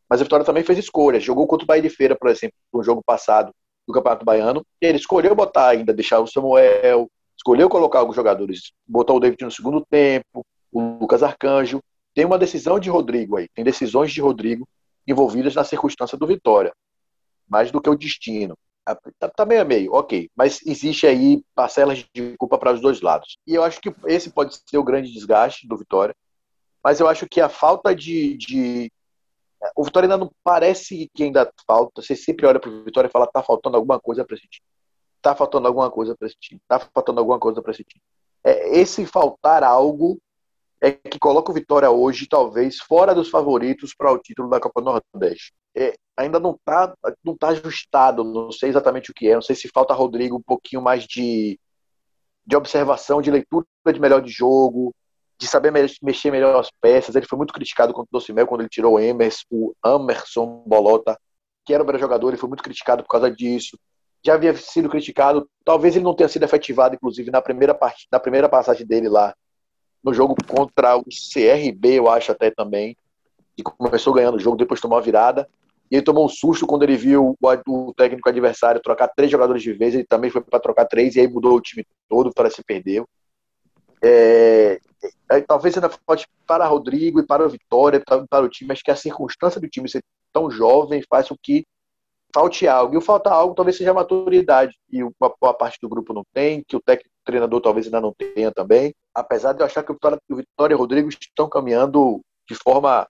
Mas 0.09 0.20
a 0.20 0.24
Vitória 0.24 0.44
também 0.44 0.62
fez 0.62 0.78
escolhas. 0.78 1.22
Jogou 1.22 1.47
contra 1.47 1.64
o 1.64 1.66
Bahia 1.66 1.82
de 1.82 1.90
Feira, 1.90 2.16
por 2.16 2.30
exemplo, 2.30 2.57
no 2.72 2.82
jogo 2.82 3.03
passado 3.05 3.53
do 3.86 3.92
Campeonato 3.92 4.24
Baiano. 4.24 4.64
E 4.80 4.86
ele 4.86 4.99
escolheu 4.99 5.34
botar 5.34 5.68
ainda, 5.68 5.92
deixar 5.92 6.20
o 6.20 6.26
Samuel, 6.26 7.11
escolheu 7.36 7.68
colocar 7.68 8.01
alguns 8.01 8.16
jogadores, 8.16 8.72
botar 8.86 9.12
o 9.12 9.20
David 9.20 9.44
no 9.44 9.51
segundo 9.51 9.84
tempo, 9.88 10.44
o 10.72 10.99
Lucas 11.01 11.22
Arcanjo. 11.22 11.80
Tem 12.14 12.24
uma 12.24 12.38
decisão 12.38 12.78
de 12.78 12.88
Rodrigo 12.88 13.36
aí, 13.36 13.49
tem 13.55 13.64
decisões 13.64 14.12
de 14.12 14.20
Rodrigo 14.20 14.66
envolvidas 15.07 15.55
na 15.55 15.64
circunstância 15.64 16.16
do 16.16 16.26
Vitória, 16.26 16.72
mais 17.49 17.70
do 17.70 17.80
que 17.80 17.90
o 17.90 17.94
destino. 17.94 18.57
Tá, 19.18 19.28
tá 19.28 19.44
meio 19.44 19.62
a 19.62 19.64
meio, 19.64 19.92
ok. 19.92 20.30
Mas 20.34 20.61
existe 20.64 21.07
aí 21.07 21.42
parcelas 21.55 22.05
de 22.14 22.36
culpa 22.38 22.57
para 22.57 22.72
os 22.72 22.80
dois 22.80 23.01
lados. 23.01 23.36
E 23.47 23.55
eu 23.55 23.64
acho 23.64 23.80
que 23.80 23.92
esse 24.07 24.30
pode 24.30 24.59
ser 24.64 24.78
o 24.78 24.84
grande 24.84 25.12
desgaste 25.12 25.66
do 25.66 25.76
Vitória 25.76 26.14
mas 26.87 27.01
eu 27.01 27.09
acho 27.09 27.26
que 27.28 27.41
a 27.41 27.49
falta 27.49 27.93
de, 27.93 28.37
de... 28.37 28.93
O 29.74 29.82
Vitória 29.82 30.07
ainda 30.07 30.16
não 30.16 30.30
parece 30.45 31.11
que 31.12 31.24
ainda 31.24 31.53
falta. 31.66 32.01
Você 32.01 32.14
sempre 32.14 32.47
olha 32.47 32.61
para 32.61 32.70
o 32.70 32.84
Vitória 32.84 33.09
e 33.09 33.11
fala: 33.11 33.26
tá 33.26 33.43
faltando 33.43 33.76
alguma 33.76 33.99
coisa 33.99 34.24
para 34.24 34.37
esse 34.37 34.47
time. 34.47 34.64
Tá 35.20 35.34
faltando 35.34 35.66
alguma 35.66 35.91
coisa 35.91 36.14
para 36.16 36.28
esse 36.28 36.37
time. 36.39 36.61
Tá 36.68 36.78
faltando 36.78 37.18
alguma 37.18 37.41
coisa 37.41 37.61
para 37.61 37.72
esse 37.72 37.82
time. 37.82 38.01
É, 38.45 38.78
esse 38.78 39.05
faltar 39.05 39.64
algo 39.64 40.16
é 40.80 40.93
que 40.93 41.18
coloca 41.18 41.51
o 41.51 41.55
Vitória 41.55 41.91
hoje, 41.91 42.28
talvez, 42.28 42.78
fora 42.78 43.12
dos 43.12 43.30
favoritos 43.30 43.93
para 43.93 44.12
o 44.12 44.18
título 44.20 44.49
da 44.49 44.61
Copa 44.61 44.80
Nordeste. 44.80 45.53
É, 45.76 45.97
ainda 46.16 46.39
não 46.39 46.53
está 46.53 46.95
não 47.24 47.37
tá 47.37 47.49
ajustado, 47.49 48.22
não 48.22 48.53
sei 48.53 48.68
exatamente 48.68 49.11
o 49.11 49.14
que 49.14 49.28
é. 49.28 49.34
Não 49.34 49.43
sei 49.43 49.57
se 49.57 49.68
falta 49.74 49.93
Rodrigo 49.93 50.37
um 50.37 50.43
pouquinho 50.43 50.82
mais 50.82 51.05
de, 51.05 51.59
de 52.47 52.55
observação, 52.55 53.20
de 53.20 53.32
leitura 53.32 53.66
de 53.93 54.01
melhor 54.01 54.22
de 54.22 54.30
jogo, 54.30 54.95
de 55.39 55.47
saber 55.47 55.72
mexer 56.03 56.30
melhor 56.30 56.59
as 56.59 56.70
peças. 56.80 57.14
Ele 57.14 57.26
foi 57.26 57.37
muito 57.37 57.53
criticado 57.53 57.93
contra 57.93 58.09
o 58.11 58.18
Docimel 58.18 58.47
quando 58.47 58.62
ele 58.62 58.70
tirou 58.70 58.95
o 58.95 59.01
Emerson, 59.01 59.45
o 59.53 60.64
Bolota, 60.66 61.18
que 61.64 61.74
era 61.74 61.82
o 61.82 61.87
melhor 61.87 61.99
jogador, 61.99 62.28
ele 62.28 62.37
foi 62.37 62.49
muito 62.49 62.62
criticado 62.62 63.03
por 63.03 63.11
causa 63.11 63.30
disso. 63.30 63.78
Já 64.24 64.34
havia 64.34 64.55
sido 64.57 64.89
criticado, 64.89 65.49
talvez 65.64 65.97
ele 65.97 66.05
não 66.05 66.14
tenha 66.14 66.28
sido 66.28 66.45
efetivado, 66.45 66.95
inclusive, 66.95 67.30
na 67.30 67.43
primeira, 67.43 67.74
part... 67.74 68.07
na 68.11 68.20
primeira 68.20 68.49
passagem 68.49 68.87
dele 68.87 69.09
lá, 69.09 69.34
no 70.03 70.14
jogo 70.14 70.37
contra 70.47 70.97
o 70.97 71.03
CRB, 71.03 71.99
eu 71.99 72.09
acho 72.09 72.30
até 72.30 72.51
também, 72.51 72.97
e 73.59 73.62
começou 73.62 74.14
ganhando 74.14 74.37
o 74.37 74.41
jogo, 74.41 74.57
depois 74.57 74.80
tomou 74.80 74.97
a 74.97 75.01
virada. 75.01 75.49
E 75.91 75.97
ele 75.97 76.05
tomou 76.05 76.24
um 76.24 76.28
susto 76.28 76.66
quando 76.66 76.82
ele 76.82 76.97
viu 76.97 77.37
o, 77.41 77.95
técnico 77.95 78.28
adversário 78.28 78.80
trocar 78.80 79.09
três 79.09 79.30
jogadores 79.30 79.62
de 79.62 79.72
vez, 79.72 79.95
ele 79.95 80.05
também 80.05 80.30
foi 80.30 80.41
para 80.41 80.61
trocar 80.61 80.84
três, 80.84 81.14
e 81.14 81.20
aí 81.20 81.28
mudou 81.28 81.57
o 81.57 81.61
time 81.61 81.84
todo, 82.09 82.30
o 82.30 82.51
se 82.51 82.62
perdeu. 82.64 83.09
É, 84.03 84.80
é, 85.30 85.40
talvez 85.40 85.74
ainda 85.76 85.90
falte 86.07 86.26
para 86.46 86.66
Rodrigo 86.66 87.20
e 87.20 87.26
para 87.26 87.46
o 87.46 87.48
Vitória, 87.48 88.02
para 88.04 88.44
o 88.44 88.48
time, 88.48 88.72
acho 88.72 88.84
que 88.84 88.90
a 88.90 88.96
circunstância 88.96 89.61
do 89.61 89.68
time 89.68 89.88
ser 89.88 90.02
tão 90.32 90.50
jovem 90.50 91.02
faz 91.09 91.28
com 91.28 91.36
que 91.42 91.66
falte 92.34 92.68
algo. 92.68 92.94
E 92.94 92.98
o 92.98 93.00
falta 93.00 93.30
algo 93.30 93.54
talvez 93.54 93.76
seja 93.76 93.90
a 93.90 93.94
maturidade, 93.94 94.76
e 94.90 95.02
uma 95.02 95.34
boa 95.40 95.54
parte 95.54 95.78
do 95.80 95.88
grupo 95.88 96.12
não 96.12 96.22
tem, 96.32 96.62
que 96.66 96.76
o 96.76 96.80
técnico 96.80 97.11
treinador 97.24 97.61
talvez 97.61 97.86
ainda 97.86 98.00
não 98.00 98.12
tenha 98.12 98.52
também. 98.52 98.94
Apesar 99.14 99.52
de 99.52 99.61
eu 99.61 99.66
achar 99.66 99.82
que 99.82 99.90
o 99.90 99.94
Vitória, 99.94 100.18
o 100.28 100.36
Vitória 100.36 100.74
e 100.74 100.76
o 100.76 100.78
Rodrigo 100.78 101.09
estão 101.09 101.48
caminhando 101.48 102.20
de 102.48 102.54
forma 102.54 103.07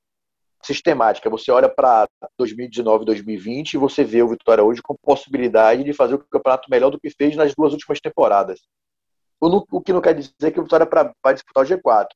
sistemática. 0.62 1.30
Você 1.30 1.50
olha 1.50 1.68
para 1.68 2.08
2019 2.38 3.04
2020 3.04 3.74
e 3.74 3.78
você 3.78 4.02
vê 4.02 4.22
o 4.22 4.28
Vitória 4.28 4.64
hoje 4.64 4.82
com 4.82 4.96
possibilidade 5.02 5.84
de 5.84 5.92
fazer 5.92 6.14
o 6.14 6.18
campeonato 6.18 6.70
melhor 6.70 6.90
do 6.90 6.98
que 6.98 7.10
fez 7.10 7.36
nas 7.36 7.54
duas 7.54 7.72
últimas 7.72 8.00
temporadas. 8.00 8.60
O, 9.40 9.80
que 9.80 9.92
não 9.92 10.00
quer 10.00 10.14
dizer 10.14 10.50
que 10.52 10.60
o 10.60 10.62
Vitória 10.62 10.88
vai 11.22 11.34
disputar 11.34 11.64
o 11.64 11.66
G4. 11.66 12.06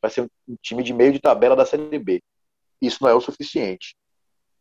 Vai 0.00 0.10
ser 0.10 0.22
um 0.22 0.56
time 0.62 0.82
de 0.82 0.92
meio 0.92 1.12
de 1.12 1.20
tabela 1.20 1.56
da 1.56 1.66
Série 1.66 1.98
B. 1.98 2.22
Isso 2.80 2.98
não 3.02 3.10
é 3.10 3.14
o 3.14 3.20
suficiente. 3.20 3.96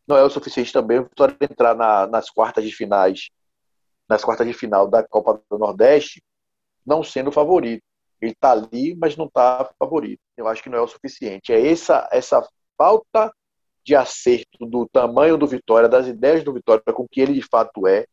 Não 0.08 0.18
é 0.18 0.24
o 0.24 0.30
suficiente 0.30 0.74
também 0.74 1.00
o 1.00 1.04
Vitória 1.04 1.38
entrar 1.42 1.76
na, 1.76 2.08
nas 2.08 2.30
quartas 2.30 2.64
de 2.64 2.72
finais, 2.72 3.30
nas 4.10 4.24
quartas 4.24 4.48
de 4.48 4.54
final 4.54 4.88
da 4.88 5.04
Copa 5.04 5.42
do 5.50 5.58
Nordeste, 5.58 6.24
não 6.86 7.04
sendo 7.04 7.32
favorito. 7.32 7.84
Ele 8.20 8.32
está 8.32 8.52
ali, 8.52 8.96
mas 8.96 9.16
não 9.16 9.26
está 9.26 9.70
favorito. 9.78 10.22
Eu 10.36 10.48
acho 10.48 10.64
que 10.64 10.70
não 10.70 10.78
é 10.80 10.82
o 10.82 10.88
suficiente. 10.88 11.54
É 11.54 11.70
essa, 11.70 12.08
essa 12.12 12.48
falta 12.78 13.32
de 13.84 13.96
acerto 13.96 14.66
do 14.66 14.88
tamanho 14.88 15.38
do 15.38 15.46
Vitória, 15.46 15.88
das 15.88 16.08
ideias 16.08 16.44
do 16.44 16.54
Vitória, 16.54 16.82
com 16.94 17.04
o 17.04 17.08
que 17.08 17.22
ele 17.22 17.34
de 17.34 17.42
fato 17.42 17.88
é, 17.88 18.06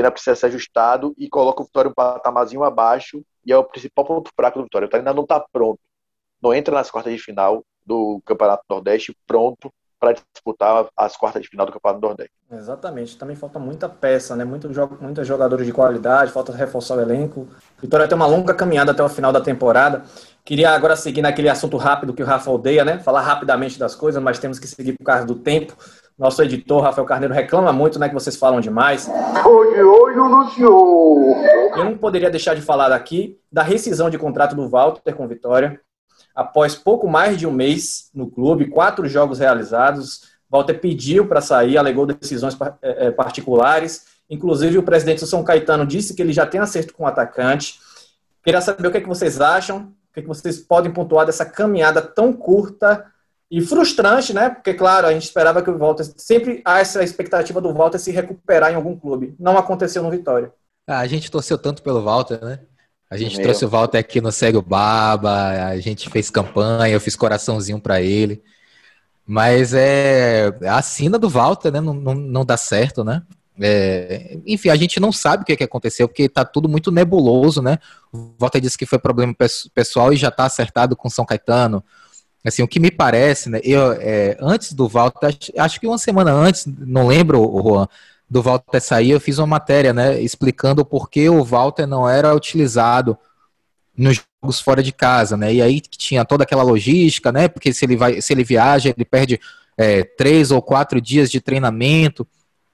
ainda 0.00 0.10
precisa 0.10 0.36
ser 0.36 0.46
ajustado 0.46 1.14
e 1.16 1.28
coloca 1.28 1.62
o 1.62 1.64
Vitória 1.64 1.90
um 1.90 1.94
patamazinho 1.94 2.64
abaixo 2.64 3.22
e 3.44 3.52
é 3.52 3.56
o 3.56 3.64
principal 3.64 4.04
ponto 4.04 4.30
fraco 4.34 4.58
do 4.58 4.64
Vitória. 4.64 4.86
O 4.86 4.88
Vitória 4.88 5.02
ainda 5.02 5.14
não 5.14 5.22
está 5.22 5.40
pronto. 5.52 5.80
Não 6.42 6.52
entra 6.52 6.74
nas 6.74 6.90
quartas 6.90 7.12
de 7.12 7.18
final 7.18 7.64
do 7.84 8.20
Campeonato 8.24 8.64
Nordeste 8.68 9.16
pronto 9.26 9.72
para 9.98 10.12
disputar 10.12 10.86
as 10.96 11.16
quartas 11.16 11.42
de 11.42 11.48
final 11.48 11.64
do 11.64 11.72
Campeonato 11.72 12.06
Nordeste. 12.06 12.32
Exatamente. 12.50 13.16
Também 13.16 13.34
falta 13.34 13.58
muita 13.58 13.88
peça, 13.88 14.36
né? 14.36 14.44
Muito, 14.44 14.68
muitos 15.00 15.26
jogadores 15.26 15.66
de 15.66 15.72
qualidade, 15.72 16.30
falta 16.30 16.52
reforçar 16.52 16.96
o 16.96 17.00
elenco. 17.00 17.48
Vitória 17.80 18.06
tem 18.06 18.14
uma 18.14 18.26
longa 18.26 18.54
caminhada 18.54 18.92
até 18.92 19.02
o 19.02 19.08
final 19.08 19.32
da 19.32 19.40
temporada. 19.40 20.04
Queria 20.44 20.70
agora 20.70 20.94
seguir 20.94 21.22
naquele 21.22 21.48
assunto 21.48 21.76
rápido 21.76 22.12
que 22.12 22.22
o 22.22 22.26
Rafa 22.26 22.50
odeia, 22.50 22.84
né? 22.84 22.98
Falar 22.98 23.22
rapidamente 23.22 23.78
das 23.78 23.94
coisas, 23.94 24.22
mas 24.22 24.38
temos 24.38 24.58
que 24.58 24.68
seguir 24.68 24.96
por 24.96 25.04
causa 25.04 25.24
do 25.24 25.34
tempo. 25.34 25.76
Nosso 26.18 26.42
editor, 26.42 26.82
Rafael 26.82 27.06
Carneiro, 27.06 27.34
reclama 27.34 27.72
muito, 27.74 27.98
né, 27.98 28.08
que 28.08 28.14
vocês 28.14 28.36
falam 28.36 28.58
demais. 28.58 29.06
Tô 29.42 29.64
de 29.66 29.82
olho 29.82 30.28
no 30.30 30.50
senhor. 30.50 31.36
Eu 31.76 31.84
não 31.84 31.98
poderia 31.98 32.30
deixar 32.30 32.54
de 32.54 32.62
falar 32.62 32.88
daqui 32.88 33.38
da 33.52 33.62
rescisão 33.62 34.08
de 34.08 34.16
contrato 34.16 34.56
do 34.56 34.66
Walter 34.66 35.12
com 35.12 35.28
Vitória. 35.28 35.78
Após 36.34 36.74
pouco 36.74 37.06
mais 37.06 37.36
de 37.38 37.46
um 37.46 37.52
mês 37.52 38.10
no 38.14 38.30
clube, 38.30 38.70
quatro 38.70 39.06
jogos 39.06 39.38
realizados, 39.38 40.22
Walter 40.48 40.80
pediu 40.80 41.26
para 41.26 41.42
sair, 41.42 41.76
alegou 41.76 42.06
decisões 42.06 42.56
é, 42.80 43.08
é, 43.08 43.10
particulares. 43.10 44.06
Inclusive, 44.30 44.78
o 44.78 44.82
presidente 44.82 45.20
do 45.20 45.26
São 45.26 45.44
Caetano 45.44 45.86
disse 45.86 46.14
que 46.14 46.22
ele 46.22 46.32
já 46.32 46.46
tem 46.46 46.60
acerto 46.60 46.94
com 46.94 47.04
o 47.04 47.06
atacante. 47.06 47.78
Queria 48.42 48.62
saber 48.62 48.88
o 48.88 48.90
que, 48.90 48.96
é 48.96 49.00
que 49.02 49.08
vocês 49.08 49.38
acham, 49.38 49.92
o 50.10 50.14
que, 50.14 50.20
é 50.20 50.22
que 50.22 50.28
vocês 50.28 50.58
podem 50.58 50.90
pontuar 50.90 51.26
dessa 51.26 51.44
caminhada 51.44 52.00
tão 52.00 52.32
curta 52.32 53.04
e 53.50 53.60
frustrante, 53.60 54.32
né? 54.32 54.50
Porque, 54.50 54.74
claro, 54.74 55.06
a 55.06 55.12
gente 55.12 55.24
esperava 55.24 55.62
que 55.62 55.70
o 55.70 55.78
Walter. 55.78 56.04
Sempre 56.16 56.62
há 56.64 56.80
essa 56.80 57.02
expectativa 57.02 57.60
do 57.60 57.72
Walter 57.72 57.98
se 57.98 58.10
recuperar 58.10 58.72
em 58.72 58.74
algum 58.74 58.96
clube. 58.96 59.34
Não 59.38 59.56
aconteceu 59.56 60.02
no 60.02 60.10
Vitória. 60.10 60.52
Ah, 60.86 61.00
a 61.00 61.06
gente 61.06 61.30
torceu 61.30 61.56
tanto 61.56 61.82
pelo 61.82 62.02
Walter, 62.02 62.44
né? 62.44 62.60
A 63.08 63.16
gente 63.16 63.36
Meu. 63.36 63.44
trouxe 63.44 63.64
o 63.64 63.68
Walter 63.68 63.98
aqui 63.98 64.20
no 64.20 64.32
Segue 64.32 64.58
o 64.58 64.62
Baba, 64.62 65.68
a 65.68 65.78
gente 65.78 66.10
fez 66.10 66.28
campanha, 66.28 66.92
eu 66.92 67.00
fiz 67.00 67.14
coraçãozinho 67.14 67.80
para 67.80 68.00
ele. 68.00 68.42
Mas 69.24 69.74
é 69.74 70.52
a 70.68 70.82
sina 70.82 71.18
do 71.18 71.28
Walter, 71.28 71.72
né? 71.72 71.80
Não, 71.80 71.94
não, 71.94 72.14
não 72.14 72.44
dá 72.44 72.56
certo, 72.56 73.04
né? 73.04 73.22
É, 73.60 74.38
enfim, 74.44 74.68
a 74.68 74.76
gente 74.76 75.00
não 75.00 75.10
sabe 75.10 75.42
o 75.42 75.46
que, 75.46 75.56
que 75.56 75.64
aconteceu, 75.64 76.06
porque 76.08 76.28
tá 76.28 76.44
tudo 76.44 76.68
muito 76.68 76.90
nebuloso, 76.90 77.62
né? 77.62 77.78
O 78.12 78.34
Walter 78.38 78.60
disse 78.60 78.76
que 78.76 78.86
foi 78.86 78.98
problema 78.98 79.34
pessoal 79.72 80.12
e 80.12 80.16
já 80.16 80.30
tá 80.30 80.44
acertado 80.44 80.96
com 80.96 81.08
São 81.08 81.24
Caetano. 81.24 81.82
Assim, 82.46 82.62
o 82.62 82.68
que 82.68 82.78
me 82.78 82.90
parece, 82.90 83.50
né? 83.50 83.60
Eu, 83.64 83.92
é, 83.92 84.36
antes 84.40 84.72
do 84.72 84.86
Walter, 84.86 85.26
acho, 85.26 85.52
acho, 85.58 85.80
que 85.80 85.86
uma 85.86 85.98
semana 85.98 86.32
antes, 86.32 86.66
não 86.66 87.08
lembro, 87.08 87.40
Juan, 87.62 87.88
do 88.28 88.42
Walter 88.42 88.80
sair, 88.80 89.10
eu 89.10 89.20
fiz 89.20 89.38
uma 89.38 89.46
matéria, 89.46 89.92
né? 89.92 90.20
Explicando 90.20 90.84
por 90.84 91.10
que 91.10 91.28
o 91.28 91.42
Walter 91.44 91.86
não 91.86 92.08
era 92.08 92.34
utilizado 92.34 93.18
nos 93.96 94.22
jogos 94.42 94.60
fora 94.60 94.82
de 94.82 94.92
casa, 94.92 95.36
né? 95.36 95.54
E 95.54 95.62
aí 95.62 95.80
tinha 95.80 96.24
toda 96.24 96.44
aquela 96.44 96.62
logística, 96.62 97.32
né? 97.32 97.48
Porque 97.48 97.72
se 97.72 97.84
ele 97.84 97.96
vai, 97.96 98.20
se 98.20 98.32
ele 98.32 98.44
viaja, 98.44 98.90
ele 98.90 99.04
perde 99.04 99.40
é, 99.76 100.04
três 100.04 100.50
ou 100.50 100.62
quatro 100.62 101.00
dias 101.00 101.30
de 101.30 101.40
treinamento. 101.40 102.26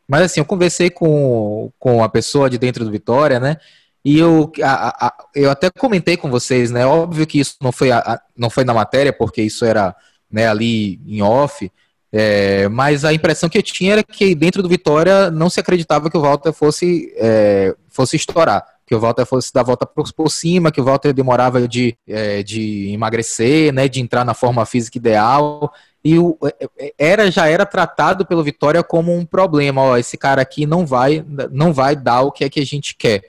Mas 0.07 0.23
assim, 0.23 0.41
eu 0.41 0.45
conversei 0.45 0.91
com, 0.91 1.71
com 1.79 2.03
a 2.03 2.09
pessoa 2.09 2.51
de 2.51 2.59
dentro 2.59 2.85
do 2.85 2.91
Vitória, 2.91 3.41
né? 3.41 3.57
E 4.05 4.19
eu, 4.19 4.51
a, 4.63 5.07
a, 5.07 5.15
eu 5.35 5.51
até 5.51 5.71
comentei 5.71 6.17
com 6.17 6.29
vocês, 6.29 6.71
né? 6.71 6.85
Óbvio 6.85 7.27
que 7.27 7.39
isso 7.39 7.57
não 7.61 7.71
foi, 7.71 7.93
a, 7.93 8.21
não 8.37 8.51
foi 8.51 8.65
na 8.65 8.75
matéria, 8.75 9.13
porque 9.13 9.43
isso 9.43 9.65
era 9.65 9.95
né, 10.31 10.49
ali 10.49 11.01
em 11.07 11.23
off. 11.23 11.71
É, 12.15 12.69
mas 12.69 13.07
a 13.07 13.13
impressão 13.13 13.49
que 13.49 13.57
eu 13.57 13.63
tinha 13.63 13.93
era 13.93 14.03
que 14.03 14.35
dentro 14.35 14.63
do 14.63 14.69
Vitória 14.69 15.31
não 15.31 15.49
se 15.49 15.59
acreditava 15.61 16.11
que 16.11 16.17
o 16.17 16.21
Walter 16.21 16.53
fosse, 16.53 17.13
é, 17.17 17.75
fosse 17.89 18.17
estourar. 18.17 18.67
Que 18.85 18.95
o 18.95 19.01
Walter 19.01 19.25
fosse 19.25 19.53
dar 19.53 19.61
a 19.61 19.65
volta 19.65 19.87
por, 19.87 20.13
por 20.13 20.31
cima, 20.31 20.73
que 20.73 20.81
o 20.81 20.85
Walter 20.85 21.15
demorava 21.15 21.67
de, 21.67 21.97
é, 22.07 22.43
de 22.43 22.93
emagrecer, 22.93 23.73
né, 23.73 23.89
de 23.89 24.01
entrar 24.01 24.25
na 24.25 24.35
forma 24.35 24.67
física 24.67 24.99
ideal. 24.99 25.73
E 26.05 26.19
o, 26.19 26.37
é, 26.45 26.69
é, 26.79 26.95
era, 26.99 27.31
já 27.31 27.49
era 27.49 27.65
tratado 27.65 28.27
pelo 28.27 28.43
Vitória 28.43 28.83
como 28.83 29.17
um 29.17 29.25
problema. 29.25 29.81
Ó, 29.81 29.97
esse 29.97 30.19
cara 30.19 30.43
aqui 30.43 30.67
não 30.67 30.85
vai, 30.85 31.25
não 31.51 31.73
vai 31.73 31.97
dar 31.97 32.23
o 32.23 32.33
que 32.33 32.45
é 32.45 32.51
que 32.51 32.61
a 32.61 32.67
gente 32.67 32.97
quer. 32.97 33.23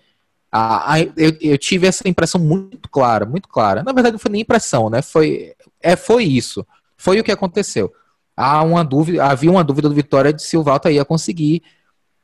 A, 0.55 0.93
a, 0.93 0.99
eu, 0.99 1.35
eu, 1.41 1.57
tive 1.57 1.87
essa 1.87 2.07
impressão 2.07 2.39
muito 2.39 2.87
clara, 2.87 3.25
muito 3.25 3.49
clara. 3.49 3.81
Na 3.81 3.91
verdade, 3.91 4.13
não 4.13 4.19
foi 4.19 4.29
nem 4.29 4.41
impressão, 4.41 4.87
né? 4.87 5.01
Foi, 5.01 5.55
é, 5.81 5.95
foi 5.95 6.25
isso. 6.25 6.63
Foi 6.95 7.19
o 7.19 7.23
que 7.23 7.31
aconteceu. 7.31 7.91
Há 8.37 8.61
uma 8.61 8.85
dúvida, 8.85 9.25
havia 9.25 9.49
uma 9.49 9.63
dúvida 9.63 9.89
do 9.89 9.95
Vitória 9.95 10.31
de 10.31 10.43
se 10.43 10.55
o 10.55 10.61
Walter 10.61 10.91
ia 10.91 11.03
conseguir 11.03 11.63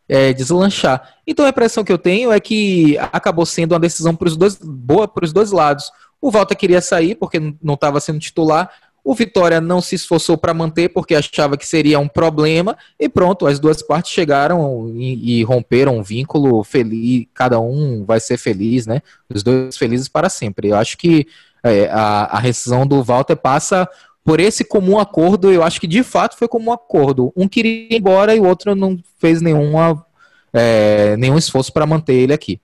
é, 0.08 0.32
deslanchar. 0.32 1.16
Então 1.26 1.44
a 1.44 1.50
impressão 1.50 1.84
que 1.84 1.92
eu 1.92 1.98
tenho 1.98 2.32
é 2.32 2.40
que 2.40 3.00
acabou 3.12 3.48
sendo 3.48 3.72
uma 3.72 3.80
decisão 3.80 4.16
para 4.16 4.28
os 4.28 4.38
dois, 4.38 4.60
boa 4.62 5.08
para 5.08 5.26
os 5.26 5.34
dois 5.34 5.52
lados. 5.52 5.92
O 6.22 6.30
Walter 6.30 6.56
queria 6.56 6.82
sair 6.82 7.16
porque 7.16 7.40
não 7.60 7.74
estava 7.74 8.00
sendo 8.00 8.20
titular. 8.20 8.72
O 9.04 9.16
Vitória 9.16 9.60
não 9.62 9.82
se 9.82 9.96
esforçou 9.96 10.38
para 10.38 10.54
manter 10.54 10.90
porque 10.90 11.16
achava 11.16 11.58
que 11.58 11.66
seria 11.66 12.00
um 12.00 12.08
problema 12.08 12.78
e 13.00 13.08
pronto, 13.10 13.48
as 13.48 13.60
duas 13.60 13.82
partes 13.82 14.12
chegaram 14.12 14.92
e, 14.96 15.40
e, 15.40 15.44
romperam 15.44 15.98
um 15.98 16.04
vínculo 16.04 16.64
feliz, 16.64 17.26
cada 17.34 17.60
um 17.60 18.06
vai 18.06 18.20
ser 18.20 18.38
feliz, 18.38 18.86
né? 18.86 19.02
Os 19.34 19.42
dois 19.42 19.78
felizes 19.78 20.08
para 20.08 20.30
sempre. 20.30 20.70
Eu 20.70 20.76
acho 20.76 20.98
que 20.98 21.28
é, 21.64 21.90
a, 21.90 22.26
a 22.26 22.40
rescisão 22.40 22.86
do 22.86 23.04
Walter 23.04 23.36
passa 23.36 23.88
por 24.24 24.40
esse 24.40 24.64
comum 24.64 25.00
acordo, 25.00 25.52
eu 25.52 25.64
acho 25.64 25.80
que 25.80 25.88
de 25.88 26.04
fato 26.04 26.38
foi 26.38 26.48
comum 26.48 26.72
acordo. 26.72 27.34
Um 27.36 27.48
queria 27.48 27.96
ir 27.96 27.98
embora 27.98 28.36
e 28.36 28.40
o 28.40 28.46
outro 28.46 28.76
não 28.76 28.98
fez 29.18 29.42
nenhuma, 29.42 30.06
é, 30.54 31.18
nenhum 31.18 31.38
esforço 31.38 31.74
para 31.74 31.88
manter 31.88 32.14
ele 32.14 32.34
aqui. 32.34 32.62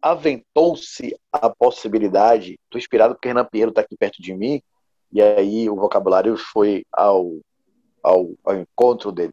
Aventou-se 0.00 1.16
a 1.32 1.50
possibilidade, 1.50 2.60
estou 2.64 2.78
inspirado 2.78 3.14
porque 3.14 3.26
Renan 3.26 3.44
Pinheiro 3.44 3.70
está 3.70 3.80
aqui 3.80 3.96
perto 3.96 4.22
de 4.22 4.32
mim, 4.32 4.62
e 5.14 5.22
aí 5.22 5.70
o 5.70 5.76
vocabulário 5.76 6.36
foi 6.36 6.84
ao, 6.92 7.38
ao, 8.02 8.34
ao 8.44 8.56
encontro 8.56 9.12
dele. 9.12 9.32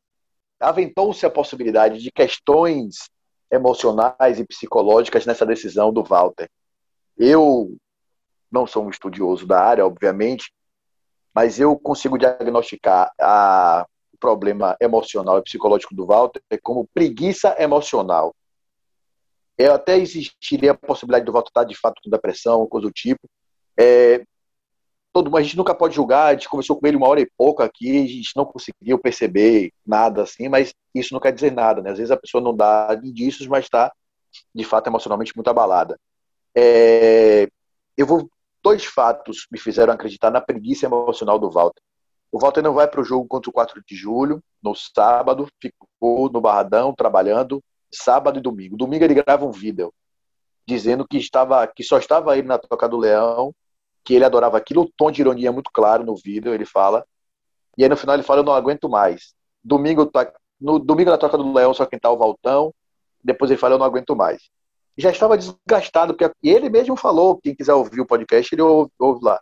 Aventou-se 0.60 1.26
a 1.26 1.30
possibilidade 1.30 1.98
de 1.98 2.12
questões 2.12 3.10
emocionais 3.52 4.40
e 4.40 4.46
psicológicas 4.46 5.26
nessa 5.26 5.44
decisão 5.44 5.92
do 5.92 6.04
Walter. 6.04 6.48
Eu 7.18 7.76
não 8.52 8.68
sou 8.68 8.86
um 8.86 8.92
estudioso 8.92 9.48
da 9.48 9.60
área, 9.60 9.84
obviamente, 9.84 10.54
mas 11.34 11.60
eu 11.60 11.76
consigo 11.78 12.16
diagnosticar 12.16 13.12
a, 13.20 13.84
o 14.14 14.18
problema 14.20 14.78
emocional 14.80 15.40
e 15.40 15.44
psicológico 15.44 15.96
do 15.96 16.06
Walter 16.06 16.42
como 16.62 16.88
preguiça 16.94 17.56
emocional. 17.58 18.36
Eu 19.58 19.74
até 19.74 19.98
existiria 19.98 20.72
a 20.72 20.78
possibilidade 20.78 21.26
do 21.26 21.32
Walter 21.32 21.50
estar 21.50 21.64
de 21.64 21.76
fato 21.76 22.02
com 22.04 22.10
depressão, 22.10 22.68
coisa 22.68 22.88
do 22.88 22.94
tipo, 22.94 23.28
é, 23.76 24.24
todo 25.14 25.36
a 25.36 25.42
gente 25.42 25.58
nunca 25.58 25.76
pode 25.76 25.96
julgar, 25.96 26.28
a 26.28 26.34
gente 26.34 26.50
conversou 26.50 26.80
com 26.80 26.88
ele 26.88 26.98
uma 26.98 27.08
hora 27.08 27.22
e 27.22 27.30
pouco 27.38 27.62
aqui, 27.62 28.04
a 28.04 28.08
gente 28.08 28.36
não 28.36 28.46
conseguiu 28.46 28.98
perceber 28.98 29.72
nada 29.86 30.24
assim, 30.24 30.48
mas 30.48 30.74
isso 30.96 31.14
não 31.14 31.20
quer 31.20 31.34
dizer 31.34 31.52
nada, 31.52 31.82
né? 31.82 31.92
Às 31.92 31.98
vezes 31.98 32.12
a 32.12 32.18
pessoa 32.18 32.42
não 32.42 32.56
dá 32.56 33.00
indícios, 33.04 33.48
mas 33.48 33.66
está 33.66 33.92
de 34.54 34.64
fato 34.64 34.88
emocionalmente 34.88 35.36
muito 35.36 35.50
abalada. 35.50 36.00
É, 36.56 37.50
eu 37.98 38.06
vou 38.06 38.30
dois 38.64 38.86
fatos 38.86 39.48
me 39.52 39.60
fizeram 39.60 39.94
acreditar 39.94 40.30
na 40.30 40.40
preguiça 40.40 40.86
emocional 40.86 41.40
do 41.40 41.50
Walter. 41.50 41.82
O 42.32 42.40
Walter 42.40 42.62
não 42.62 42.74
vai 42.74 42.88
para 42.88 43.02
o 43.02 43.04
jogo 43.04 43.28
contra 43.28 43.50
o 43.50 43.54
4 43.54 43.82
de 43.86 43.96
julho, 43.96 44.42
no 44.64 44.74
sábado, 44.74 45.48
ficou 45.60 46.30
no 46.32 46.40
Barradão 46.40 46.94
trabalhando, 46.94 47.62
sábado 47.92 48.40
e 48.40 48.42
domingo. 48.42 48.78
Domingo 48.78 49.04
ele 49.04 49.16
grava 49.16 49.46
um 49.46 49.52
vídeo 49.52 49.94
dizendo 50.66 51.06
que 51.06 51.18
estava 51.18 51.68
que 51.68 51.84
só 51.84 51.98
estava 51.98 52.38
ele 52.38 52.48
na 52.48 52.58
Toca 52.58 52.88
do 52.88 52.98
Leão, 52.98 53.54
que 54.04 54.14
ele 54.16 54.26
adorava 54.26 54.58
aquilo, 54.58 54.82
o 54.84 54.92
tom 54.98 55.12
de 55.12 55.22
ironia 55.22 55.50
é 55.50 55.52
muito 55.52 55.72
claro 55.74 56.04
no 56.04 56.16
vídeo, 56.16 56.54
ele 56.54 56.66
fala. 56.66 57.06
E 57.78 57.84
aí 57.84 57.90
no 57.90 57.98
final 57.98 58.16
ele 58.16 58.24
fala: 58.24 58.42
"Eu 58.42 58.46
não 58.46 58.54
aguento 58.54 58.90
mais". 58.90 59.34
Domingo 59.64 60.06
tá 60.06 60.32
no 60.60 60.80
domingo 60.80 61.12
na 61.12 61.18
Toca 61.18 61.38
do 61.38 61.54
Leão 61.54 61.74
só 61.74 61.86
quem 61.86 62.00
tá 62.00 62.10
o 62.12 62.18
Valtão. 62.18 62.74
Depois 63.24 63.52
ele 63.52 63.60
fala: 63.60 63.76
"Eu 63.76 63.80
não 63.80 63.86
aguento 63.86 64.16
mais". 64.16 64.50
Já 64.98 65.12
estava 65.12 65.38
desgastado, 65.38 66.14
porque 66.14 66.32
ele 66.44 66.70
mesmo 66.70 66.96
falou, 66.98 67.40
quem 67.42 67.56
quiser 67.56 67.74
ouvir 67.74 68.02
o 68.02 68.06
podcast, 68.06 68.54
ele 68.54 68.62
ouve, 68.62 68.92
ouve 69.00 69.24
lá. 69.24 69.40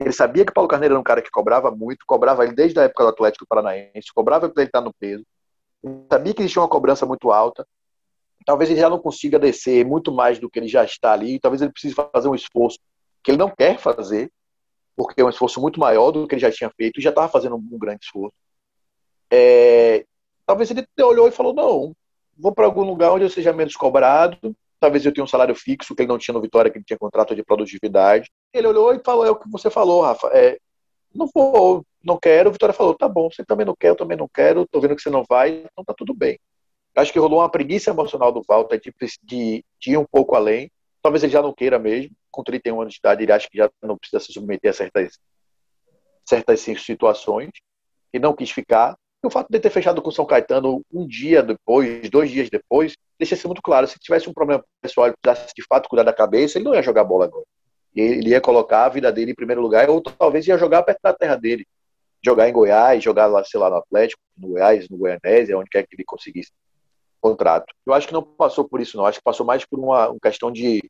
Ele 0.00 0.12
sabia 0.12 0.44
que 0.44 0.52
Paulo 0.52 0.68
Carneiro 0.68 0.94
era 0.94 1.00
um 1.00 1.04
cara 1.04 1.20
que 1.22 1.30
cobrava 1.30 1.70
muito, 1.70 2.04
cobrava 2.06 2.44
ele 2.44 2.54
desde 2.54 2.78
a 2.78 2.84
época 2.84 3.04
do 3.04 3.10
Atlético 3.10 3.46
Paranaense, 3.48 4.12
cobrava 4.14 4.46
ele 4.56 4.66
estar 4.66 4.80
no 4.80 4.92
peso. 4.94 5.24
Ele 5.82 6.04
sabia 6.10 6.34
que 6.34 6.42
existia 6.42 6.62
uma 6.62 6.68
cobrança 6.68 7.04
muito 7.04 7.32
alta 7.32 7.66
talvez 8.44 8.70
ele 8.70 8.80
já 8.80 8.90
não 8.90 8.98
consiga 8.98 9.38
descer 9.38 9.84
muito 9.84 10.12
mais 10.12 10.38
do 10.38 10.50
que 10.50 10.58
ele 10.58 10.68
já 10.68 10.84
está 10.84 11.12
ali, 11.12 11.38
talvez 11.38 11.62
ele 11.62 11.72
precise 11.72 11.94
fazer 11.94 12.28
um 12.28 12.34
esforço 12.34 12.78
que 13.22 13.30
ele 13.30 13.38
não 13.38 13.50
quer 13.50 13.78
fazer, 13.78 14.30
porque 14.96 15.20
é 15.20 15.24
um 15.24 15.30
esforço 15.30 15.60
muito 15.60 15.80
maior 15.80 16.10
do 16.10 16.26
que 16.26 16.34
ele 16.34 16.42
já 16.42 16.50
tinha 16.50 16.70
feito, 16.70 16.98
e 16.98 17.02
já 17.02 17.10
estava 17.10 17.28
fazendo 17.28 17.56
um 17.56 17.78
grande 17.78 18.04
esforço. 18.04 18.34
É, 19.30 20.04
talvez 20.46 20.70
ele 20.70 20.86
olhou 21.00 21.28
e 21.28 21.32
falou: 21.32 21.54
não, 21.54 21.94
vou 22.36 22.52
para 22.52 22.66
algum 22.66 22.82
lugar 22.82 23.12
onde 23.12 23.24
eu 23.24 23.30
seja 23.30 23.52
menos 23.52 23.74
cobrado, 23.74 24.54
talvez 24.78 25.04
eu 25.06 25.12
tenha 25.12 25.24
um 25.24 25.28
salário 25.28 25.54
fixo 25.54 25.94
que 25.94 26.02
ele 26.02 26.08
não 26.08 26.18
tinha 26.18 26.34
no 26.34 26.40
Vitória, 26.40 26.70
que 26.70 26.78
ele 26.78 26.84
tinha 26.84 26.98
contrato 26.98 27.34
de 27.34 27.44
produtividade. 27.44 28.30
Ele 28.52 28.66
olhou 28.66 28.94
e 28.94 29.00
falou: 29.04 29.24
é 29.24 29.30
o 29.30 29.36
que 29.36 29.48
você 29.50 29.70
falou, 29.70 30.02
Rafa, 30.02 30.28
é, 30.28 30.58
não 31.14 31.28
vou, 31.32 31.84
não 32.02 32.18
quero. 32.18 32.50
O 32.50 32.52
Vitória 32.52 32.74
falou: 32.74 32.94
tá 32.94 33.08
bom, 33.08 33.30
você 33.30 33.44
também 33.44 33.64
não 33.64 33.74
quer, 33.78 33.90
eu 33.90 33.96
também 33.96 34.16
não 34.16 34.28
quero, 34.28 34.66
tô 34.66 34.80
vendo 34.80 34.96
que 34.96 35.02
você 35.02 35.10
não 35.10 35.24
vai, 35.28 35.64
então 35.70 35.84
tá 35.84 35.94
tudo 35.96 36.12
bem. 36.12 36.38
Acho 36.94 37.12
que 37.12 37.18
rolou 37.18 37.38
uma 37.38 37.48
preguiça 37.48 37.90
emocional 37.90 38.30
do 38.30 38.42
Walter 38.46 38.78
de, 38.78 38.92
de, 39.22 39.64
de, 39.80 39.92
ir 39.92 39.96
um 39.96 40.04
pouco 40.04 40.34
além. 40.36 40.70
Talvez 41.00 41.22
ele 41.22 41.32
já 41.32 41.40
não 41.40 41.52
queira 41.52 41.78
mesmo. 41.78 42.14
Com 42.32 42.42
31 42.42 42.80
anos 42.80 42.94
de 42.94 42.98
idade, 42.98 43.22
ele 43.22 43.32
acha 43.32 43.48
que 43.48 43.58
já 43.58 43.70
não 43.82 43.96
precisa 43.96 44.18
se 44.18 44.32
submeter 44.32 44.70
a 44.70 44.74
certas, 44.74 45.18
certas 46.24 46.60
situações. 46.60 47.50
E 48.12 48.18
não 48.18 48.34
quis 48.34 48.50
ficar. 48.50 48.96
E 49.22 49.26
o 49.26 49.30
fato 49.30 49.48
de 49.48 49.60
ter 49.60 49.70
fechado 49.70 50.02
com 50.02 50.10
São 50.10 50.26
Caetano 50.26 50.82
um 50.92 51.06
dia 51.06 51.42
depois, 51.42 52.10
dois 52.10 52.30
dias 52.30 52.50
depois, 52.50 52.96
deixa 53.18 53.36
ser 53.36 53.46
muito 53.46 53.62
claro. 53.62 53.86
Se 53.86 53.98
tivesse 53.98 54.28
um 54.28 54.32
problema 54.32 54.64
pessoal 54.80 55.08
e 55.08 55.14
precisasse 55.16 55.54
de 55.54 55.64
fato 55.64 55.88
cuidar 55.88 56.02
da 56.02 56.12
cabeça, 56.12 56.58
ele 56.58 56.64
não 56.64 56.74
ia 56.74 56.82
jogar 56.82 57.04
bola 57.04 57.26
agora. 57.26 57.44
Ele 57.94 58.30
ia 58.30 58.40
colocar 58.40 58.86
a 58.86 58.88
vida 58.88 59.12
dele 59.12 59.32
em 59.32 59.34
primeiro 59.34 59.60
lugar, 59.60 59.88
ou 59.90 60.00
talvez 60.00 60.46
ia 60.46 60.58
jogar 60.58 60.82
perto 60.82 61.00
da 61.02 61.12
terra 61.12 61.36
dele. 61.36 61.66
Jogar 62.24 62.48
em 62.48 62.52
Goiás, 62.52 63.02
jogar 63.02 63.26
lá, 63.26 63.44
sei 63.44 63.60
lá, 63.60 63.68
no 63.68 63.76
Atlético, 63.76 64.20
no 64.36 64.48
Goiás, 64.48 64.88
no 64.88 64.96
Goianésia, 64.96 65.58
onde 65.58 65.68
quer 65.70 65.86
que 65.86 65.94
ele 65.94 66.04
conseguisse 66.04 66.50
contrato. 67.20 67.72
Eu 67.86 67.94
acho 67.94 68.08
que 68.08 68.12
não 68.12 68.22
passou 68.22 68.68
por 68.68 68.80
isso, 68.80 68.96
não. 68.96 69.06
Acho 69.06 69.18
que 69.18 69.24
passou 69.24 69.46
mais 69.46 69.64
por 69.64 69.78
uma, 69.78 70.08
uma 70.08 70.20
questão 70.20 70.50
de 70.50 70.82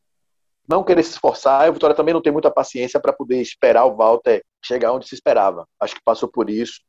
não 0.68 0.84
querer 0.84 1.02
se 1.02 1.10
esforçar. 1.10 1.66
E 1.66 1.70
o 1.70 1.72
Vitória 1.72 1.96
também 1.96 2.14
não 2.14 2.22
tem 2.22 2.32
muita 2.32 2.50
paciência 2.50 3.00
para 3.00 3.12
poder 3.12 3.40
esperar 3.40 3.84
o 3.84 3.96
Walter 3.96 4.42
chegar 4.64 4.92
onde 4.92 5.08
se 5.08 5.14
esperava. 5.14 5.66
Acho 5.80 5.94
que 5.94 6.02
passou 6.04 6.28
por 6.28 6.48
isso. 6.48 6.80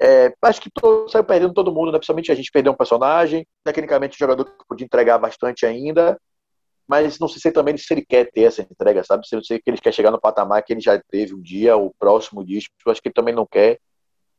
É, 0.00 0.32
acho 0.42 0.60
que 0.60 0.70
todo, 0.70 1.10
saiu 1.10 1.24
perdendo 1.24 1.52
todo 1.52 1.72
mundo, 1.72 1.90
né? 1.90 1.98
principalmente 1.98 2.30
a 2.30 2.34
gente 2.34 2.52
perdeu 2.52 2.72
um 2.72 2.76
personagem. 2.76 3.46
Tecnicamente, 3.64 4.16
um 4.16 4.18
jogador 4.18 4.44
que 4.44 4.66
podia 4.68 4.84
entregar 4.84 5.18
bastante 5.18 5.66
ainda. 5.66 6.18
Mas 6.86 7.18
não 7.18 7.28
sei 7.28 7.40
se 7.40 7.52
também 7.52 7.76
se 7.76 7.92
ele 7.92 8.04
quer 8.06 8.30
ter 8.30 8.42
essa 8.42 8.62
entrega, 8.62 9.04
sabe? 9.04 9.26
Se 9.26 9.34
não 9.34 9.44
sei 9.44 9.58
que 9.58 9.68
ele 9.68 9.78
quer 9.78 9.92
chegar 9.92 10.10
no 10.10 10.20
patamar 10.20 10.62
que 10.62 10.72
ele 10.72 10.80
já 10.80 10.98
teve 11.10 11.34
um 11.34 11.42
dia, 11.42 11.76
o 11.76 11.92
próximo 11.98 12.44
disco. 12.44 12.72
Acho 12.86 13.02
que 13.02 13.08
ele 13.08 13.14
também 13.14 13.34
não 13.34 13.46
quer. 13.46 13.78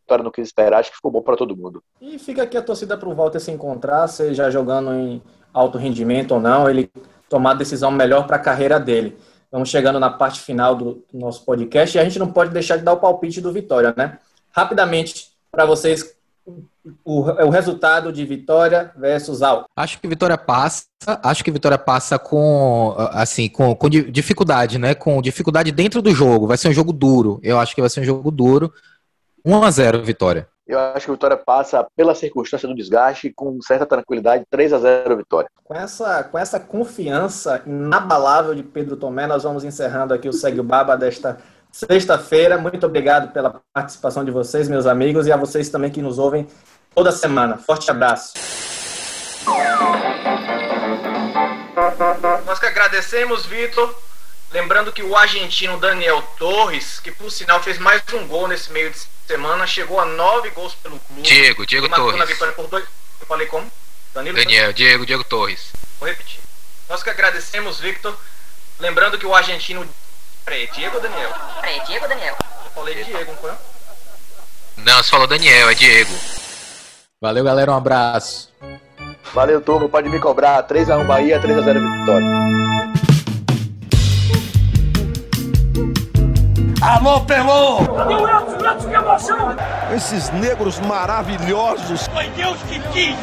Vitória 0.01 0.23
não 0.23 0.31
quis 0.31 0.47
esperar, 0.47 0.79
acho 0.79 0.89
que 0.89 0.95
ficou 0.95 1.11
bom 1.11 1.21
para 1.21 1.37
todo 1.37 1.55
mundo. 1.55 1.83
E 2.01 2.17
fica 2.17 2.41
aqui 2.41 2.57
a 2.57 2.63
torcida 2.63 2.97
para 2.97 3.07
o 3.07 3.13
Walter 3.13 3.39
se 3.39 3.51
encontrar, 3.51 4.07
seja 4.07 4.49
jogando 4.49 4.91
em 4.91 5.21
alto 5.53 5.77
rendimento 5.77 6.31
ou 6.33 6.39
não, 6.39 6.67
ele 6.67 6.91
tomar 7.29 7.51
a 7.51 7.55
decisão 7.55 7.91
melhor 7.91 8.25
para 8.25 8.37
a 8.37 8.39
carreira 8.39 8.79
dele. 8.79 9.17
Vamos 9.51 9.69
chegando 9.69 9.99
na 9.99 10.09
parte 10.09 10.41
final 10.41 10.75
do 10.75 11.03
nosso 11.13 11.43
podcast 11.43 11.97
e 11.97 11.99
a 11.99 12.03
gente 12.03 12.19
não 12.19 12.31
pode 12.31 12.51
deixar 12.51 12.77
de 12.77 12.83
dar 12.83 12.93
o 12.93 12.97
palpite 12.97 13.41
do 13.41 13.51
Vitória, 13.51 13.93
né? 13.97 14.19
Rapidamente, 14.51 15.31
para 15.51 15.65
vocês, 15.65 16.15
o, 17.03 17.21
o, 17.21 17.49
resultado 17.49 18.11
de 18.11 18.25
Vitória 18.25 18.91
versus 18.95 19.41
Al. 19.41 19.65
Acho 19.75 19.99
que 19.99 20.07
Vitória 20.07 20.37
passa, 20.37 20.85
acho 21.23 21.43
que 21.43 21.51
Vitória 21.51 21.77
passa 21.77 22.19
com 22.19 22.95
assim, 23.11 23.49
com, 23.49 23.75
com 23.75 23.89
dificuldade, 23.89 24.77
né? 24.77 24.93
Com 24.93 25.21
dificuldade 25.21 25.71
dentro 25.71 26.01
do 26.01 26.13
jogo. 26.13 26.47
Vai 26.47 26.57
ser 26.57 26.69
um 26.69 26.73
jogo 26.73 26.93
duro. 26.93 27.39
Eu 27.43 27.59
acho 27.59 27.73
que 27.73 27.81
vai 27.81 27.89
ser 27.89 28.01
um 28.01 28.05
jogo 28.05 28.31
duro. 28.31 28.71
1 29.43 29.63
a 29.63 29.71
0 29.71 30.03
Vitória. 30.03 30.47
Eu 30.69 30.77
acho 30.77 31.05
que 31.05 31.11
a 31.11 31.15
Vitória 31.15 31.35
passa 31.35 31.83
pela 31.97 32.13
circunstância 32.13 32.67
do 32.67 32.75
desgaste 32.75 33.33
com 33.33 33.59
certa 33.59 33.87
tranquilidade, 33.87 34.45
3 34.51 34.73
a 34.73 34.77
0 34.77 35.17
Vitória. 35.17 35.49
Com 35.63 35.73
essa, 35.73 36.23
com 36.23 36.37
essa 36.37 36.59
confiança 36.59 37.63
inabalável 37.65 38.53
de 38.53 38.61
Pedro 38.61 38.95
Tomé, 38.95 39.25
nós 39.25 39.41
vamos 39.41 39.63
encerrando 39.63 40.13
aqui 40.13 40.29
o 40.29 40.33
Segue 40.33 40.59
o 40.59 40.63
Baba 40.63 40.95
desta 40.95 41.39
sexta-feira. 41.71 42.59
Muito 42.59 42.85
obrigado 42.85 43.33
pela 43.33 43.59
participação 43.73 44.23
de 44.23 44.29
vocês, 44.29 44.69
meus 44.69 44.85
amigos, 44.85 45.25
e 45.25 45.31
a 45.31 45.37
vocês 45.37 45.69
também 45.69 45.89
que 45.89 46.03
nos 46.03 46.19
ouvem 46.19 46.47
toda 46.93 47.11
semana. 47.11 47.57
Forte 47.57 47.89
abraço. 47.89 48.33
Nós 52.45 52.59
que 52.59 52.67
agradecemos, 52.67 53.43
Vitor. 53.47 54.08
Lembrando 54.51 54.91
que 54.91 55.03
o 55.03 55.15
argentino 55.15 55.79
Daniel 55.79 56.21
Torres, 56.37 56.99
que 56.99 57.11
por 57.11 57.31
sinal 57.31 57.61
fez 57.61 57.77
mais 57.77 58.01
um 58.13 58.27
gol 58.27 58.47
nesse 58.47 58.71
meio 58.71 58.89
de 58.89 58.99
semana, 59.27 59.67
chegou 59.67 59.99
a 59.99 60.05
nove 60.05 60.49
gols 60.49 60.73
pelo 60.75 60.99
clube. 60.99 61.21
Diego, 61.21 61.65
Diego 61.65 61.87
Torres. 61.87 62.39
dois. 62.69 62.85
Eu 63.21 63.27
falei 63.27 63.45
como? 63.47 63.71
Danilo 64.13 64.35
Daniel, 64.37 64.73
Diego, 64.73 65.05
Diego 65.05 65.23
Torres. 65.23 65.71
Vou 65.99 66.09
repetir. 66.09 66.39
Nós 66.89 67.03
que 67.03 67.09
agradecemos, 67.11 67.79
Victor. 67.79 68.17
Lembrando 68.79 69.19
que 69.19 69.25
o 69.25 69.35
argentino. 69.35 69.87
Peraí, 70.43 70.67
Diego 70.73 70.95
ou 70.95 71.01
Daniel? 71.01 71.31
Peraí, 71.61 71.79
Diego 71.85 72.05
ou 72.05 72.09
Daniel? 72.09 72.37
Eu 72.65 72.71
falei 72.71 73.03
Diego, 73.03 73.31
não 73.31 73.39
foi? 73.39 73.51
Não, 74.77 75.03
você 75.03 75.09
falou 75.09 75.27
Daniel, 75.27 75.69
é 75.69 75.73
Diego. 75.75 76.17
Valeu, 77.21 77.43
galera, 77.43 77.71
um 77.71 77.75
abraço. 77.75 78.49
Valeu, 79.33 79.61
turma. 79.61 79.87
Pode 79.89 80.09
me 80.09 80.19
cobrar. 80.19 80.63
3x1 80.63 81.05
Bahia, 81.05 81.39
3x0 81.39 81.99
Vitória. 81.99 82.27
Alô, 86.81 87.19
Pelô! 87.21 87.79
Esses 89.93 90.29
negros 90.29 90.79
maravilhosos. 90.79 92.07
Foi 92.07 92.29
Deus 92.29 92.57
que 92.69 92.79
quis. 92.93 93.15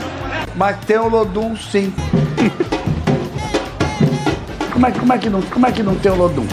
Mas 0.55 0.77
tem 0.85 0.99
o 0.99 1.09
Lodum, 1.09 1.57
sim. 1.57 1.93
como, 4.73 4.87
é, 4.87 4.91
como, 4.91 5.13
é 5.13 5.19
que 5.19 5.31
não, 5.31 5.41
como 5.41 5.67
é 5.67 5.73
que 5.73 5.83
não 5.83 5.95
tem 5.95 6.13
o 6.13 6.17
Lodum? 6.17 6.47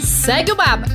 Segue 0.00 0.52
o 0.52 0.56
Baba. 0.56 0.86